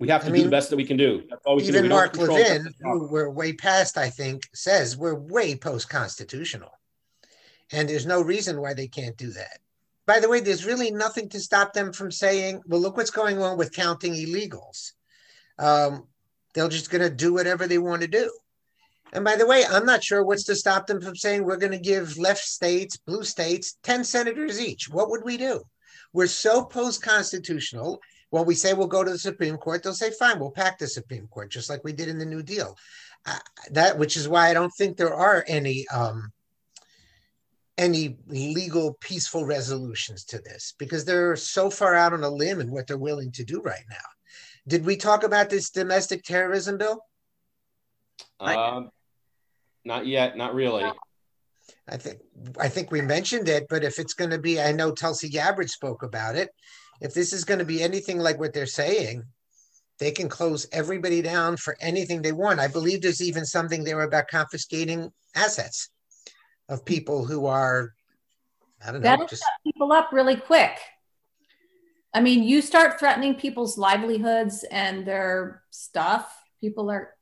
We 0.00 0.08
have 0.08 0.24
to 0.24 0.30
I 0.30 0.32
do 0.32 0.44
the 0.44 0.48
best 0.48 0.70
that 0.70 0.76
we 0.76 0.86
can 0.86 0.96
do. 0.96 1.22
That's 1.28 1.44
all 1.44 1.56
We 1.56 1.62
even 1.64 1.74
can 1.74 1.82
do. 1.84 1.88
Mark 1.90 2.16
Levin, 2.16 2.74
who 2.80 3.06
we're 3.06 3.28
way 3.28 3.52
past, 3.52 3.98
I 3.98 4.08
think, 4.08 4.48
says 4.54 4.96
we're 4.96 5.14
way 5.14 5.54
post 5.54 5.90
constitutional. 5.90 6.72
And 7.70 7.86
there's 7.86 8.06
no 8.06 8.22
reason 8.22 8.62
why 8.62 8.72
they 8.72 8.88
can't 8.88 9.16
do 9.18 9.30
that. 9.32 9.58
By 10.06 10.18
the 10.18 10.28
way, 10.28 10.40
there's 10.40 10.64
really 10.64 10.90
nothing 10.90 11.28
to 11.28 11.38
stop 11.38 11.74
them 11.74 11.92
from 11.92 12.10
saying, 12.10 12.62
well, 12.66 12.80
look 12.80 12.96
what's 12.96 13.10
going 13.10 13.42
on 13.42 13.58
with 13.58 13.74
counting 13.74 14.14
illegals. 14.14 14.92
Um, 15.58 16.08
they're 16.54 16.68
just 16.68 16.90
going 16.90 17.02
to 17.02 17.14
do 17.14 17.34
whatever 17.34 17.66
they 17.66 17.78
want 17.78 18.00
to 18.00 18.08
do. 18.08 18.32
And 19.12 19.22
by 19.22 19.36
the 19.36 19.46
way, 19.46 19.64
I'm 19.70 19.84
not 19.84 20.02
sure 20.02 20.24
what's 20.24 20.44
to 20.44 20.56
stop 20.56 20.86
them 20.86 21.02
from 21.02 21.14
saying 21.14 21.44
we're 21.44 21.58
going 21.58 21.72
to 21.72 21.78
give 21.78 22.16
left 22.16 22.40
states, 22.40 22.96
blue 22.96 23.22
states, 23.22 23.76
10 23.82 24.04
senators 24.04 24.60
each. 24.60 24.88
What 24.88 25.10
would 25.10 25.24
we 25.24 25.36
do? 25.36 25.62
We're 26.14 26.26
so 26.26 26.64
post 26.64 27.02
constitutional. 27.02 28.00
When 28.30 28.46
we 28.46 28.54
say 28.54 28.72
we'll 28.72 28.86
go 28.86 29.04
to 29.04 29.10
the 29.10 29.18
Supreme 29.18 29.56
Court, 29.56 29.82
they'll 29.82 29.92
say, 29.92 30.10
fine, 30.10 30.38
we'll 30.38 30.50
pack 30.52 30.78
the 30.78 30.86
Supreme 30.86 31.26
Court, 31.26 31.50
just 31.50 31.68
like 31.68 31.84
we 31.84 31.92
did 31.92 32.08
in 32.08 32.18
the 32.18 32.24
New 32.24 32.42
Deal. 32.42 32.76
Uh, 33.26 33.38
that, 33.72 33.98
which 33.98 34.16
is 34.16 34.28
why 34.28 34.48
I 34.48 34.54
don't 34.54 34.72
think 34.72 34.96
there 34.96 35.12
are 35.12 35.44
any 35.46 35.86
um, 35.88 36.32
any 37.76 38.16
legal 38.26 38.96
peaceful 39.00 39.44
resolutions 39.44 40.24
to 40.24 40.38
this 40.38 40.74
because 40.78 41.04
they're 41.04 41.36
so 41.36 41.70
far 41.70 41.94
out 41.94 42.12
on 42.12 42.22
a 42.22 42.28
limb 42.28 42.60
in 42.60 42.70
what 42.70 42.86
they're 42.86 42.98
willing 42.98 43.32
to 43.32 43.44
do 43.44 43.60
right 43.62 43.84
now. 43.88 43.96
Did 44.68 44.84
we 44.84 44.96
talk 44.96 45.22
about 45.22 45.50
this 45.50 45.70
domestic 45.70 46.22
terrorism 46.22 46.78
bill? 46.78 47.04
Um, 48.38 48.90
not 49.84 50.06
yet, 50.06 50.36
not 50.36 50.54
really. 50.54 50.84
I 51.88 51.96
think 51.96 52.20
I 52.58 52.68
think 52.68 52.90
we 52.90 53.00
mentioned 53.00 53.48
it, 53.48 53.66
but 53.68 53.84
if 53.84 53.98
it's 53.98 54.14
going 54.14 54.30
to 54.30 54.38
be, 54.38 54.60
I 54.60 54.72
know 54.72 54.92
Tulsi 54.92 55.28
Gabbard 55.28 55.70
spoke 55.70 56.02
about 56.02 56.36
it. 56.36 56.50
If 57.00 57.14
this 57.14 57.32
is 57.32 57.44
going 57.44 57.58
to 57.58 57.64
be 57.64 57.82
anything 57.82 58.18
like 58.18 58.38
what 58.38 58.52
they're 58.52 58.66
saying, 58.66 59.24
they 59.98 60.10
can 60.10 60.28
close 60.28 60.66
everybody 60.72 61.22
down 61.22 61.56
for 61.56 61.76
anything 61.80 62.22
they 62.22 62.32
want. 62.32 62.60
I 62.60 62.68
believe 62.68 63.02
there's 63.02 63.22
even 63.22 63.44
something 63.44 63.84
there 63.84 64.00
about 64.00 64.28
confiscating 64.28 65.12
assets 65.34 65.90
of 66.68 66.84
people 66.84 67.24
who 67.24 67.46
are, 67.46 67.92
I 68.84 68.92
don't 68.92 69.02
know, 69.02 69.08
That'll 69.08 69.26
just 69.26 69.44
people 69.64 69.92
up 69.92 70.10
really 70.12 70.36
quick. 70.36 70.78
I 72.14 72.20
mean, 72.20 72.42
you 72.42 72.60
start 72.60 72.98
threatening 72.98 73.34
people's 73.34 73.78
livelihoods 73.78 74.64
and 74.64 75.06
their 75.06 75.62
stuff, 75.70 76.34
people 76.60 76.90
are 76.90 77.14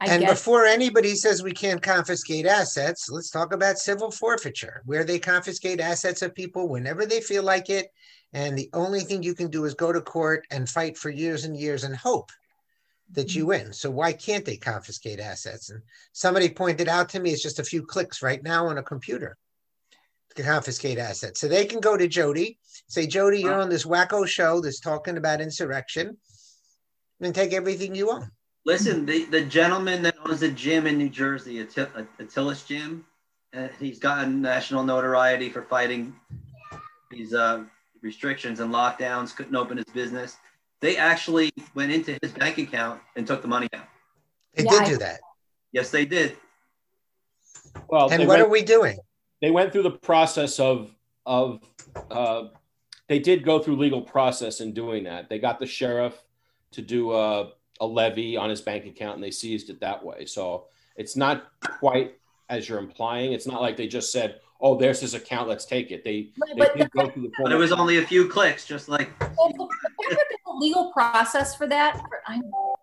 I 0.00 0.06
and 0.06 0.22
guess. 0.22 0.30
before 0.30 0.64
anybody 0.64 1.16
says 1.16 1.42
we 1.42 1.52
can't 1.52 1.82
confiscate 1.82 2.46
assets, 2.46 3.10
let's 3.10 3.30
talk 3.30 3.52
about 3.52 3.78
civil 3.78 4.12
forfeiture, 4.12 4.82
where 4.84 5.02
they 5.02 5.18
confiscate 5.18 5.80
assets 5.80 6.22
of 6.22 6.34
people 6.34 6.68
whenever 6.68 7.04
they 7.04 7.20
feel 7.20 7.42
like 7.42 7.68
it. 7.68 7.88
And 8.32 8.56
the 8.56 8.70
only 8.74 9.00
thing 9.00 9.22
you 9.22 9.34
can 9.34 9.48
do 9.48 9.64
is 9.64 9.74
go 9.74 9.92
to 9.92 10.00
court 10.00 10.46
and 10.50 10.68
fight 10.68 10.98
for 10.98 11.10
years 11.10 11.44
and 11.44 11.56
years 11.56 11.84
and 11.84 11.96
hope 11.96 12.30
that 13.12 13.34
you 13.34 13.42
mm-hmm. 13.42 13.48
win. 13.48 13.72
So 13.72 13.90
why 13.90 14.12
can't 14.12 14.44
they 14.44 14.56
confiscate 14.56 15.20
assets? 15.20 15.70
And 15.70 15.82
somebody 16.12 16.48
pointed 16.48 16.88
out 16.88 17.08
to 17.10 17.20
me 17.20 17.30
it's 17.30 17.42
just 17.42 17.58
a 17.58 17.64
few 17.64 17.82
clicks 17.82 18.22
right 18.22 18.42
now 18.42 18.66
on 18.66 18.78
a 18.78 18.82
computer 18.82 19.36
to 20.34 20.42
confiscate 20.42 20.98
assets. 20.98 21.40
So 21.40 21.48
they 21.48 21.64
can 21.64 21.80
go 21.80 21.96
to 21.96 22.06
Jodi, 22.06 22.58
say, 22.86 23.06
Jodi, 23.06 23.40
you're 23.40 23.60
on 23.60 23.70
this 23.70 23.86
wacko 23.86 24.26
show 24.26 24.60
that's 24.60 24.80
talking 24.80 25.16
about 25.16 25.40
insurrection, 25.40 26.16
and 27.20 27.34
take 27.34 27.52
everything 27.52 27.94
you 27.94 28.10
own. 28.10 28.30
Listen, 28.64 29.06
the, 29.06 29.24
the 29.24 29.44
gentleman 29.44 30.02
that 30.02 30.16
owns 30.26 30.42
a 30.42 30.50
gym 30.50 30.86
in 30.86 30.98
New 30.98 31.08
Jersey, 31.08 31.64
Atilis 31.64 32.66
Gym, 32.66 33.04
uh, 33.56 33.68
he's 33.80 33.98
gotten 33.98 34.42
national 34.42 34.84
notoriety 34.84 35.48
for 35.48 35.62
fighting 35.62 36.14
these 37.10 37.32
uh, 37.32 37.64
restrictions 38.02 38.60
and 38.60 38.72
lockdowns, 38.72 39.34
couldn't 39.34 39.56
open 39.56 39.76
his 39.76 39.86
business. 39.86 40.36
They 40.80 40.96
actually 40.96 41.52
went 41.74 41.92
into 41.92 42.18
his 42.22 42.32
bank 42.32 42.58
account 42.58 43.00
and 43.16 43.26
took 43.26 43.42
the 43.42 43.48
money 43.48 43.68
out. 43.74 43.86
They 44.54 44.64
yeah, 44.64 44.70
did 44.70 44.84
do 44.86 44.96
that. 44.98 45.20
Yes, 45.72 45.90
they 45.90 46.04
did. 46.04 46.36
Well, 47.88 48.10
and 48.10 48.20
what 48.20 48.28
went, 48.28 48.42
are 48.42 48.48
we 48.48 48.62
doing? 48.62 48.98
They 49.42 49.50
went 49.50 49.72
through 49.72 49.84
the 49.84 49.90
process 49.90 50.58
of 50.58 50.94
of 51.26 51.60
uh, 52.10 52.44
they 53.08 53.18
did 53.18 53.44
go 53.44 53.58
through 53.58 53.76
legal 53.76 54.02
process 54.02 54.60
in 54.60 54.72
doing 54.72 55.04
that. 55.04 55.28
They 55.28 55.38
got 55.38 55.58
the 55.58 55.66
sheriff 55.66 56.14
to 56.72 56.82
do 56.82 57.12
a 57.12 57.52
a 57.80 57.86
levy 57.86 58.36
on 58.36 58.50
his 58.50 58.60
bank 58.60 58.86
account 58.86 59.14
and 59.14 59.24
they 59.24 59.30
seized 59.30 59.70
it 59.70 59.80
that 59.80 60.04
way. 60.04 60.26
So 60.26 60.66
it's 60.96 61.16
not 61.16 61.46
quite 61.62 62.14
as 62.48 62.68
you're 62.68 62.78
implying. 62.78 63.32
It's 63.32 63.46
not 63.46 63.60
like 63.60 63.76
they 63.76 63.86
just 63.86 64.10
said, 64.10 64.40
"Oh, 64.60 64.76
there's 64.76 65.00
his 65.00 65.14
account. 65.14 65.48
Let's 65.48 65.64
take 65.64 65.90
it." 65.90 66.04
They, 66.04 66.30
but, 66.56 66.74
they 66.74 66.80
did 66.80 66.90
go 66.92 67.08
through 67.08 67.22
the. 67.22 67.30
But 67.42 67.52
it 67.52 67.56
was 67.56 67.72
only 67.72 67.98
a 67.98 68.06
few 68.06 68.28
clicks, 68.28 68.66
just 68.66 68.88
like. 68.88 69.16
the 69.18 69.68
legal 70.58 70.92
process 70.92 71.54
for 71.54 71.66
that 71.68 72.00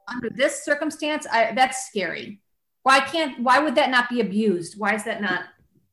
under 0.07 0.29
this 0.29 0.63
circumstance, 0.63 1.25
I, 1.31 1.51
that's 1.53 1.87
scary. 1.87 2.39
Why 2.83 2.99
can't? 2.99 3.39
Why 3.41 3.59
would 3.59 3.75
that 3.75 3.89
not 3.89 4.09
be 4.09 4.21
abused? 4.21 4.79
Why 4.79 4.95
is 4.95 5.03
that 5.05 5.21
not? 5.21 5.45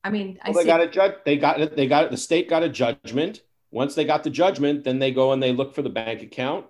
I 0.04 0.10
mean, 0.10 0.38
well, 0.46 0.58
I 0.58 0.62
they 0.62 0.66
got 0.66 0.80
a 0.80 0.88
judge. 0.88 1.14
They 1.24 1.36
got 1.36 1.60
it. 1.60 1.76
They 1.76 1.86
got 1.86 2.04
it. 2.04 2.10
The 2.10 2.16
state 2.16 2.48
got 2.48 2.62
a 2.62 2.68
judgment. 2.68 3.42
Once 3.70 3.94
they 3.94 4.04
got 4.04 4.22
the 4.22 4.30
judgment, 4.30 4.84
then 4.84 4.98
they 4.98 5.10
go 5.10 5.32
and 5.32 5.42
they 5.42 5.52
look 5.52 5.74
for 5.74 5.80
the 5.80 5.88
bank 5.88 6.22
account 6.22 6.66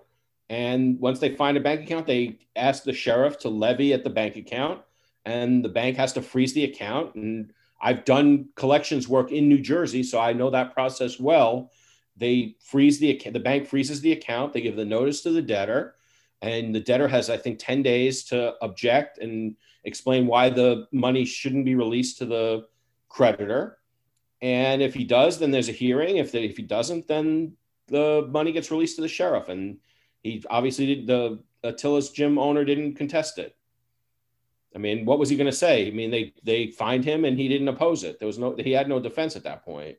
and 0.53 0.99
once 0.99 1.19
they 1.19 1.35
find 1.35 1.57
a 1.57 1.61
bank 1.61 1.81
account, 1.81 2.05
they 2.05 2.37
ask 2.55 2.83
the 2.83 2.93
sheriff 2.93 3.39
to 3.39 3.49
levy 3.49 3.93
at 3.93 4.03
the 4.03 4.09
bank 4.09 4.35
account, 4.35 4.81
and 5.25 5.63
the 5.63 5.69
bank 5.69 5.97
has 5.97 6.13
to 6.13 6.21
freeze 6.21 6.53
the 6.53 6.65
account. 6.65 7.15
And 7.15 7.51
I've 7.83 8.05
done 8.05 8.49
collections 8.55 9.07
work 9.07 9.31
in 9.31 9.49
New 9.49 9.59
Jersey, 9.59 10.03
so 10.03 10.19
I 10.19 10.33
know 10.33 10.49
that 10.49 10.73
process 10.73 11.19
well. 11.19 11.71
They 12.15 12.55
freeze 12.61 12.99
the 12.99 13.21
the 13.31 13.39
bank 13.39 13.67
freezes 13.67 14.01
the 14.01 14.13
account. 14.13 14.53
They 14.53 14.61
give 14.61 14.75
the 14.75 14.85
notice 14.85 15.21
to 15.21 15.31
the 15.31 15.41
debtor, 15.41 15.95
and 16.41 16.73
the 16.73 16.79
debtor 16.79 17.09
has, 17.09 17.29
I 17.29 17.37
think, 17.37 17.59
ten 17.59 17.83
days 17.83 18.23
to 18.25 18.55
object 18.61 19.17
and 19.17 19.55
explain 19.83 20.27
why 20.27 20.49
the 20.49 20.87
money 20.91 21.25
shouldn't 21.25 21.65
be 21.65 21.75
released 21.75 22.17
to 22.19 22.25
the 22.25 22.67
creditor. 23.09 23.79
And 24.41 24.81
if 24.81 24.93
he 24.93 25.03
does, 25.03 25.37
then 25.37 25.51
there's 25.51 25.69
a 25.69 25.73
hearing. 25.73 26.17
If 26.17 26.33
if 26.33 26.55
he 26.55 26.63
doesn't, 26.63 27.07
then 27.07 27.57
the 27.87 28.27
money 28.31 28.53
gets 28.53 28.71
released 28.71 28.95
to 28.95 29.01
the 29.01 29.07
sheriff 29.07 29.49
and 29.49 29.77
he 30.23 30.43
obviously 30.49 30.87
did, 30.87 31.07
the 31.07 31.43
Atilis 31.63 32.13
gym 32.13 32.37
owner 32.37 32.63
didn't 32.63 32.95
contest 32.95 33.37
it. 33.37 33.55
I 34.75 34.79
mean, 34.79 35.05
what 35.05 35.19
was 35.19 35.29
he 35.29 35.35
going 35.35 35.49
to 35.49 35.55
say? 35.55 35.87
I 35.87 35.91
mean, 35.91 36.09
they 36.11 36.33
they 36.43 36.67
fined 36.67 37.05
him 37.05 37.25
and 37.25 37.37
he 37.37 37.47
didn't 37.47 37.67
oppose 37.67 38.03
it. 38.03 38.19
There 38.19 38.27
was 38.27 38.39
no 38.39 38.55
he 38.57 38.71
had 38.71 38.89
no 38.89 38.99
defense 38.99 39.35
at 39.35 39.43
that 39.43 39.63
point. 39.63 39.97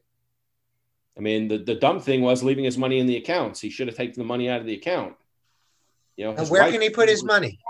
I 1.16 1.20
mean, 1.20 1.47
the, 1.47 1.59
the 1.59 1.77
dumb 1.77 2.01
thing 2.01 2.22
was 2.22 2.43
leaving 2.43 2.64
his 2.64 2.77
money 2.77 2.99
in 2.99 3.07
the 3.07 3.16
accounts. 3.16 3.61
He 3.61 3.70
should 3.70 3.87
have 3.87 3.97
taken 3.97 4.20
the 4.20 4.27
money 4.27 4.51
out 4.51 4.61
of 4.61 4.66
the 4.66 4.75
account. 4.75 5.14
You 6.16 6.27
know, 6.27 6.35
And 6.35 6.49
where 6.49 6.70
can 6.70 6.81
he 6.81 6.91
put 6.91 7.09
his 7.09 7.22
money? 7.22 7.61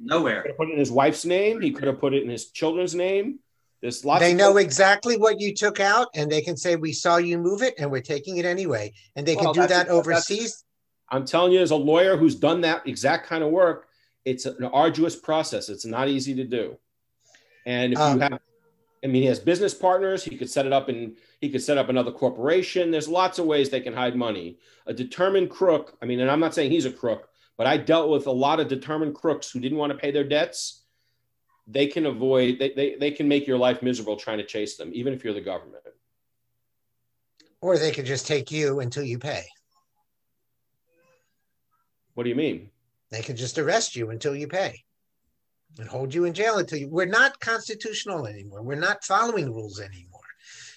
Nowhere. 0.00 0.42
Could 0.42 0.50
have 0.50 0.56
put 0.56 0.68
it 0.68 0.72
in 0.72 0.78
his 0.78 0.90
wife's 0.90 1.24
name. 1.24 1.60
He 1.60 1.72
could 1.72 1.86
have 1.86 1.98
put 1.98 2.14
it 2.14 2.22
in 2.22 2.28
his 2.28 2.50
children's 2.50 2.94
name. 2.94 3.40
There's 3.80 4.04
lots. 4.04 4.20
They 4.20 4.32
of 4.32 4.38
know 4.38 4.56
exactly 4.56 5.16
what 5.16 5.40
you 5.40 5.54
took 5.54 5.78
out 5.78 6.08
and 6.14 6.30
they 6.30 6.40
can 6.40 6.56
say, 6.56 6.76
we 6.76 6.92
saw 6.92 7.16
you 7.16 7.38
move 7.38 7.62
it 7.62 7.74
and 7.78 7.90
we're 7.90 8.02
taking 8.02 8.38
it 8.38 8.44
anyway. 8.44 8.92
And 9.14 9.26
they 9.26 9.36
can 9.36 9.52
do 9.52 9.60
that 9.60 9.68
that's- 9.68 9.90
overseas. 9.90 10.64
I'm 11.10 11.24
telling 11.24 11.52
you, 11.52 11.60
as 11.60 11.70
a 11.70 11.76
lawyer 11.76 12.18
who's 12.18 12.34
done 12.34 12.60
that 12.62 12.86
exact 12.86 13.26
kind 13.26 13.42
of 13.42 13.50
work, 13.50 13.87
it's 14.28 14.44
an 14.46 14.64
arduous 14.64 15.16
process. 15.16 15.68
It's 15.68 15.86
not 15.86 16.08
easy 16.08 16.34
to 16.34 16.44
do. 16.44 16.76
And 17.64 17.94
if 17.94 17.98
Um, 17.98 18.16
you 18.16 18.20
have, 18.20 18.40
I 19.02 19.06
mean, 19.06 19.22
he 19.22 19.28
has 19.28 19.40
business 19.40 19.74
partners. 19.74 20.22
He 20.24 20.36
could 20.36 20.50
set 20.50 20.66
it 20.66 20.72
up 20.72 20.88
and 20.88 21.16
he 21.40 21.48
could 21.48 21.62
set 21.62 21.78
up 21.78 21.88
another 21.88 22.12
corporation. 22.12 22.90
There's 22.90 23.08
lots 23.08 23.38
of 23.38 23.46
ways 23.46 23.70
they 23.70 23.80
can 23.80 23.94
hide 23.94 24.16
money. 24.16 24.58
A 24.86 24.92
determined 24.92 25.50
crook. 25.50 25.96
I 26.02 26.06
mean, 26.06 26.20
and 26.20 26.30
I'm 26.30 26.40
not 26.40 26.54
saying 26.54 26.70
he's 26.70 26.84
a 26.84 26.92
crook, 26.92 27.28
but 27.56 27.66
I 27.66 27.76
dealt 27.76 28.10
with 28.10 28.26
a 28.26 28.32
lot 28.32 28.60
of 28.60 28.68
determined 28.68 29.14
crooks 29.14 29.50
who 29.50 29.60
didn't 29.60 29.78
want 29.78 29.92
to 29.92 29.98
pay 29.98 30.10
their 30.10 30.24
debts. 30.24 30.84
They 31.66 31.86
can 31.86 32.06
avoid. 32.06 32.58
They, 32.58 32.70
they, 32.72 32.96
they 32.96 33.10
can 33.10 33.28
make 33.28 33.46
your 33.46 33.58
life 33.58 33.82
miserable 33.82 34.16
trying 34.16 34.38
to 34.38 34.46
chase 34.46 34.76
them, 34.76 34.90
even 34.92 35.12
if 35.12 35.24
you're 35.24 35.34
the 35.34 35.40
government. 35.40 35.84
Or 37.60 37.76
they 37.76 37.92
could 37.92 38.06
just 38.06 38.26
take 38.26 38.50
you 38.50 38.80
until 38.80 39.02
you 39.02 39.18
pay. 39.18 39.44
What 42.14 42.24
do 42.24 42.30
you 42.30 42.36
mean? 42.36 42.70
They 43.10 43.22
can 43.22 43.36
just 43.36 43.58
arrest 43.58 43.96
you 43.96 44.10
until 44.10 44.36
you 44.36 44.48
pay 44.48 44.84
and 45.78 45.88
hold 45.88 46.14
you 46.14 46.24
in 46.24 46.34
jail 46.34 46.58
until 46.58 46.78
you. 46.78 46.88
We're 46.88 47.06
not 47.06 47.40
constitutional 47.40 48.26
anymore. 48.26 48.62
We're 48.62 48.74
not 48.76 49.04
following 49.04 49.52
rules 49.52 49.80
anymore. 49.80 50.20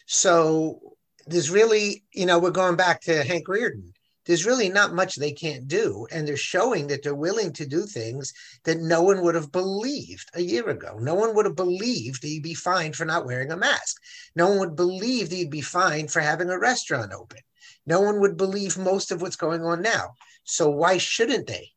So 0.05 0.95
there's 1.27 1.51
really, 1.51 2.03
you 2.13 2.25
know, 2.25 2.39
we're 2.39 2.51
going 2.51 2.75
back 2.75 3.01
to 3.01 3.23
Hank 3.23 3.47
Rearden. 3.47 3.91
There's 4.25 4.45
really 4.45 4.69
not 4.69 4.93
much 4.93 5.15
they 5.15 5.31
can't 5.31 5.67
do. 5.67 6.07
And 6.11 6.27
they're 6.27 6.37
showing 6.37 6.87
that 6.87 7.03
they're 7.03 7.15
willing 7.15 7.53
to 7.53 7.65
do 7.65 7.85
things 7.85 8.33
that 8.65 8.79
no 8.79 9.01
one 9.01 9.23
would 9.23 9.35
have 9.35 9.51
believed 9.51 10.29
a 10.35 10.41
year 10.41 10.69
ago. 10.69 10.97
No 10.99 11.15
one 11.15 11.35
would 11.35 11.45
have 11.45 11.55
believed 11.55 12.21
that 12.21 12.29
you'd 12.29 12.43
be 12.43 12.53
fined 12.53 12.95
for 12.95 13.05
not 13.05 13.25
wearing 13.25 13.51
a 13.51 13.57
mask. 13.57 14.01
No 14.35 14.49
one 14.49 14.59
would 14.59 14.75
believe 14.75 15.29
that 15.29 15.37
you'd 15.37 15.49
be 15.49 15.61
fined 15.61 16.11
for 16.11 16.19
having 16.19 16.49
a 16.49 16.59
restaurant 16.59 17.13
open. 17.13 17.39
No 17.85 18.01
one 18.01 18.19
would 18.19 18.37
believe 18.37 18.77
most 18.77 19.11
of 19.11 19.21
what's 19.21 19.35
going 19.35 19.63
on 19.63 19.81
now. 19.81 20.13
So 20.43 20.69
why 20.69 20.97
shouldn't 20.97 21.47
they? 21.47 21.71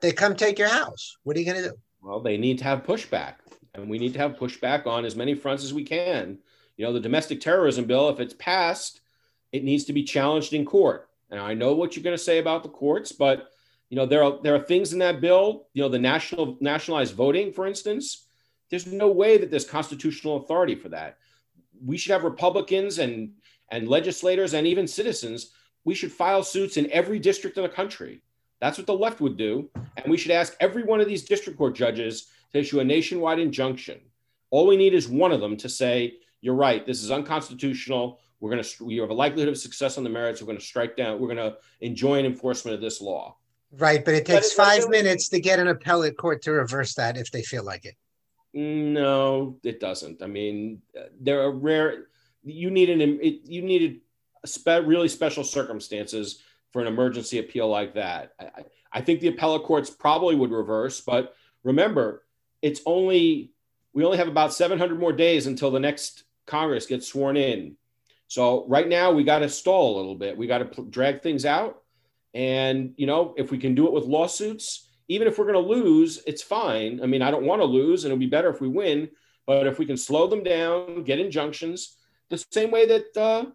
They 0.00 0.12
come 0.12 0.36
take 0.36 0.58
your 0.58 0.68
house. 0.68 1.16
What 1.24 1.36
are 1.36 1.40
you 1.40 1.46
going 1.46 1.62
to 1.62 1.70
do? 1.70 1.76
Well, 2.02 2.20
they 2.20 2.36
need 2.36 2.58
to 2.58 2.64
have 2.64 2.84
pushback, 2.84 3.34
and 3.74 3.88
we 3.88 3.98
need 3.98 4.12
to 4.12 4.18
have 4.20 4.36
pushback 4.36 4.86
on 4.86 5.04
as 5.04 5.16
many 5.16 5.34
fronts 5.34 5.64
as 5.64 5.74
we 5.74 5.84
can. 5.84 6.38
You 6.76 6.84
know, 6.84 6.92
the 6.92 7.00
domestic 7.00 7.40
terrorism 7.40 7.86
bill, 7.86 8.08
if 8.08 8.20
it's 8.20 8.34
passed, 8.34 9.00
it 9.52 9.64
needs 9.64 9.84
to 9.84 9.92
be 9.92 10.04
challenged 10.04 10.52
in 10.52 10.64
court. 10.64 11.08
And 11.30 11.40
I 11.40 11.54
know 11.54 11.74
what 11.74 11.96
you're 11.96 12.04
going 12.04 12.16
to 12.16 12.22
say 12.22 12.38
about 12.38 12.62
the 12.62 12.68
courts, 12.68 13.12
but 13.12 13.50
you 13.90 13.96
know, 13.96 14.06
there 14.06 14.22
are 14.22 14.38
there 14.42 14.54
are 14.54 14.60
things 14.60 14.92
in 14.92 14.98
that 15.00 15.20
bill. 15.20 15.66
You 15.72 15.82
know, 15.82 15.88
the 15.88 15.98
national 15.98 16.58
nationalized 16.60 17.14
voting, 17.14 17.52
for 17.52 17.66
instance. 17.66 18.26
There's 18.70 18.86
no 18.86 19.10
way 19.10 19.38
that 19.38 19.50
there's 19.50 19.64
constitutional 19.64 20.36
authority 20.36 20.74
for 20.74 20.90
that. 20.90 21.16
We 21.82 21.96
should 21.96 22.12
have 22.12 22.24
Republicans 22.24 22.98
and 22.98 23.32
and 23.70 23.88
legislators 23.88 24.54
and 24.54 24.66
even 24.66 24.86
citizens. 24.86 25.52
We 25.84 25.94
should 25.94 26.12
file 26.12 26.42
suits 26.42 26.76
in 26.76 26.90
every 26.92 27.18
district 27.18 27.56
in 27.56 27.62
the 27.62 27.68
country. 27.68 28.22
That's 28.60 28.78
what 28.78 28.86
the 28.86 28.94
left 28.94 29.20
would 29.20 29.36
do. 29.36 29.70
And 29.96 30.10
we 30.10 30.16
should 30.16 30.32
ask 30.32 30.56
every 30.60 30.82
one 30.82 31.00
of 31.00 31.06
these 31.06 31.24
district 31.24 31.58
court 31.58 31.74
judges 31.74 32.28
to 32.52 32.58
issue 32.58 32.80
a 32.80 32.84
nationwide 32.84 33.38
injunction. 33.38 34.00
All 34.50 34.66
we 34.66 34.76
need 34.76 34.94
is 34.94 35.08
one 35.08 35.32
of 35.32 35.40
them 35.40 35.56
to 35.58 35.68
say, 35.68 36.14
you're 36.40 36.54
right, 36.54 36.84
this 36.86 37.02
is 37.02 37.10
unconstitutional. 37.10 38.20
We're 38.40 38.50
going 38.50 38.62
to, 38.62 38.84
we 38.84 38.96
have 38.98 39.10
a 39.10 39.14
likelihood 39.14 39.48
of 39.48 39.58
success 39.58 39.98
on 39.98 40.04
the 40.04 40.10
merits. 40.10 40.40
We're 40.40 40.46
going 40.46 40.58
to 40.58 40.64
strike 40.64 40.96
down, 40.96 41.20
we're 41.20 41.34
going 41.34 41.50
to 41.50 41.56
enjoin 41.80 42.24
enforcement 42.24 42.74
of 42.74 42.80
this 42.80 43.00
law. 43.00 43.36
Right, 43.72 44.02
but 44.04 44.14
it 44.14 44.24
takes 44.24 44.56
what 44.56 44.66
five 44.66 44.88
minutes 44.88 45.28
to 45.28 45.40
get 45.40 45.58
an 45.58 45.68
appellate 45.68 46.16
court 46.16 46.40
to 46.42 46.52
reverse 46.52 46.94
that 46.94 47.16
if 47.18 47.30
they 47.30 47.42
feel 47.42 47.64
like 47.64 47.84
it. 47.84 47.96
No, 48.54 49.58
it 49.62 49.78
doesn't. 49.78 50.22
I 50.22 50.26
mean, 50.26 50.80
there 51.20 51.42
are 51.42 51.52
rare, 51.52 52.06
you 52.42 52.70
need 52.70 52.88
an, 52.88 53.00
it, 53.02 53.40
you 53.44 53.60
needed 53.60 54.00
a 54.42 54.46
spe- 54.46 54.86
really 54.86 55.08
special 55.08 55.44
circumstances 55.44 56.42
for 56.72 56.80
an 56.80 56.88
emergency 56.88 57.38
appeal 57.38 57.68
like 57.68 57.94
that. 57.94 58.32
I, 58.40 58.64
I- 58.92 59.00
think 59.00 59.20
the 59.20 59.28
appellate 59.28 59.64
courts 59.64 59.90
probably 59.90 60.34
would 60.34 60.50
reverse, 60.50 61.00
but 61.00 61.34
remember, 61.62 62.24
it's 62.62 62.80
only, 62.86 63.52
we 63.92 64.04
only 64.04 64.18
have 64.18 64.28
about 64.28 64.52
700 64.54 64.98
more 64.98 65.12
days 65.12 65.46
until 65.46 65.70
the 65.70 65.80
next 65.80 66.24
Congress 66.46 66.86
gets 66.86 67.06
sworn 67.06 67.36
in. 67.36 67.76
So 68.26 68.66
right 68.68 68.88
now 68.88 69.12
we 69.12 69.24
got 69.24 69.38
to 69.40 69.48
stall 69.48 69.94
a 69.94 69.98
little 69.98 70.14
bit. 70.14 70.36
We 70.36 70.46
got 70.46 70.58
to 70.72 70.82
drag 70.82 71.22
things 71.22 71.44
out. 71.44 71.82
And, 72.34 72.92
you 72.96 73.06
know, 73.06 73.34
if 73.38 73.50
we 73.50 73.58
can 73.58 73.74
do 73.74 73.86
it 73.86 73.92
with 73.92 74.04
lawsuits, 74.04 74.88
even 75.08 75.26
if 75.26 75.38
we're 75.38 75.50
going 75.50 75.62
to 75.62 75.72
lose, 75.72 76.22
it's 76.26 76.42
fine. 76.42 77.00
I 77.02 77.06
mean, 77.06 77.22
I 77.22 77.30
don't 77.30 77.46
want 77.46 77.62
to 77.62 77.66
lose 77.66 78.04
and 78.04 78.12
it'll 78.12 78.20
be 78.20 78.26
better 78.26 78.50
if 78.50 78.60
we 78.60 78.68
win. 78.68 79.08
But 79.46 79.66
if 79.66 79.78
we 79.78 79.86
can 79.86 79.96
slow 79.96 80.26
them 80.26 80.42
down, 80.42 81.04
get 81.04 81.18
injunctions, 81.18 81.96
the 82.28 82.36
same 82.50 82.70
way 82.70 82.86
that, 82.86 83.16
uh, 83.16 83.46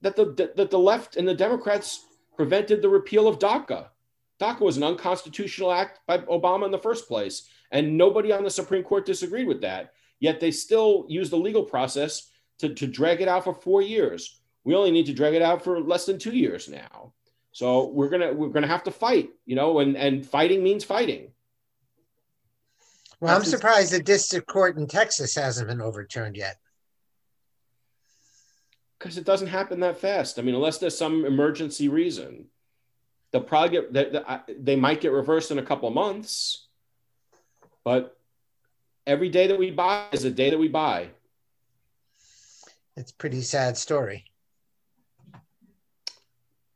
that 0.00 0.16
the, 0.16 0.50
that 0.56 0.70
the 0.70 0.78
left 0.78 1.16
and 1.16 1.28
the 1.28 1.34
Democrats 1.34 2.06
prevented 2.40 2.80
the 2.80 2.88
repeal 2.88 3.28
of 3.28 3.38
DACA. 3.38 3.88
DACA 4.40 4.60
was 4.60 4.78
an 4.78 4.82
unconstitutional 4.82 5.70
act 5.70 6.00
by 6.06 6.16
Obama 6.20 6.64
in 6.64 6.70
the 6.70 6.78
first 6.78 7.06
place, 7.06 7.50
and 7.70 7.98
nobody 7.98 8.32
on 8.32 8.42
the 8.42 8.48
Supreme 8.48 8.82
Court 8.82 9.04
disagreed 9.04 9.46
with 9.46 9.60
that. 9.60 9.92
Yet 10.20 10.40
they 10.40 10.50
still 10.50 11.04
used 11.06 11.32
the 11.32 11.36
legal 11.36 11.62
process 11.62 12.30
to, 12.60 12.74
to 12.74 12.86
drag 12.86 13.20
it 13.20 13.28
out 13.28 13.44
for 13.44 13.52
four 13.52 13.82
years. 13.82 14.40
We 14.64 14.74
only 14.74 14.90
need 14.90 15.04
to 15.06 15.12
drag 15.12 15.34
it 15.34 15.42
out 15.42 15.62
for 15.62 15.82
less 15.82 16.06
than 16.06 16.18
two 16.18 16.34
years 16.34 16.66
now. 16.66 17.12
So 17.52 17.88
we're 17.88 18.08
gonna 18.08 18.32
we're 18.32 18.48
gonna 18.48 18.66
have 18.66 18.84
to 18.84 18.90
fight, 18.90 19.28
you 19.44 19.54
know, 19.54 19.80
and 19.80 19.94
and 19.94 20.24
fighting 20.24 20.62
means 20.62 20.82
fighting. 20.82 21.32
Well, 23.20 23.36
I'm 23.36 23.44
surprised 23.44 23.92
the 23.92 24.02
district 24.02 24.46
court 24.46 24.78
in 24.78 24.86
Texas 24.86 25.34
hasn't 25.34 25.68
been 25.68 25.82
overturned 25.82 26.38
yet. 26.38 26.56
Because 29.00 29.16
it 29.16 29.24
doesn't 29.24 29.48
happen 29.48 29.80
that 29.80 29.98
fast. 29.98 30.38
I 30.38 30.42
mean, 30.42 30.54
unless 30.54 30.76
there's 30.78 30.96
some 30.96 31.24
emergency 31.24 31.88
reason, 31.88 32.44
they'll 33.32 33.42
probably 33.42 33.70
get 33.70 33.92
they, 33.92 34.04
they- 34.10 34.54
they 34.58 34.76
might 34.76 35.00
get 35.00 35.10
reversed 35.12 35.50
in 35.50 35.58
a 35.58 35.62
couple 35.64 35.88
of 35.88 35.94
months. 35.94 36.66
But 37.82 38.16
every 39.06 39.30
day 39.30 39.46
that 39.46 39.58
we 39.58 39.70
buy 39.70 40.04
is 40.12 40.24
a 40.24 40.30
day 40.30 40.50
that 40.50 40.58
we 40.58 40.68
buy. 40.68 41.08
It's 42.96 43.10
a 43.10 43.14
pretty 43.14 43.40
sad 43.40 43.78
story. 43.78 44.26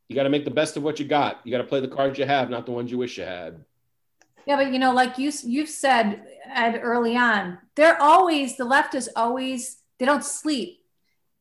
You 0.09 0.17
got 0.17 0.23
to 0.23 0.31
make 0.31 0.45
the 0.47 0.51
best 0.51 0.77
of 0.79 0.83
what 0.83 0.99
you 0.99 1.05
got. 1.07 1.41
You 1.45 1.51
got 1.51 1.59
to 1.59 1.65
play 1.69 1.81
the 1.81 1.89
cards 1.89 2.19
you 2.19 2.25
have, 2.25 2.49
not 2.49 2.65
the 2.67 2.73
ones 2.73 2.91
you 2.91 2.97
wish 2.99 3.19
you 3.19 3.25
had. 3.25 3.63
Yeah, 4.47 4.57
but 4.57 4.73
you 4.73 4.79
know, 4.79 4.93
like 4.93 5.19
you 5.19 5.31
you've 5.43 5.69
said 5.69 6.23
Ed 6.55 6.81
early 6.83 7.17
on, 7.17 7.59
they're 7.75 8.01
always 8.01 8.57
the 8.57 8.65
left 8.65 8.95
is 8.95 9.11
always 9.17 9.79
they 9.99 10.07
don't 10.07 10.25
sleep. 10.25 10.81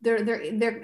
They're 0.03 0.21
they're 0.23 0.59
they're 0.59 0.83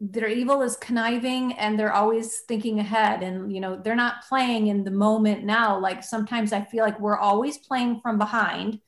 their 0.00 0.28
evil 0.28 0.62
is 0.62 0.76
conniving 0.76 1.54
and 1.54 1.76
they're 1.78 1.92
always 1.92 2.40
thinking 2.46 2.78
ahead. 2.78 3.22
And 3.22 3.52
you 3.52 3.60
know 3.60 3.76
they're 3.76 3.96
not 3.96 4.22
playing 4.28 4.68
in 4.68 4.84
the 4.84 4.90
moment 4.90 5.44
now. 5.44 5.78
Like 5.78 6.04
sometimes 6.04 6.52
i 6.52 6.62
feel 6.62 6.84
like 6.84 7.00
we're 7.00 7.18
always 7.18 7.58
playing 7.58 8.00
from 8.00 8.18
behind. 8.18 8.80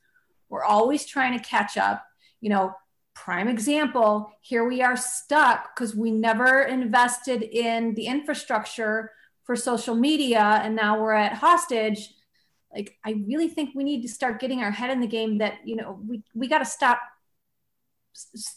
We're 0.49 0.64
always 0.64 1.07
trying 1.07 1.37
to 1.37 1.45
catch 1.45 1.76
up. 1.76 2.05
You 2.41 2.51
know 2.51 2.74
prime 3.12 3.49
example 3.49 4.31
here 4.41 4.66
we 4.66 4.81
are 4.81 4.97
stuck 4.97 5.74
because 5.74 5.95
we 5.95 6.11
never 6.11 6.62
invested 6.62 7.43
in 7.43 7.93
the 7.95 8.07
infrastructure 8.07 9.11
for 9.43 9.57
social 9.57 9.97
media 9.97 10.61
and 10.62 10.76
now 10.76 11.01
we're 11.01 11.12
at 11.12 11.35
hostage. 11.35 12.14
Like 12.72 12.97
i 13.05 13.16
really 13.26 13.49
think 13.49 13.70
we 13.74 13.83
need 13.83 14.03
to 14.03 14.09
start 14.09 14.41
getting 14.41 14.62
our 14.62 14.70
head 14.70 14.91
in 14.91 15.01
the 15.01 15.09
game 15.09 15.39
that 15.39 15.55
you 15.64 15.74
know 15.74 15.99
we, 16.07 16.22
we 16.35 16.47
got 16.47 16.61
to 16.61 16.64
stop 16.64 17.01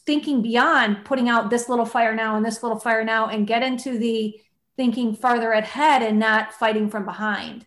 thinking 0.06 0.42
beyond 0.42 1.04
putting 1.06 1.30
out 1.30 1.50
this 1.50 1.70
little 1.70 1.86
fire 1.86 2.16
now 2.16 2.36
and 2.36 2.46
this 2.46 2.62
little 2.64 2.80
fire 2.80 3.04
now 3.04 3.28
and 3.28 3.48
get 3.48 3.64
into 3.64 3.98
the 3.98 4.40
thinking 4.78 5.16
farther 5.16 5.52
ahead 5.52 6.02
and 6.02 6.18
not 6.20 6.54
fighting 6.54 6.90
from 6.90 7.06
behind 7.06 7.66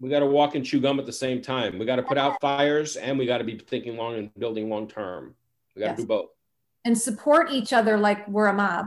We 0.00 0.08
got 0.08 0.20
to 0.20 0.26
walk 0.26 0.54
and 0.54 0.64
chew 0.64 0.80
gum 0.80 0.98
at 1.00 1.06
the 1.06 1.12
same 1.12 1.42
time. 1.42 1.78
We 1.78 1.84
got 1.86 1.96
to 1.96 2.02
put 2.02 2.18
out 2.18 2.40
fires 2.40 2.96
and 2.96 3.18
we 3.18 3.26
got 3.26 3.38
to 3.38 3.44
be 3.44 3.58
thinking 3.58 3.96
long 3.96 4.14
and 4.16 4.30
building 4.38 4.68
long 4.70 4.86
term. 4.88 5.34
We 5.74 5.80
got 5.80 5.86
to 5.86 5.92
Yes. 5.92 6.00
do 6.00 6.06
both. 6.06 6.28
and 6.84 6.96
support 6.96 7.50
each 7.50 7.72
other 7.72 7.98
like 7.98 8.26
we're 8.28 8.46
a 8.46 8.52
mob 8.54 8.86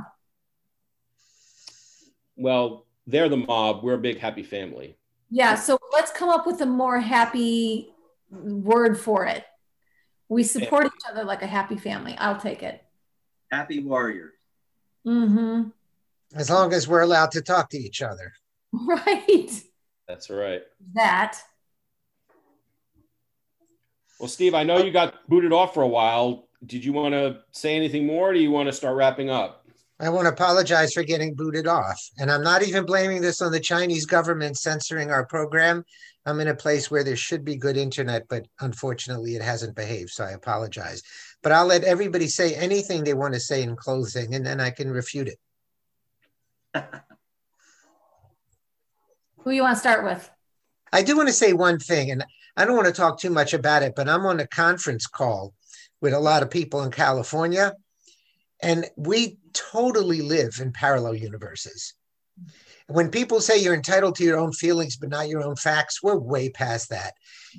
Well, 2.35 2.85
they're 3.07 3.29
the 3.29 3.37
mob. 3.37 3.83
We're 3.83 3.95
a 3.95 3.97
big 3.99 4.19
happy 4.19 4.43
family. 4.43 4.97
yeah 5.29 5.55
so 5.55 5.77
let's 5.93 6.11
come 6.11 6.29
up 6.29 6.45
with 6.47 6.59
a 6.61 6.65
more 6.65 6.99
happy 6.99 7.89
word 8.31 8.97
for 8.97 9.25
it 9.25 9.43
we 10.31 10.43
support 10.43 10.85
each 10.85 11.03
other 11.09 11.23
like 11.25 11.41
a 11.43 11.47
happy 11.47 11.75
family 11.77 12.15
i'll 12.17 12.39
take 12.39 12.63
it 12.63 12.83
Happy 13.51 13.83
warriors. 13.83 14.31
mm-hmm 15.05 15.69
As 16.33 16.49
long 16.49 16.71
as 16.71 16.87
we're 16.87 17.01
allowed 17.01 17.31
to 17.31 17.41
talk 17.41 17.69
to 17.71 17.77
each 17.77 18.01
other. 18.01 18.31
right 18.73 19.51
That's 20.07 20.29
right. 20.29 20.61
that 20.93 21.37
Well, 24.19 24.29
Steve, 24.29 24.53
I 24.53 24.63
know 24.63 24.77
you 24.77 24.91
got 24.91 25.27
booted 25.27 25.51
off 25.51 25.73
for 25.73 25.83
a 25.83 25.87
while. 25.87 26.47
Did 26.65 26.85
you 26.85 26.93
want 26.93 27.13
to 27.13 27.39
say 27.51 27.75
anything 27.75 28.05
more? 28.05 28.29
Or 28.29 28.33
do 28.33 28.39
you 28.39 28.51
want 28.51 28.67
to 28.67 28.73
start 28.73 28.95
wrapping 28.95 29.29
up? 29.29 29.60
I 30.01 30.09
want 30.09 30.25
to 30.25 30.33
apologize 30.33 30.93
for 30.93 31.03
getting 31.03 31.35
booted 31.35 31.67
off. 31.67 32.01
And 32.17 32.31
I'm 32.31 32.41
not 32.41 32.63
even 32.63 32.87
blaming 32.87 33.21
this 33.21 33.39
on 33.39 33.51
the 33.51 33.59
Chinese 33.59 34.07
government 34.07 34.57
censoring 34.57 35.11
our 35.11 35.27
program. 35.27 35.85
I'm 36.25 36.39
in 36.39 36.47
a 36.47 36.55
place 36.55 36.89
where 36.89 37.03
there 37.03 37.15
should 37.15 37.45
be 37.45 37.55
good 37.55 37.77
internet, 37.77 38.27
but 38.27 38.47
unfortunately 38.61 39.35
it 39.35 39.43
hasn't 39.43 39.75
behaved. 39.75 40.09
So 40.09 40.23
I 40.23 40.31
apologize. 40.31 41.03
But 41.43 41.51
I'll 41.51 41.67
let 41.67 41.83
everybody 41.83 42.27
say 42.27 42.55
anything 42.55 43.03
they 43.03 43.13
want 43.13 43.35
to 43.35 43.39
say 43.39 43.61
in 43.61 43.75
closing 43.75 44.33
and 44.33 44.43
then 44.43 44.59
I 44.59 44.71
can 44.71 44.89
refute 44.89 45.27
it. 45.27 45.37
Who 49.43 49.51
you 49.51 49.61
want 49.61 49.75
to 49.75 49.79
start 49.79 50.03
with? 50.03 50.31
I 50.91 51.03
do 51.03 51.15
want 51.15 51.29
to 51.29 51.33
say 51.33 51.53
one 51.53 51.79
thing, 51.79 52.11
and 52.11 52.25
I 52.57 52.65
don't 52.65 52.75
want 52.75 52.87
to 52.87 52.93
talk 52.93 53.19
too 53.19 53.29
much 53.29 53.53
about 53.53 53.81
it, 53.81 53.93
but 53.95 54.09
I'm 54.09 54.25
on 54.25 54.39
a 54.39 54.47
conference 54.47 55.07
call 55.07 55.53
with 56.01 56.13
a 56.13 56.19
lot 56.19 56.43
of 56.43 56.49
people 56.49 56.83
in 56.83 56.91
California. 56.91 57.73
And 58.61 58.85
we 58.95 59.37
totally 59.53 60.21
live 60.21 60.59
in 60.61 60.71
parallel 60.71 61.15
universes. 61.15 61.93
When 62.87 63.09
people 63.09 63.41
say 63.41 63.57
you're 63.57 63.73
entitled 63.73 64.15
to 64.15 64.23
your 64.23 64.37
own 64.37 64.51
feelings, 64.51 64.97
but 64.97 65.09
not 65.09 65.29
your 65.29 65.43
own 65.43 65.55
facts, 65.55 66.03
we're 66.03 66.17
way 66.17 66.49
past 66.49 66.89
that. 66.89 67.13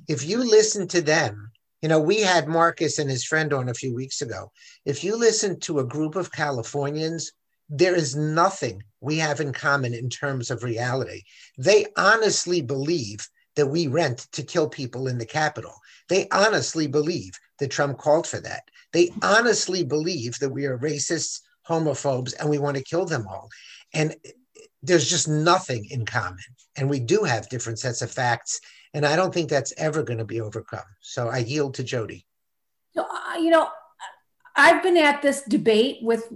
If 0.08 0.24
you 0.24 0.38
listen 0.38 0.86
to 0.88 1.00
them, 1.00 1.50
you 1.80 1.88
know, 1.88 2.00
we 2.00 2.20
had 2.20 2.46
Marcus 2.48 2.98
and 2.98 3.10
his 3.10 3.24
friend 3.24 3.52
on 3.52 3.68
a 3.68 3.74
few 3.74 3.94
weeks 3.94 4.22
ago. 4.22 4.52
If 4.84 5.02
you 5.02 5.16
listen 5.16 5.58
to 5.60 5.80
a 5.80 5.86
group 5.86 6.14
of 6.16 6.30
Californians, 6.30 7.32
there 7.68 7.94
is 7.94 8.14
nothing 8.14 8.82
we 9.00 9.18
have 9.18 9.40
in 9.40 9.52
common 9.52 9.94
in 9.94 10.08
terms 10.08 10.50
of 10.50 10.62
reality. 10.62 11.22
They 11.58 11.86
honestly 11.96 12.60
believe 12.60 13.26
that 13.56 13.66
we 13.66 13.86
rent 13.86 14.28
to 14.32 14.42
kill 14.42 14.68
people 14.68 15.08
in 15.08 15.18
the 15.18 15.26
Capitol. 15.26 15.74
They 16.08 16.28
honestly 16.30 16.86
believe 16.86 17.32
that 17.58 17.70
Trump 17.70 17.98
called 17.98 18.26
for 18.26 18.40
that. 18.40 18.62
They 18.92 19.10
honestly 19.22 19.84
believe 19.84 20.38
that 20.38 20.50
we 20.50 20.66
are 20.66 20.78
racists, 20.78 21.40
homophobes, 21.68 22.34
and 22.38 22.48
we 22.48 22.58
want 22.58 22.76
to 22.76 22.82
kill 22.82 23.04
them 23.04 23.26
all. 23.28 23.48
And 23.94 24.14
there's 24.82 25.08
just 25.08 25.28
nothing 25.28 25.86
in 25.90 26.04
common. 26.04 26.38
And 26.76 26.90
we 26.90 27.00
do 27.00 27.22
have 27.24 27.48
different 27.48 27.78
sets 27.78 28.02
of 28.02 28.10
facts. 28.10 28.60
And 28.94 29.06
I 29.06 29.16
don't 29.16 29.32
think 29.32 29.48
that's 29.48 29.72
ever 29.76 30.02
going 30.02 30.18
to 30.18 30.24
be 30.24 30.40
overcome. 30.40 30.80
So 31.00 31.28
I 31.28 31.38
yield 31.38 31.74
to 31.74 31.84
Jodi. 31.84 32.26
So, 32.94 33.02
uh, 33.02 33.36
you 33.36 33.50
know, 33.50 33.68
I've 34.56 34.82
been 34.82 34.96
at 34.96 35.22
this 35.22 35.42
debate 35.42 35.98
with 36.02 36.30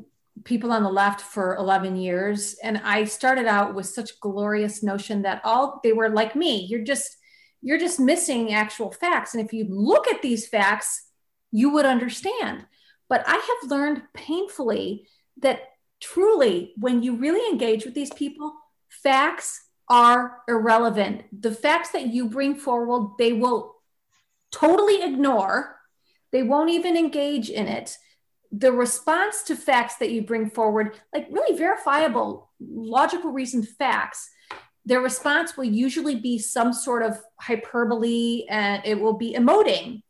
people 0.45 0.73
on 0.73 0.83
the 0.83 0.91
left 0.91 1.21
for 1.21 1.57
11 1.57 1.97
years. 1.97 2.57
And 2.63 2.79
I 2.79 3.05
started 3.05 3.47
out 3.47 3.75
with 3.75 3.87
such 3.87 4.21
glorious 4.21 4.83
notion 4.83 5.23
that 5.23 5.41
all 5.45 5.81
they 5.83 5.93
were 5.93 6.09
like 6.09 6.37
me. 6.37 6.67
You're 6.67 6.85
just, 6.85 7.17
you're 7.63 7.79
just 7.79 7.99
missing 7.99 8.55
actual 8.55 8.93
facts. 8.93 9.35
And 9.35 9.45
if 9.45 9.53
you 9.53 9.67
look 9.69 10.09
at 10.09 10.23
these 10.23 10.47
facts, 10.47 11.06
you 11.53 11.71
would 11.71 11.87
understand. 11.87 12.67
But 13.09 13.25
I 13.27 13.35
have 13.35 13.71
learned 13.71 14.03
painfully 14.15 15.09
that 15.43 15.61
truly, 16.01 16.73
when 16.77 17.03
you 17.03 17.17
really 17.17 17.49
engage 17.51 17.85
with 17.85 17.95
these 17.95 18.13
people, 18.13 18.53
facts 18.89 19.63
are 19.89 20.39
irrelevant. 20.49 21.25
The 21.33 21.53
facts 21.53 21.91
that 21.91 22.09
you 22.09 22.29
bring 22.29 22.57
forward, 22.57 23.13
they 23.19 23.33
will 23.33 23.77
totally 24.51 25.03
ignore, 25.03 25.77
they 26.33 26.43
won't 26.43 26.71
even 26.71 26.97
engage 26.97 27.51
in 27.51 27.69
it. 27.69 27.97
The 28.53 28.73
response 28.73 29.43
to 29.45 29.57
facts 29.57 29.97
that 29.97 30.11
you 30.11 30.23
bring 30.23 30.51
forward, 30.51 30.99
like 31.15 31.29
really 31.31 31.57
verifiable, 31.57 32.51
logical 32.61 33.31
reasoned 33.31 33.69
facts, 33.69 34.29
their 34.85 35.01
response 35.01 35.57
will 35.57 35.65
usually 35.65 36.17
be 36.17 36.39
some 36.39 36.73
sort 36.73 37.03
of 37.03 37.19
hyperbole 37.41 38.47
and 38.49 38.83
it 38.85 39.01
will 39.01 39.15
be 39.15 39.35
emoting 39.35 40.03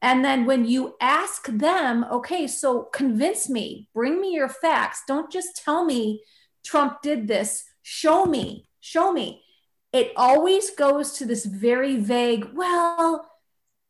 and 0.00 0.24
then 0.24 0.46
when 0.46 0.64
you 0.64 0.94
ask 1.00 1.46
them, 1.48 2.04
okay, 2.10 2.46
so 2.46 2.84
convince 2.92 3.48
me, 3.48 3.88
bring 3.94 4.20
me 4.20 4.32
your 4.32 4.48
facts. 4.48 5.02
Don't 5.08 5.30
just 5.30 5.56
tell 5.56 5.84
me 5.84 6.22
Trump 6.64 7.02
did 7.02 7.26
this. 7.26 7.64
Show 7.82 8.24
me, 8.24 8.68
show 8.80 9.12
me. 9.12 9.42
It 9.92 10.12
always 10.16 10.70
goes 10.70 11.12
to 11.14 11.24
this 11.24 11.46
very 11.46 11.96
vague, 11.96 12.50
well, 12.54 13.28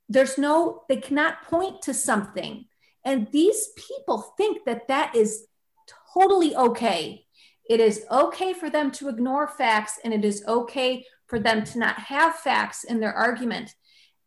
there's 0.08 0.38
no, 0.38 0.84
they 0.88 0.96
cannot 0.96 1.42
point 1.42 1.82
to 1.82 1.92
something. 1.92 2.64
And 3.04 3.28
these 3.30 3.68
people 3.76 4.34
think 4.38 4.64
that 4.64 4.88
that 4.88 5.14
is 5.14 5.46
totally 6.14 6.56
okay. 6.56 7.26
It 7.68 7.80
is 7.80 8.06
okay 8.10 8.54
for 8.54 8.70
them 8.70 8.90
to 8.92 9.08
ignore 9.08 9.46
facts 9.46 9.98
and 10.02 10.14
it 10.14 10.24
is 10.24 10.42
okay 10.48 11.04
for 11.26 11.38
them 11.38 11.64
to 11.64 11.78
not 11.78 11.98
have 11.98 12.36
facts 12.36 12.84
in 12.84 13.00
their 13.00 13.12
argument. 13.12 13.74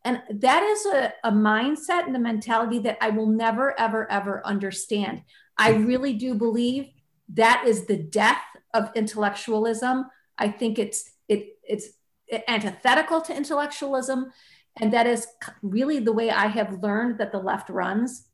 And 0.04 0.22
that 0.30 0.62
is 0.62 0.86
a, 0.86 1.12
a 1.24 1.30
mindset 1.30 2.06
and 2.06 2.16
a 2.16 2.18
mentality 2.18 2.78
that 2.80 2.98
I 3.00 3.10
will 3.10 3.28
never, 3.28 3.78
ever, 3.78 4.10
ever 4.10 4.44
understand. 4.44 5.22
I 5.56 5.74
really 5.74 6.14
do 6.14 6.34
believe 6.34 6.88
that 7.34 7.64
is 7.66 7.86
the 7.86 7.96
death 7.96 8.42
of 8.74 8.90
intellectualism. 8.94 10.06
I 10.38 10.48
think 10.48 10.78
it's 10.78 11.10
it 11.28 11.58
it's 11.62 11.88
antithetical 12.48 13.20
to 13.20 13.36
intellectualism, 13.36 14.32
and 14.80 14.92
that 14.92 15.06
is 15.06 15.26
really 15.62 16.00
the 16.00 16.12
way 16.12 16.30
I 16.30 16.46
have 16.46 16.82
learned 16.82 17.18
that 17.18 17.30
the 17.30 17.38
left 17.38 17.70
runs. 17.70 18.26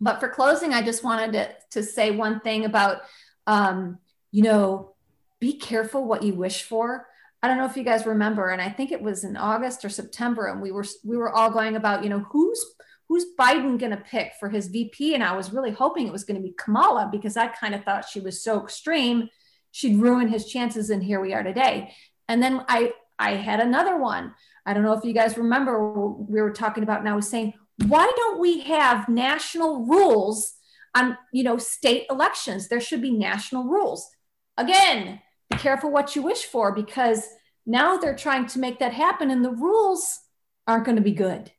But 0.00 0.20
for 0.20 0.28
closing, 0.28 0.74
I 0.74 0.82
just 0.82 1.04
wanted 1.04 1.32
to, 1.32 1.50
to 1.70 1.82
say 1.82 2.10
one 2.10 2.40
thing 2.40 2.64
about, 2.64 3.02
um, 3.46 3.98
you 4.32 4.42
know, 4.42 4.94
be 5.40 5.54
careful 5.54 6.04
what 6.04 6.22
you 6.22 6.34
wish 6.34 6.64
for. 6.64 7.06
I 7.44 7.46
don't 7.46 7.58
know 7.58 7.66
if 7.66 7.76
you 7.76 7.84
guys 7.84 8.06
remember, 8.06 8.48
and 8.48 8.62
I 8.62 8.70
think 8.70 8.90
it 8.90 9.02
was 9.02 9.22
in 9.22 9.36
August 9.36 9.84
or 9.84 9.90
September, 9.90 10.46
and 10.46 10.62
we 10.62 10.72
were 10.72 10.86
we 11.04 11.18
were 11.18 11.30
all 11.30 11.50
going 11.50 11.76
about, 11.76 12.02
you 12.02 12.08
know, 12.08 12.20
who's 12.30 12.64
who's 13.06 13.26
Biden 13.38 13.78
going 13.78 13.90
to 13.90 13.98
pick 13.98 14.32
for 14.40 14.48
his 14.48 14.68
VP, 14.68 15.12
and 15.12 15.22
I 15.22 15.36
was 15.36 15.52
really 15.52 15.70
hoping 15.70 16.06
it 16.06 16.12
was 16.12 16.24
going 16.24 16.40
to 16.40 16.42
be 16.42 16.54
Kamala 16.56 17.10
because 17.12 17.36
I 17.36 17.48
kind 17.48 17.74
of 17.74 17.84
thought 17.84 18.08
she 18.08 18.18
was 18.18 18.42
so 18.42 18.62
extreme, 18.62 19.28
she'd 19.72 20.00
ruin 20.00 20.28
his 20.28 20.46
chances, 20.46 20.88
and 20.88 21.04
here 21.04 21.20
we 21.20 21.34
are 21.34 21.42
today. 21.42 21.92
And 22.30 22.42
then 22.42 22.64
I 22.66 22.92
I 23.18 23.32
had 23.32 23.60
another 23.60 23.98
one. 23.98 24.32
I 24.64 24.72
don't 24.72 24.82
know 24.82 24.94
if 24.94 25.04
you 25.04 25.12
guys 25.12 25.36
remember 25.36 25.86
we 26.08 26.40
were 26.40 26.50
talking 26.50 26.82
about, 26.82 27.00
and 27.00 27.10
I 27.10 27.14
was 27.14 27.28
saying, 27.28 27.52
why 27.88 28.10
don't 28.16 28.40
we 28.40 28.60
have 28.60 29.06
national 29.06 29.84
rules 29.84 30.54
on 30.94 31.18
you 31.30 31.42
know 31.42 31.58
state 31.58 32.06
elections? 32.08 32.68
There 32.68 32.80
should 32.80 33.02
be 33.02 33.12
national 33.12 33.64
rules. 33.64 34.08
Again, 34.56 35.20
be 35.50 35.56
careful 35.56 35.90
what 35.90 36.14
you 36.16 36.22
wish 36.22 36.44
for 36.44 36.72
because 36.72 37.26
now 37.66 37.96
they're 37.96 38.16
trying 38.16 38.46
to 38.46 38.58
make 38.58 38.78
that 38.78 38.92
happen 38.92 39.30
and 39.30 39.44
the 39.44 39.50
rules 39.50 40.20
aren't 40.66 40.84
going 40.84 40.96
to 40.96 41.02
be 41.02 41.12
good. 41.12 41.50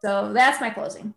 So 0.00 0.32
that's 0.32 0.60
my 0.60 0.70
closing. 0.70 1.14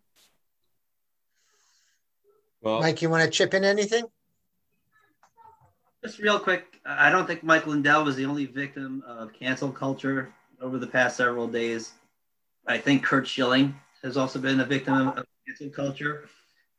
Well, 2.61 2.80
Mike, 2.82 3.01
you 3.01 3.09
want 3.09 3.23
to 3.23 3.30
chip 3.30 3.53
in 3.53 3.63
anything? 3.63 4.05
Just 6.03 6.19
real 6.19 6.39
quick, 6.39 6.80
I 6.86 7.09
don't 7.09 7.25
think 7.25 7.43
Mike 7.43 7.67
Lindell 7.67 8.05
was 8.05 8.15
the 8.15 8.25
only 8.25 8.45
victim 8.45 9.03
of 9.05 9.34
cancel 9.34 9.71
culture 9.71 10.34
over 10.61 10.78
the 10.78 10.88
past 10.88 11.17
several 11.17 11.47
days. 11.47 11.93
I 12.67 12.78
think 12.78 13.03
Curt 13.03 13.28
Schilling 13.28 13.75
has 14.03 14.17
also 14.17 14.39
been 14.39 14.59
a 14.59 14.65
victim 14.65 15.09
of 15.09 15.25
cancel 15.47 15.69
culture. 15.69 16.30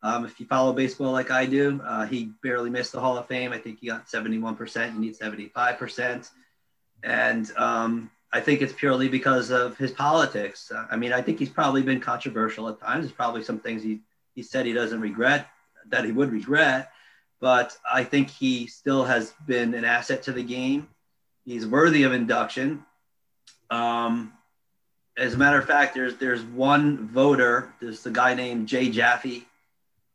Um, 0.03 0.25
if 0.25 0.39
you 0.39 0.47
follow 0.47 0.73
baseball 0.73 1.13
like 1.13 1.31
I 1.31 1.47
do, 1.47 1.81
uh, 1.85 2.07
he 2.07 2.31
barely 2.43 2.71
missed 2.71 2.93
the 2.93 3.01
Hall 3.01 3.19
of 3.19 3.27
Fame. 3.27 3.53
I 3.53 3.59
think 3.59 3.81
he 3.81 3.89
got 3.89 4.07
71%. 4.07 4.95
You 4.95 5.01
need 5.01 5.19
75%. 5.19 6.31
And 7.03 7.51
um, 7.57 8.11
I 8.33 8.41
think 8.41 8.63
it's 8.63 8.73
purely 8.73 9.09
because 9.09 9.51
of 9.51 9.77
his 9.77 9.91
politics. 9.91 10.71
Uh, 10.71 10.87
I 10.91 10.97
mean, 10.97 11.13
I 11.13 11.21
think 11.21 11.39
he's 11.39 11.49
probably 11.49 11.83
been 11.83 12.01
controversial 12.01 12.69
at 12.69 12.81
times. 12.81 13.05
There's 13.05 13.13
probably 13.13 13.43
some 13.43 13.59
things 13.59 13.83
he, 13.83 14.01
he 14.35 14.43
said 14.43 14.67
he 14.67 14.73
doesn't 14.73 15.01
regret, 15.01 15.49
that 15.89 16.05
he 16.05 16.13
would 16.13 16.31
regret. 16.31 16.93
But 17.41 17.77
I 17.91 18.05
think 18.05 18.31
he 18.31 18.67
still 18.67 19.05
has 19.05 19.33
been 19.47 19.75
an 19.75 19.85
asset 19.85 20.25
to 20.25 20.33
the 20.33 20.43
game. 20.43 20.89
He's 21.45 21.67
worthy 21.67 22.05
of 22.05 22.13
induction. 22.13 22.85
Um, 23.71 24.33
as 25.17 25.35
a 25.35 25.39
matter 25.39 25.59
of 25.59 25.67
fact, 25.67 25.95
there's 25.95 26.17
there's 26.17 26.43
one 26.43 27.09
voter. 27.09 27.73
There's 27.81 28.03
the 28.03 28.11
guy 28.11 28.35
named 28.35 28.69
Jay 28.69 28.89
Jaffe 28.91 29.47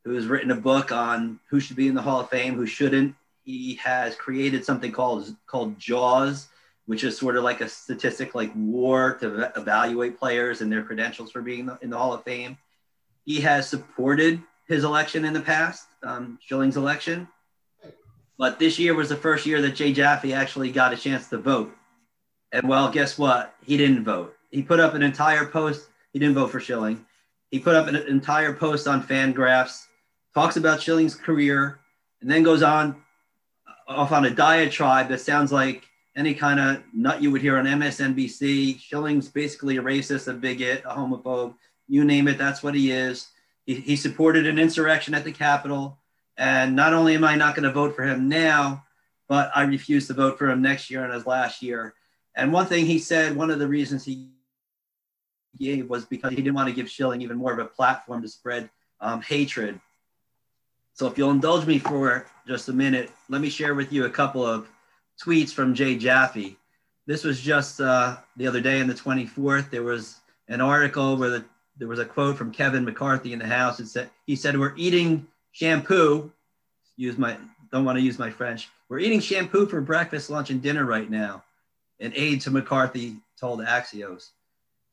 who 0.03 0.15
has 0.15 0.27
written 0.27 0.51
a 0.51 0.55
book 0.55 0.91
on 0.91 1.39
who 1.49 1.59
should 1.59 1.77
be 1.77 1.87
in 1.87 1.95
the 1.95 2.01
Hall 2.01 2.19
of 2.19 2.29
Fame, 2.29 2.55
who 2.55 2.65
shouldn't. 2.65 3.15
He 3.43 3.75
has 3.75 4.15
created 4.15 4.65
something 4.65 4.91
called 4.91 5.35
called 5.47 5.77
JAWS, 5.79 6.47
which 6.85 7.03
is 7.03 7.17
sort 7.17 7.37
of 7.37 7.43
like 7.43 7.61
a 7.61 7.69
statistic 7.69 8.35
like 8.35 8.51
WAR 8.55 9.15
to 9.15 9.51
evaluate 9.55 10.19
players 10.19 10.61
and 10.61 10.71
their 10.71 10.83
credentials 10.83 11.31
for 11.31 11.41
being 11.41 11.69
in 11.81 11.89
the 11.89 11.97
Hall 11.97 12.13
of 12.13 12.23
Fame. 12.23 12.57
He 13.25 13.41
has 13.41 13.69
supported 13.69 14.41
his 14.67 14.83
election 14.83 15.25
in 15.25 15.33
the 15.33 15.41
past, 15.41 15.87
um, 16.03 16.39
Schilling's 16.41 16.77
election, 16.77 17.27
but 18.37 18.59
this 18.59 18.79
year 18.79 18.95
was 18.95 19.09
the 19.09 19.15
first 19.15 19.45
year 19.45 19.61
that 19.61 19.75
Jay 19.75 19.93
Jaffe 19.93 20.33
actually 20.33 20.71
got 20.71 20.93
a 20.93 20.97
chance 20.97 21.29
to 21.29 21.37
vote. 21.37 21.73
And 22.51 22.67
well, 22.67 22.89
guess 22.89 23.17
what? 23.17 23.55
He 23.63 23.77
didn't 23.77 24.03
vote. 24.03 24.35
He 24.51 24.61
put 24.61 24.79
up 24.79 24.93
an 24.93 25.03
entire 25.03 25.45
post. 25.45 25.89
He 26.11 26.19
didn't 26.19 26.35
vote 26.35 26.51
for 26.51 26.59
Schilling. 26.59 27.05
He 27.51 27.59
put 27.59 27.75
up 27.75 27.87
an 27.87 27.95
entire 27.95 28.53
post 28.53 28.87
on 28.87 29.03
Fangraphs 29.03 29.85
talks 30.33 30.57
about 30.57 30.81
Schilling's 30.81 31.15
career, 31.15 31.79
and 32.21 32.29
then 32.29 32.43
goes 32.43 32.63
on 32.63 33.03
off 33.87 34.11
on 34.11 34.25
a 34.25 34.29
diatribe 34.29 35.09
that 35.09 35.19
sounds 35.19 35.51
like 35.51 35.83
any 36.15 36.33
kind 36.33 36.59
of 36.59 36.83
nut 36.93 37.21
you 37.21 37.31
would 37.31 37.41
hear 37.41 37.57
on 37.57 37.65
MSNBC. 37.65 38.79
Schilling's 38.79 39.27
basically 39.29 39.77
a 39.77 39.81
racist, 39.81 40.27
a 40.27 40.33
bigot, 40.33 40.83
a 40.85 40.95
homophobe. 40.95 41.55
You 41.87 42.05
name 42.05 42.27
it, 42.27 42.37
that's 42.37 42.63
what 42.63 42.75
he 42.75 42.91
is. 42.91 43.29
He, 43.65 43.75
he 43.75 43.95
supported 43.95 44.45
an 44.45 44.59
insurrection 44.59 45.13
at 45.13 45.23
the 45.23 45.31
Capitol. 45.31 45.99
And 46.37 46.75
not 46.75 46.93
only 46.93 47.15
am 47.15 47.23
I 47.23 47.35
not 47.35 47.55
going 47.55 47.63
to 47.63 47.71
vote 47.71 47.95
for 47.95 48.03
him 48.03 48.29
now, 48.29 48.85
but 49.27 49.51
I 49.55 49.63
refuse 49.63 50.07
to 50.07 50.13
vote 50.13 50.37
for 50.37 50.49
him 50.49 50.61
next 50.61 50.89
year 50.89 51.03
and 51.03 51.13
his 51.13 51.25
last 51.25 51.61
year. 51.61 51.93
And 52.35 52.51
one 52.51 52.65
thing 52.65 52.85
he 52.85 52.99
said, 52.99 53.35
one 53.35 53.51
of 53.51 53.59
the 53.59 53.67
reasons 53.67 54.03
he 54.03 54.29
gave 55.57 55.89
was 55.89 56.05
because 56.05 56.31
he 56.31 56.37
didn't 56.37 56.55
want 56.55 56.69
to 56.69 56.75
give 56.75 56.89
Schilling 56.89 57.21
even 57.21 57.37
more 57.37 57.53
of 57.53 57.59
a 57.59 57.65
platform 57.65 58.21
to 58.21 58.27
spread 58.27 58.69
um, 58.99 59.21
hatred. 59.21 59.79
So 60.93 61.07
if 61.07 61.17
you'll 61.17 61.31
indulge 61.31 61.65
me 61.65 61.79
for 61.79 62.27
just 62.47 62.69
a 62.69 62.73
minute, 62.73 63.11
let 63.29 63.41
me 63.41 63.49
share 63.49 63.73
with 63.73 63.91
you 63.91 64.05
a 64.05 64.09
couple 64.09 64.45
of 64.45 64.67
tweets 65.23 65.51
from 65.51 65.73
Jay 65.73 65.97
Jaffe. 65.97 66.55
This 67.07 67.23
was 67.23 67.41
just 67.41 67.81
uh, 67.81 68.17
the 68.37 68.47
other 68.47 68.61
day 68.61 68.79
on 68.79 68.87
the 68.87 68.93
24th. 68.93 69.69
There 69.69 69.83
was 69.83 70.19
an 70.47 70.61
article 70.61 71.17
where 71.17 71.29
the, 71.29 71.45
there 71.77 71.87
was 71.87 71.99
a 71.99 72.05
quote 72.05 72.37
from 72.37 72.51
Kevin 72.51 72.85
McCarthy 72.85 73.33
in 73.33 73.39
the 73.39 73.47
House. 73.47 73.79
It 73.79 73.87
said, 73.87 74.09
he 74.25 74.35
said, 74.35 74.57
we're 74.57 74.75
eating 74.77 75.27
shampoo. 75.51 76.31
Use 76.95 77.17
my, 77.17 77.37
don't 77.71 77.85
want 77.85 77.97
to 77.97 78.03
use 78.03 78.19
my 78.19 78.29
French. 78.29 78.69
We're 78.87 78.99
eating 78.99 79.19
shampoo 79.19 79.65
for 79.65 79.81
breakfast, 79.81 80.29
lunch, 80.29 80.51
and 80.51 80.61
dinner 80.61 80.85
right 80.85 81.09
now. 81.09 81.43
An 81.99 82.13
aide 82.15 82.41
to 82.41 82.51
McCarthy 82.51 83.15
told 83.39 83.61
Axios. 83.61 84.29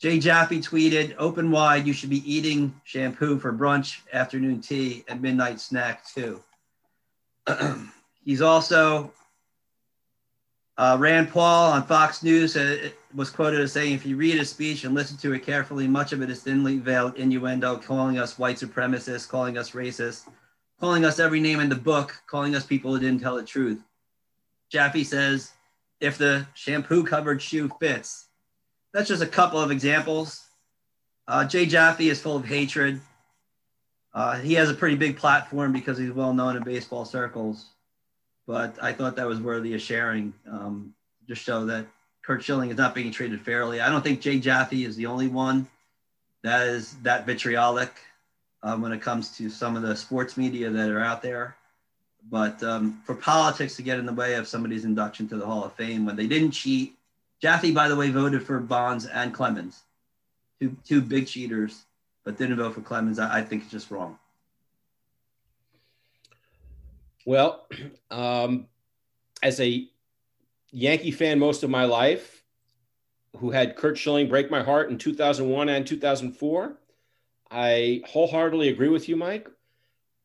Jay 0.01 0.19
Jaffe 0.19 0.61
tweeted, 0.61 1.15
open 1.19 1.51
wide, 1.51 1.87
you 1.87 1.93
should 1.93 2.09
be 2.09 2.31
eating 2.31 2.75
shampoo 2.85 3.39
for 3.39 3.53
brunch, 3.53 4.01
afternoon 4.15 4.63
tea, 4.63 5.05
and 5.09 5.21
midnight 5.21 5.61
snack 5.61 6.07
too. 6.07 6.43
He's 8.25 8.41
also, 8.41 9.13
uh, 10.79 10.97
Rand 10.99 11.29
Paul 11.29 11.73
on 11.73 11.87
Fox 11.87 12.23
News 12.23 12.57
uh, 12.57 12.89
was 13.15 13.29
quoted 13.29 13.61
as 13.61 13.75
saying, 13.75 13.93
if 13.93 14.07
you 14.07 14.17
read 14.17 14.39
his 14.39 14.49
speech 14.49 14.85
and 14.85 14.95
listen 14.95 15.19
to 15.19 15.35
it 15.35 15.45
carefully, 15.45 15.87
much 15.87 16.15
of 16.15 16.23
it 16.23 16.31
is 16.31 16.43
thinly 16.43 16.79
veiled 16.79 17.17
innuendo, 17.17 17.77
calling 17.77 18.19
us 18.19 18.39
white 18.39 18.57
supremacists, 18.57 19.29
calling 19.29 19.59
us 19.59 19.73
racist, 19.73 20.29
calling 20.81 21.05
us 21.05 21.19
every 21.19 21.41
name 21.41 21.61
in 21.61 21.69
the 21.69 21.75
book, 21.75 22.23
calling 22.27 22.55
us 22.55 22.65
people 22.65 22.95
who 22.95 23.01
didn't 23.01 23.21
tell 23.21 23.37
the 23.37 23.43
truth. 23.43 23.83
Jaffe 24.71 25.05
says, 25.05 25.53
if 26.01 26.17
the 26.17 26.47
shampoo 26.55 27.05
covered 27.05 27.43
shoe 27.43 27.71
fits, 27.79 28.29
that's 28.93 29.09
just 29.09 29.23
a 29.23 29.27
couple 29.27 29.61
of 29.61 29.71
examples. 29.71 30.47
Uh, 31.29 31.45
Jay 31.45 31.67
Jaffe 31.67 32.09
is 32.09 32.21
full 32.21 32.37
of 32.37 32.45
hatred. 32.45 33.01
Uh, 34.13 34.39
he 34.39 34.55
has 34.55 34.69
a 34.69 34.75
pretty 34.75 34.97
big 34.97 35.17
platform 35.17 35.73
because 35.73 35.97
he's 35.97 36.11
well 36.11 36.35
known 36.35 36.57
in 36.57 36.63
baseball 36.65 37.05
circles. 37.05 37.67
But 38.47 38.83
I 38.83 38.93
thought 38.93 39.17
that 39.17 39.29
was 39.29 39.41
worthy 39.41 39.75
of 39.75 39.81
sharing, 39.81 40.35
um, 40.51 40.93
just 41.29 41.43
show 41.43 41.65
that 41.67 41.87
Curt 42.23 42.43
Schilling 42.43 42.71
is 42.71 42.77
not 42.77 42.95
being 42.95 43.13
treated 43.13 43.41
fairly. 43.41 43.81
I 43.81 43.89
don't 43.89 44.03
think 44.03 44.21
Jay 44.21 44.41
Jaffe 44.41 44.85
is 44.85 44.97
the 44.97 45.07
only 45.07 45.29
one 45.29 45.69
that 46.43 46.67
is 46.67 46.95
that 47.03 47.27
vitriolic 47.27 47.93
um, 48.63 48.83
when 48.83 48.93
it 48.93 49.01
comes 49.01 49.37
to 49.37 49.51
some 49.51 49.77
of 49.77 49.83
the 49.83 49.95
sports 49.95 50.37
media 50.37 50.71
that 50.71 50.91
are 50.91 51.01
out 51.01 51.23
there. 51.23 51.57
But 52.29 52.63
um, 52.63 53.01
for 53.05 53.15
politics 53.15 53.77
to 53.77 53.83
get 53.83 53.99
in 53.99 54.07
the 54.07 54.13
way 54.13 54.35
of 54.35 54.49
somebody's 54.49 54.85
induction 54.85 55.29
to 55.29 55.37
the 55.37 55.47
Hall 55.47 55.65
of 55.65 55.73
Fame 55.75 56.05
when 56.05 56.17
they 56.17 56.27
didn't 56.27 56.51
cheat, 56.51 56.95
Jaffe, 57.41 57.73
by 57.73 57.89
the 57.89 57.97
way, 57.97 58.11
voted 58.11 58.43
for 58.43 58.61
Bonds 58.61 59.07
and 59.07 59.33
Clemens, 59.33 59.83
two, 60.61 60.77
two 60.85 61.01
big 61.01 61.27
cheaters, 61.27 61.85
but 62.25 62.37
didn't 62.37 62.57
vote 62.57 62.75
for 62.75 62.83
Clemens. 62.83 63.19
I, 63.19 63.39
I 63.39 63.43
think 63.43 63.63
it's 63.63 63.71
just 63.71 63.91
wrong. 63.91 64.19
Well, 67.25 67.67
um, 68.11 68.67
as 69.43 69.61
a 69.61 69.89
Yankee 70.71 71.11
fan 71.11 71.39
most 71.39 71.63
of 71.63 71.71
my 71.71 71.85
life, 71.85 72.43
who 73.39 73.51
had 73.51 73.77
Curt 73.77 73.97
Schilling 73.97 74.29
break 74.29 74.51
my 74.51 74.63
heart 74.63 74.91
in 74.91 74.99
2001 74.99 75.69
and 75.69 75.87
2004, 75.87 76.77
I 77.51 78.03
wholeheartedly 78.07 78.69
agree 78.69 78.89
with 78.89 79.09
you, 79.09 79.17
Mike. 79.17 79.49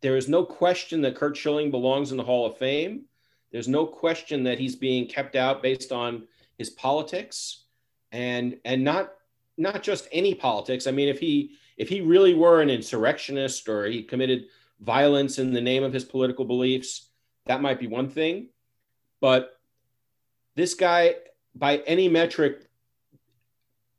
There 0.02 0.18
is 0.18 0.28
no 0.28 0.44
question 0.44 1.02
that 1.02 1.16
Curt 1.16 1.38
Schilling 1.38 1.72
belongs 1.72 2.12
in 2.12 2.18
the 2.18 2.24
Hall 2.24 2.46
of 2.46 2.58
Fame. 2.58 3.06
There's 3.52 3.68
no 3.68 3.86
question 3.86 4.44
that 4.44 4.60
he's 4.60 4.76
being 4.76 5.08
kept 5.08 5.36
out 5.36 5.64
based 5.64 5.92
on 5.92 6.28
his 6.58 6.70
politics 6.70 7.66
and 8.12 8.58
and 8.66 8.84
not 8.84 9.14
not 9.58 9.84
just 9.84 10.08
any 10.12 10.34
politics. 10.34 10.88
I 10.88 10.92
mean, 10.92 11.10
if 11.10 11.20
he 11.20 11.52
if 11.78 11.90
he 11.90 12.02
really 12.02 12.34
were 12.34 12.62
an 12.62 12.70
insurrectionist 12.70 13.68
or 13.68 13.86
he 13.86 14.04
committed 14.04 14.46
violence 14.80 15.40
in 15.40 15.54
the 15.54 15.62
name 15.62 15.84
of 15.84 15.94
his 15.94 16.06
political 16.06 16.46
beliefs, 16.46 17.10
that 17.46 17.62
might 17.62 17.80
be 17.80 17.88
one 17.88 18.10
thing. 18.10 18.50
But 19.22 19.60
this 20.56 20.74
guy, 20.74 21.16
by 21.54 21.78
any 21.80 22.08
metric, 22.08 22.68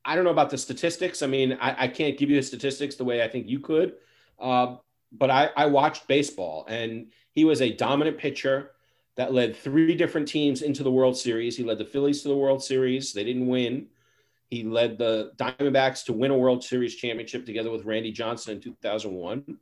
I 0.04 0.14
don't 0.14 0.24
know 0.24 0.30
about 0.30 0.50
the 0.50 0.59
statistics. 0.59 1.22
I 1.22 1.26
mean, 1.26 1.59
I, 1.61 1.84
I 1.84 1.88
can't 1.88 2.16
give 2.16 2.30
you 2.30 2.36
the 2.36 2.42
statistics 2.42 2.94
the 2.94 3.04
way 3.04 3.22
I 3.22 3.28
think 3.28 3.48
you 3.48 3.61
could. 3.61 3.94
Uh, 4.38 4.76
but 5.12 5.30
I, 5.30 5.50
I 5.57 5.66
watched 5.66 6.07
baseball 6.07 6.64
and 6.68 7.11
he 7.32 7.44
was 7.44 7.61
a 7.61 7.72
dominant 7.72 8.18
pitcher 8.18 8.72
that 9.16 9.32
led 9.32 9.56
three 9.56 9.94
different 9.94 10.28
teams 10.28 10.62
into 10.62 10.82
the 10.82 10.90
World 10.90 11.16
Series. 11.16 11.56
He 11.56 11.64
led 11.64 11.78
the 11.78 11.84
Phillies 11.84 12.22
to 12.22 12.28
the 12.28 12.36
World 12.36 12.62
Series. 12.62 13.12
They 13.12 13.24
didn't 13.24 13.46
win. 13.46 13.88
He 14.50 14.62
led 14.62 14.98
the 14.98 15.32
Diamondbacks 15.36 16.04
to 16.04 16.12
win 16.12 16.30
a 16.30 16.36
World 16.36 16.62
Series 16.62 16.94
championship 16.94 17.46
together 17.46 17.70
with 17.70 17.84
Randy 17.84 18.12
Johnson 18.12 18.56
in 18.56 18.60
2001. 18.60 19.58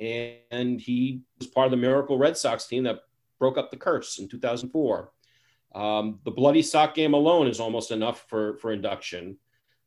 And 0.00 0.80
he 0.80 1.22
was 1.38 1.46
part 1.46 1.66
of 1.66 1.70
the 1.70 1.76
Miracle 1.76 2.18
Red 2.18 2.36
Sox 2.36 2.66
team 2.66 2.84
that 2.84 3.00
broke 3.38 3.58
up 3.58 3.70
the 3.70 3.76
curse 3.76 4.18
in 4.18 4.28
2004. 4.28 5.12
Um, 5.72 6.18
the 6.24 6.30
bloody 6.32 6.62
sock 6.62 6.94
game 6.94 7.14
alone 7.14 7.46
is 7.46 7.60
almost 7.60 7.92
enough 7.92 8.26
for, 8.28 8.56
for 8.56 8.72
induction. 8.72 9.38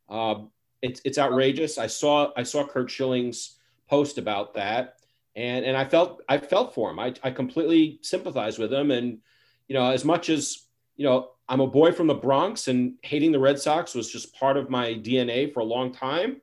Uh, 0.10 0.36
it's, 0.82 1.02
it's 1.04 1.18
outrageous. 1.18 1.78
I 1.78 1.88
saw 1.88 2.32
I 2.38 2.44
saw 2.44 2.66
Curt 2.66 2.90
Schilling's 2.90 3.58
post 3.90 4.18
about 4.18 4.54
that 4.54 4.98
and 5.36 5.66
and 5.66 5.76
I 5.76 5.86
felt 5.86 6.22
I 6.30 6.38
felt 6.38 6.74
for 6.74 6.92
him. 6.92 7.00
I, 7.00 7.14
I 7.24 7.32
completely 7.32 8.00
sympathized 8.02 8.60
with 8.60 8.72
him. 8.72 8.92
And 8.92 9.20
you 9.68 9.76
know, 9.76 9.90
as 9.90 10.06
much 10.06 10.30
as 10.30 10.66
you 10.96 11.06
know, 11.06 11.30
I'm 11.50 11.60
a 11.60 11.68
boy 11.68 11.92
from 11.92 12.08
the 12.08 12.14
Bronx, 12.14 12.68
and 12.68 12.96
hating 13.02 13.32
the 13.32 13.40
Red 13.40 13.60
Sox 13.60 13.96
was 13.96 14.12
just 14.12 14.36
part 14.36 14.58
of 14.58 14.70
my 14.70 14.94
DNA 14.94 15.54
for 15.54 15.62
a 15.62 15.66
long 15.66 15.92
time. 15.92 16.42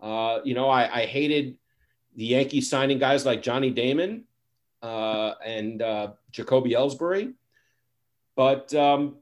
Uh, 0.00 0.40
you 0.44 0.54
know, 0.54 0.68
I, 0.68 1.02
I, 1.02 1.04
hated 1.04 1.58
the 2.16 2.24
Yankees 2.24 2.70
signing 2.70 2.98
guys 2.98 3.26
like 3.26 3.42
Johnny 3.42 3.68
Damon 3.68 4.24
uh, 4.80 5.34
and 5.44 5.82
uh, 5.82 6.12
Jacoby 6.32 6.70
Ellsbury, 6.70 7.34
but 8.34 8.72
um, 8.72 9.16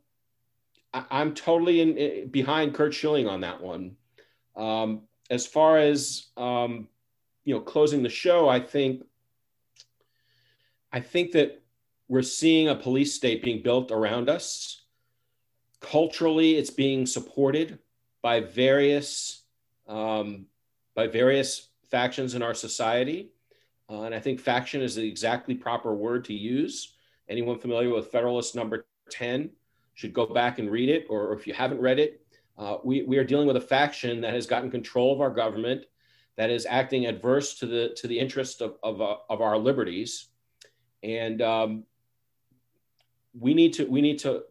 I, 0.95 1.05
am 1.11 1.35
totally 1.35 1.81
in, 1.81 2.29
behind 2.29 2.75
Curt 2.75 2.95
Schilling 2.95 3.27
on 3.27 3.41
that 3.41 3.61
one. 3.61 3.97
Um, 4.55 5.03
as 5.31 5.49
far 5.49 5.78
as 5.78 6.28
um, 6.36 6.86
you 7.45 7.55
know, 7.55 7.61
closing 7.61 8.03
the 8.03 8.09
show, 8.09 8.49
I 8.49 8.61
think 8.61 9.03
I 10.93 11.01
think 11.01 11.32
that 11.32 11.62
we're 12.09 12.23
seeing 12.23 12.69
a 12.69 12.74
police 12.74 13.15
state 13.15 13.43
being 13.43 13.62
built 13.62 13.90
around 13.90 14.31
us. 14.31 14.82
Culturally, 15.81 16.56
it's 16.56 16.70
being 16.70 17.06
supported 17.06 17.78
by 18.23 18.40
various 18.40 19.43
um, 19.86 20.47
by 20.94 21.06
various 21.06 21.69
factions 21.90 22.35
in 22.35 22.43
our 22.43 22.55
society, 22.55 23.31
uh, 23.89 24.02
and 24.02 24.15
I 24.15 24.20
think 24.20 24.40
faction 24.40 24.82
is 24.82 24.97
the 24.97 25.09
exactly 25.09 25.55
proper 25.55 25.94
word 25.94 26.24
to 26.27 26.35
use. 26.35 26.94
Anyone 27.28 27.59
familiar 27.59 27.90
with 27.90 28.10
Federalist 28.10 28.55
Number 28.55 28.86
Ten 29.10 29.51
should 29.94 30.12
go 30.12 30.27
back 30.27 30.59
and 30.59 30.70
read 30.70 30.89
it, 30.89 31.06
or 31.09 31.32
if 31.32 31.47
you 31.47 31.55
haven't 31.55 31.81
read 31.81 31.98
it, 31.98 32.20
uh, 32.59 32.78
we, 32.85 33.02
we 33.02 33.16
are 33.19 33.24
dealing 33.24 33.47
with 33.47 33.56
a 33.56 33.60
faction 33.60 34.20
that 34.20 34.35
has 34.35 34.47
gotten 34.47 34.70
control 34.70 35.15
of 35.15 35.20
our 35.20 35.31
government, 35.31 35.85
that 36.36 36.51
is 36.51 36.66
acting 36.69 37.06
adverse 37.06 37.55
to 37.60 37.66
the 37.66 37.94
to 37.97 38.09
the 38.09 38.19
interest 38.19 38.60
of 38.60 38.77
of, 38.82 39.01
uh, 39.01 39.16
of 39.31 39.40
our 39.40 39.56
liberties 39.56 40.28
and 41.03 41.41
um, 41.43 41.85
we 43.39 43.55
need 43.55 43.75
to 43.75 43.85
we 43.87 44.01
need 44.01 44.19
to 44.20 44.43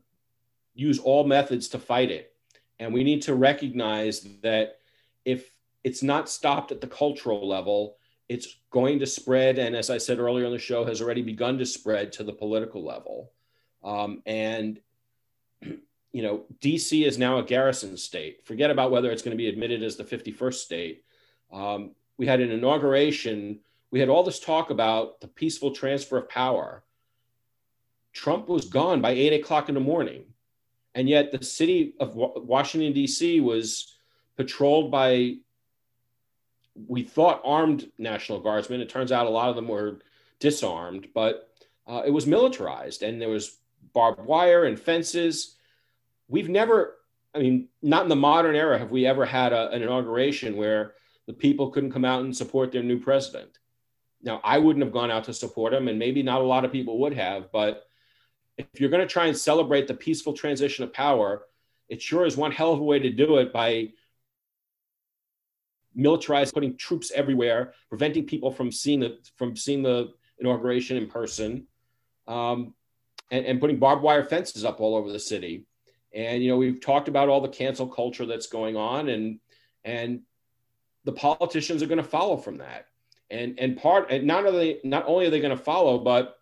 use 0.74 1.00
all 1.00 1.24
methods 1.26 1.70
to 1.70 1.80
fight 1.80 2.12
it. 2.12 2.34
And 2.80 2.94
we 2.94 3.04
need 3.04 3.24
to 3.24 3.36
recognize 3.36 4.22
that 4.44 4.80
if 5.26 5.52
it's 5.84 6.04
not 6.04 6.30
stopped 6.30 6.72
at 6.72 6.82
the 6.82 6.88
cultural 6.88 7.48
level 7.48 7.98
it's 8.30 8.58
going 8.72 9.00
to 9.00 9.06
spread. 9.06 9.58
And 9.58 9.76
as 9.76 9.90
i 9.90 9.98
said 9.98 10.20
earlier 10.20 10.46
on 10.46 10.52
the 10.52 10.60
show 10.60 10.84
has 10.86 11.02
already 11.02 11.22
begun 11.22 11.58
to 11.60 11.66
spread 11.66 12.12
to 12.14 12.24
the 12.24 12.34
political 12.34 12.84
level. 12.84 13.32
Um, 13.84 14.22
and 14.26 14.80
you 15.62 16.24
know 16.24 16.46
dc 16.62 17.06
is 17.06 17.18
now 17.18 17.40
a 17.40 17.44
garrison 17.44 17.98
state. 17.98 18.46
Forget 18.46 18.72
about 18.72 18.92
whether 18.92 19.12
it's 19.12 19.22
going 19.22 19.36
to 19.36 19.42
be 19.42 19.50
admitted 19.50 19.84
as 19.84 19.96
the 19.96 20.04
51st 20.04 20.54
state. 20.54 21.04
Um, 21.52 21.92
we 22.18 22.26
had 22.26 22.42
an 22.42 22.52
inauguration 22.52 23.60
we 23.92 24.00
had 24.00 24.10
all 24.10 24.24
this 24.24 24.40
talk 24.40 24.70
about 24.70 25.22
the 25.22 25.28
peaceful 25.28 25.72
transfer 25.72 26.18
of 26.18 26.30
power. 26.30 26.84
Trump 28.14 28.50
was 28.50 28.66
gone 28.66 29.02
by 29.02 29.12
eight 29.12 29.34
o'clock 29.34 29.70
in 29.70 29.76
the 29.76 29.82
morning. 29.82 30.26
And 30.96 31.08
yet 31.08 31.32
the 31.32 31.44
city 31.44 31.94
of 32.00 32.16
Washington, 32.16 32.92
D.C. 32.92 33.40
was 33.40 33.96
patrolled 34.36 34.92
by, 34.92 35.36
we 36.88 37.04
thought, 37.04 37.42
armed 37.46 37.92
National 37.98 38.40
Guardsmen. 38.40 38.82
It 38.82 38.90
turns 38.90 39.12
out 39.12 39.28
a 39.28 39.30
lot 39.30 39.50
of 39.50 39.56
them 39.56 39.68
were 39.68 40.00
disarmed, 40.40 41.10
but 41.14 41.50
uh, 41.86 42.02
it 42.06 42.12
was 42.12 42.26
militarized 42.26 43.04
and 43.04 43.22
there 43.22 43.30
was 43.30 43.58
barbed 43.94 44.26
wire 44.26 44.66
and 44.66 44.80
fences. 44.80 45.56
We've 46.28 46.50
never, 46.50 46.98
I 47.34 47.40
mean, 47.40 47.70
not 47.82 48.04
in 48.04 48.10
the 48.10 48.16
modern 48.16 48.56
era 48.56 48.78
have 48.78 48.92
we 48.92 49.06
ever 49.06 49.26
had 49.26 49.54
a, 49.54 49.70
an 49.70 49.84
inauguration 49.84 50.58
where 50.58 50.96
the 51.28 51.34
people 51.34 51.70
couldn't 51.70 51.92
come 51.92 52.06
out 52.06 52.24
and 52.24 52.36
support 52.36 52.72
their 52.72 52.84
new 52.84 53.00
president. 53.00 53.60
Now, 54.22 54.42
I 54.44 54.58
wouldn't 54.58 54.84
have 54.84 54.94
gone 54.94 55.12
out 55.12 55.26
to 55.26 55.34
support 55.34 55.74
him, 55.74 55.88
and 55.88 56.00
maybe 56.00 56.24
not 56.24 56.42
a 56.42 56.46
lot 56.46 56.66
of 56.66 56.72
people 56.72 57.00
would 57.00 57.14
have. 57.14 57.52
But 57.52 57.84
if 58.58 58.80
you're 58.80 58.90
going 58.90 59.06
to 59.06 59.12
try 59.12 59.28
and 59.28 59.38
celebrate 59.38 59.88
the 59.88 59.94
peaceful 59.94 60.34
transition 60.34 60.84
of 60.84 60.94
power, 60.94 61.44
it 61.88 62.02
sure 62.02 62.26
is 62.26 62.36
one 62.36 62.52
hell 62.52 62.74
of 62.74 62.80
a 62.80 62.84
way 62.84 63.00
to 63.00 63.12
do 63.12 63.38
it 63.38 63.54
by 63.54 63.90
militarized, 65.96 66.54
putting 66.54 66.76
troops 66.78 67.12
everywhere, 67.14 67.74
preventing 67.90 68.26
people 68.26 68.52
from 68.52 68.72
seeing 68.72 69.00
the 69.00 69.18
from 69.36 69.56
seeing 69.56 69.84
the 69.84 70.14
inauguration 70.40 70.98
in 70.98 71.08
person, 71.08 71.68
um, 72.28 72.74
and, 73.32 73.46
and 73.46 73.60
putting 73.60 73.78
barbed 73.78 74.02
wire 74.02 74.24
fences 74.24 74.66
up 74.66 74.80
all 74.80 74.96
over 74.96 75.12
the 75.12 75.20
city. 75.20 75.66
And 76.14 76.42
you 76.42 76.50
know, 76.50 76.58
we've 76.58 76.82
talked 76.82 77.08
about 77.08 77.30
all 77.30 77.42
the 77.42 77.48
cancel 77.48 77.88
culture 77.88 78.26
that's 78.26 78.48
going 78.48 78.76
on, 78.76 79.10
and 79.10 79.40
and 79.84 80.22
the 81.04 81.14
politicians 81.14 81.84
are 81.84 81.88
going 81.88 81.98
to 81.98 82.04
follow 82.04 82.38
from 82.38 82.58
that. 82.58 82.88
And 83.30 83.60
and 83.60 83.78
part 83.78 84.10
and 84.10 84.26
not 84.26 84.46
only 84.46 84.80
not 84.84 85.06
only 85.08 85.26
are 85.26 85.30
they 85.30 85.42
going 85.42 85.58
to 85.58 85.64
follow, 85.64 86.00
but 86.00 86.38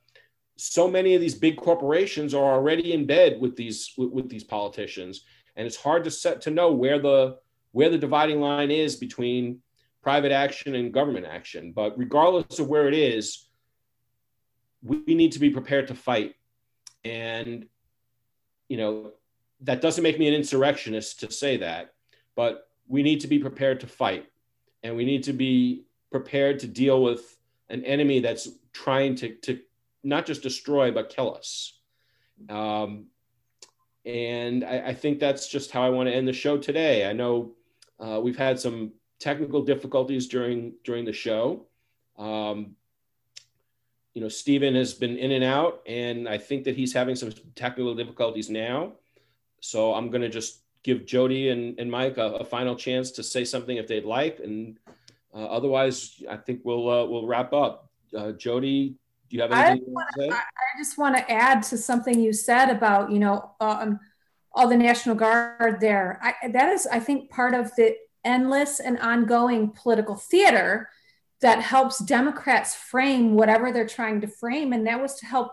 so 0.57 0.87
many 0.87 1.15
of 1.15 1.21
these 1.21 1.35
big 1.35 1.57
corporations 1.57 2.33
are 2.33 2.53
already 2.53 2.93
in 2.93 3.05
bed 3.05 3.41
with 3.41 3.55
these 3.55 3.91
with, 3.97 4.11
with 4.11 4.29
these 4.29 4.43
politicians, 4.43 5.25
and 5.55 5.65
it's 5.65 5.75
hard 5.75 6.03
to 6.03 6.11
set 6.11 6.41
to 6.41 6.51
know 6.51 6.71
where 6.71 6.99
the 6.99 7.37
where 7.71 7.89
the 7.89 7.97
dividing 7.97 8.39
line 8.39 8.71
is 8.71 8.95
between 8.95 9.61
private 10.05 10.31
action 10.31 10.75
and 10.75 10.93
government 10.93 11.25
action. 11.25 11.73
But 11.75 11.97
regardless 11.97 12.59
of 12.59 12.67
where 12.67 12.87
it 12.87 12.93
is, 12.93 13.49
we 14.83 15.15
need 15.15 15.31
to 15.31 15.39
be 15.39 15.49
prepared 15.49 15.87
to 15.87 15.95
fight. 15.95 16.35
And, 17.03 17.65
you 18.69 18.77
know, 18.77 19.13
that 19.61 19.81
doesn't 19.81 20.03
make 20.03 20.19
me 20.19 20.27
an 20.27 20.35
insurrectionist 20.35 21.21
to 21.21 21.31
say 21.31 21.57
that, 21.57 21.93
but 22.35 22.67
we 22.87 23.01
need 23.01 23.21
to 23.21 23.27
be 23.27 23.39
prepared 23.39 23.79
to 23.79 23.87
fight. 23.87 24.27
And 24.83 24.95
we 24.95 25.05
need 25.05 25.23
to 25.23 25.33
be 25.33 25.84
prepared 26.11 26.59
to 26.59 26.67
deal 26.67 27.01
with 27.01 27.37
an 27.69 27.83
enemy 27.83 28.19
that's 28.19 28.49
trying 28.73 29.15
to, 29.15 29.35
to 29.35 29.59
not 30.03 30.25
just 30.25 30.41
destroy, 30.41 30.91
but 30.91 31.09
kill 31.09 31.35
us. 31.35 31.79
Um, 32.49 33.07
and 34.05 34.63
I, 34.63 34.87
I, 34.87 34.93
think 34.93 35.19
that's 35.19 35.47
just 35.47 35.71
how 35.71 35.83
I 35.83 35.89
want 35.89 36.09
to 36.09 36.15
end 36.15 36.27
the 36.27 36.33
show 36.33 36.57
today. 36.57 37.09
I 37.09 37.13
know 37.13 37.53
uh, 37.99 38.19
we've 38.21 38.37
had 38.37 38.59
some 38.59 38.91
technical 39.19 39.63
difficulties 39.63 40.27
during 40.27 40.73
during 40.83 41.05
the 41.05 41.13
show. 41.13 41.65
Um, 42.17 42.75
you 44.13 44.21
know, 44.21 44.29
Stephen 44.29 44.75
has 44.75 44.93
been 44.93 45.17
in 45.17 45.31
and 45.31 45.43
out, 45.43 45.81
and 45.85 46.27
I 46.29 46.37
think 46.37 46.63
that 46.65 46.75
he's 46.75 46.93
having 46.93 47.15
some 47.15 47.31
technical 47.55 47.95
difficulties 47.95 48.49
now. 48.49 48.93
So 49.59 49.93
I'm 49.93 50.09
going 50.09 50.21
to 50.21 50.29
just 50.29 50.59
give 50.83 51.05
Jodi 51.05 51.49
and, 51.49 51.77
and 51.79 51.91
Mike 51.91 52.17
a, 52.17 52.35
a, 52.35 52.45
final 52.45 52.75
chance 52.75 53.11
to 53.11 53.23
say 53.23 53.43
something 53.43 53.75
if 53.75 53.87
they'd 53.87 54.05
like, 54.05 54.39
and 54.39 54.77
uh, 55.35 55.39
otherwise, 55.39 56.23
I 56.29 56.37
think 56.37 56.61
we'll 56.63 56.89
uh, 56.89 57.05
we'll 57.05 57.27
wrap 57.27 57.51
up. 57.51 57.89
Uh, 58.15 58.31
Jodi, 58.31 58.95
do 59.29 59.35
you 59.35 59.41
have 59.41 59.51
anything 59.51 59.89
I, 59.89 59.91
wanna, 59.91 60.07
to 60.15 60.21
say? 60.21 60.29
I 60.29 60.77
just 60.79 60.97
want 60.97 61.17
to 61.17 61.29
add 61.29 61.61
to 61.63 61.77
something 61.77 62.19
you 62.19 62.31
said 62.31 62.69
about 62.69 63.11
you 63.11 63.19
know 63.19 63.51
um, 63.59 63.99
all 64.53 64.69
the 64.69 64.77
National 64.77 65.15
Guard 65.15 65.81
there. 65.81 66.19
I, 66.23 66.47
that 66.47 66.71
is, 66.71 66.87
I 66.87 66.99
think, 66.99 67.29
part 67.29 67.53
of 67.53 67.75
the 67.75 67.97
endless 68.23 68.79
and 68.79 68.97
ongoing 68.99 69.71
political 69.71 70.15
theater 70.15 70.89
that 71.41 71.61
helps 71.61 71.99
Democrats 71.99 72.73
frame 72.73 73.33
whatever 73.33 73.73
they're 73.73 73.85
trying 73.85 74.21
to 74.21 74.27
frame. 74.27 74.71
And 74.71 74.87
that 74.87 75.01
was 75.01 75.15
to 75.15 75.25
help 75.25 75.51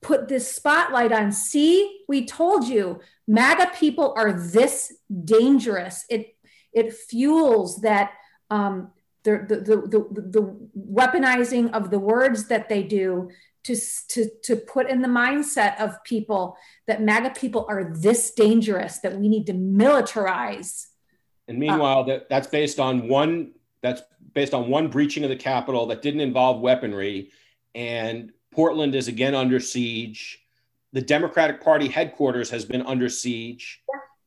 put 0.00 0.28
this 0.28 0.54
spotlight 0.54 1.10
on 1.10 1.32
see, 1.32 2.02
we 2.08 2.24
told 2.24 2.68
you, 2.68 3.00
MAGA 3.26 3.72
people 3.78 4.14
are 4.16 4.32
this 4.32 4.92
dangerous. 5.24 6.04
It, 6.08 6.36
it 6.72 6.94
fuels 6.94 7.80
that. 7.80 8.12
Um, 8.50 8.92
the, 9.24 9.44
the, 9.48 9.56
the, 9.56 10.30
the, 10.30 10.68
weaponizing 10.78 11.72
of 11.72 11.90
the 11.90 11.98
words 11.98 12.48
that 12.48 12.68
they 12.68 12.82
do 12.82 13.30
to, 13.64 13.76
to, 14.08 14.28
to 14.42 14.56
put 14.56 14.88
in 14.88 15.00
the 15.00 15.08
mindset 15.08 15.80
of 15.80 16.02
people 16.04 16.56
that 16.86 17.02
MAGA 17.02 17.30
people 17.30 17.64
are 17.68 17.84
this 17.84 18.32
dangerous 18.32 18.98
that 18.98 19.18
we 19.18 19.28
need 19.28 19.46
to 19.46 19.54
militarize. 19.54 20.88
And 21.48 21.58
meanwhile, 21.58 22.04
that, 22.04 22.28
that's 22.28 22.46
based 22.46 22.78
on 22.78 23.08
one 23.08 23.52
that's 23.82 24.02
based 24.32 24.54
on 24.54 24.70
one 24.70 24.88
breaching 24.88 25.24
of 25.24 25.30
the 25.30 25.36
Capitol 25.36 25.86
that 25.86 26.00
didn't 26.00 26.20
involve 26.20 26.60
weaponry, 26.60 27.30
and 27.74 28.32
Portland 28.50 28.94
is 28.94 29.08
again 29.08 29.34
under 29.34 29.60
siege. 29.60 30.40
The 30.94 31.02
Democratic 31.02 31.60
Party 31.60 31.88
headquarters 31.88 32.48
has 32.50 32.64
been 32.64 32.82
under 32.82 33.10
siege 33.10 33.82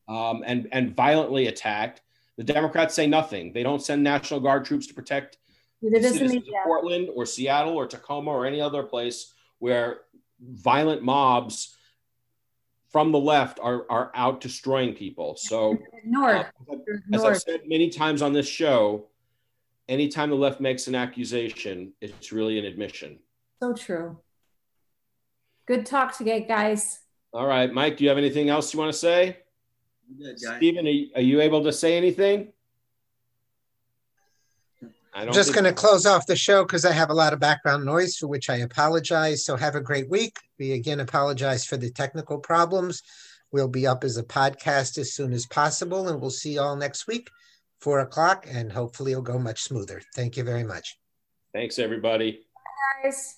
um, 0.08 0.44
and 0.46 0.68
and 0.70 0.94
violently 0.94 1.48
attacked. 1.48 2.02
The 2.38 2.44
Democrats 2.44 2.94
say 2.94 3.08
nothing. 3.08 3.52
They 3.52 3.64
don't 3.64 3.82
send 3.82 4.04
National 4.04 4.38
Guard 4.38 4.64
troops 4.64 4.86
to 4.86 4.94
protect 4.94 5.38
citizens 5.82 6.36
of 6.36 6.44
Portland 6.64 7.08
or 7.14 7.26
Seattle 7.26 7.74
or 7.74 7.86
Tacoma 7.86 8.30
or 8.30 8.46
any 8.46 8.60
other 8.60 8.84
place 8.84 9.34
where 9.58 10.02
violent 10.40 11.02
mobs 11.02 11.76
from 12.90 13.10
the 13.10 13.18
left 13.18 13.58
are, 13.60 13.84
are 13.90 14.12
out 14.14 14.40
destroying 14.40 14.94
people. 14.94 15.34
So, 15.36 15.78
uh, 16.16 16.44
as 17.12 17.24
I've 17.24 17.42
said 17.42 17.62
many 17.66 17.90
times 17.90 18.22
on 18.22 18.32
this 18.32 18.48
show, 18.48 19.08
anytime 19.88 20.30
the 20.30 20.36
left 20.36 20.60
makes 20.60 20.86
an 20.86 20.94
accusation, 20.94 21.92
it's 22.00 22.30
really 22.30 22.58
an 22.60 22.64
admission. 22.64 23.18
So 23.60 23.74
true. 23.74 24.16
Good 25.66 25.86
talk 25.86 26.16
today, 26.16 26.46
guys. 26.46 27.00
All 27.32 27.46
right, 27.46 27.70
Mike, 27.70 27.96
do 27.96 28.04
you 28.04 28.10
have 28.10 28.16
anything 28.16 28.48
else 28.48 28.72
you 28.72 28.78
want 28.78 28.92
to 28.92 28.98
say? 28.98 29.38
Good, 30.16 30.38
Stephen, 30.38 30.86
are 30.86 30.90
you, 30.90 31.10
are 31.14 31.20
you 31.20 31.40
able 31.40 31.64
to 31.64 31.72
say 31.72 31.96
anything? 31.96 32.52
I'm 35.14 35.32
just 35.32 35.52
going 35.52 35.64
to 35.64 35.72
close 35.72 36.06
off 36.06 36.26
the 36.26 36.36
show 36.36 36.64
because 36.64 36.84
I 36.84 36.92
have 36.92 37.10
a 37.10 37.14
lot 37.14 37.32
of 37.32 37.40
background 37.40 37.84
noise 37.84 38.16
for 38.16 38.28
which 38.28 38.48
I 38.48 38.56
apologize. 38.56 39.44
So 39.44 39.56
have 39.56 39.74
a 39.74 39.80
great 39.80 40.08
week. 40.08 40.38
We 40.58 40.72
again 40.72 41.00
apologize 41.00 41.64
for 41.64 41.76
the 41.76 41.90
technical 41.90 42.38
problems. 42.38 43.02
We'll 43.50 43.68
be 43.68 43.86
up 43.86 44.04
as 44.04 44.16
a 44.16 44.22
podcast 44.22 44.98
as 44.98 45.14
soon 45.14 45.32
as 45.32 45.46
possible, 45.46 46.08
and 46.08 46.20
we'll 46.20 46.30
see 46.30 46.54
you 46.54 46.60
all 46.60 46.76
next 46.76 47.06
week, 47.06 47.30
four 47.80 48.00
o'clock, 48.00 48.46
and 48.48 48.70
hopefully 48.70 49.12
it'll 49.12 49.22
go 49.22 49.38
much 49.38 49.62
smoother. 49.62 50.02
Thank 50.14 50.36
you 50.36 50.44
very 50.44 50.64
much. 50.64 50.98
Thanks, 51.52 51.78
everybody. 51.78 52.32
Bye, 52.32 53.08
guys. 53.08 53.37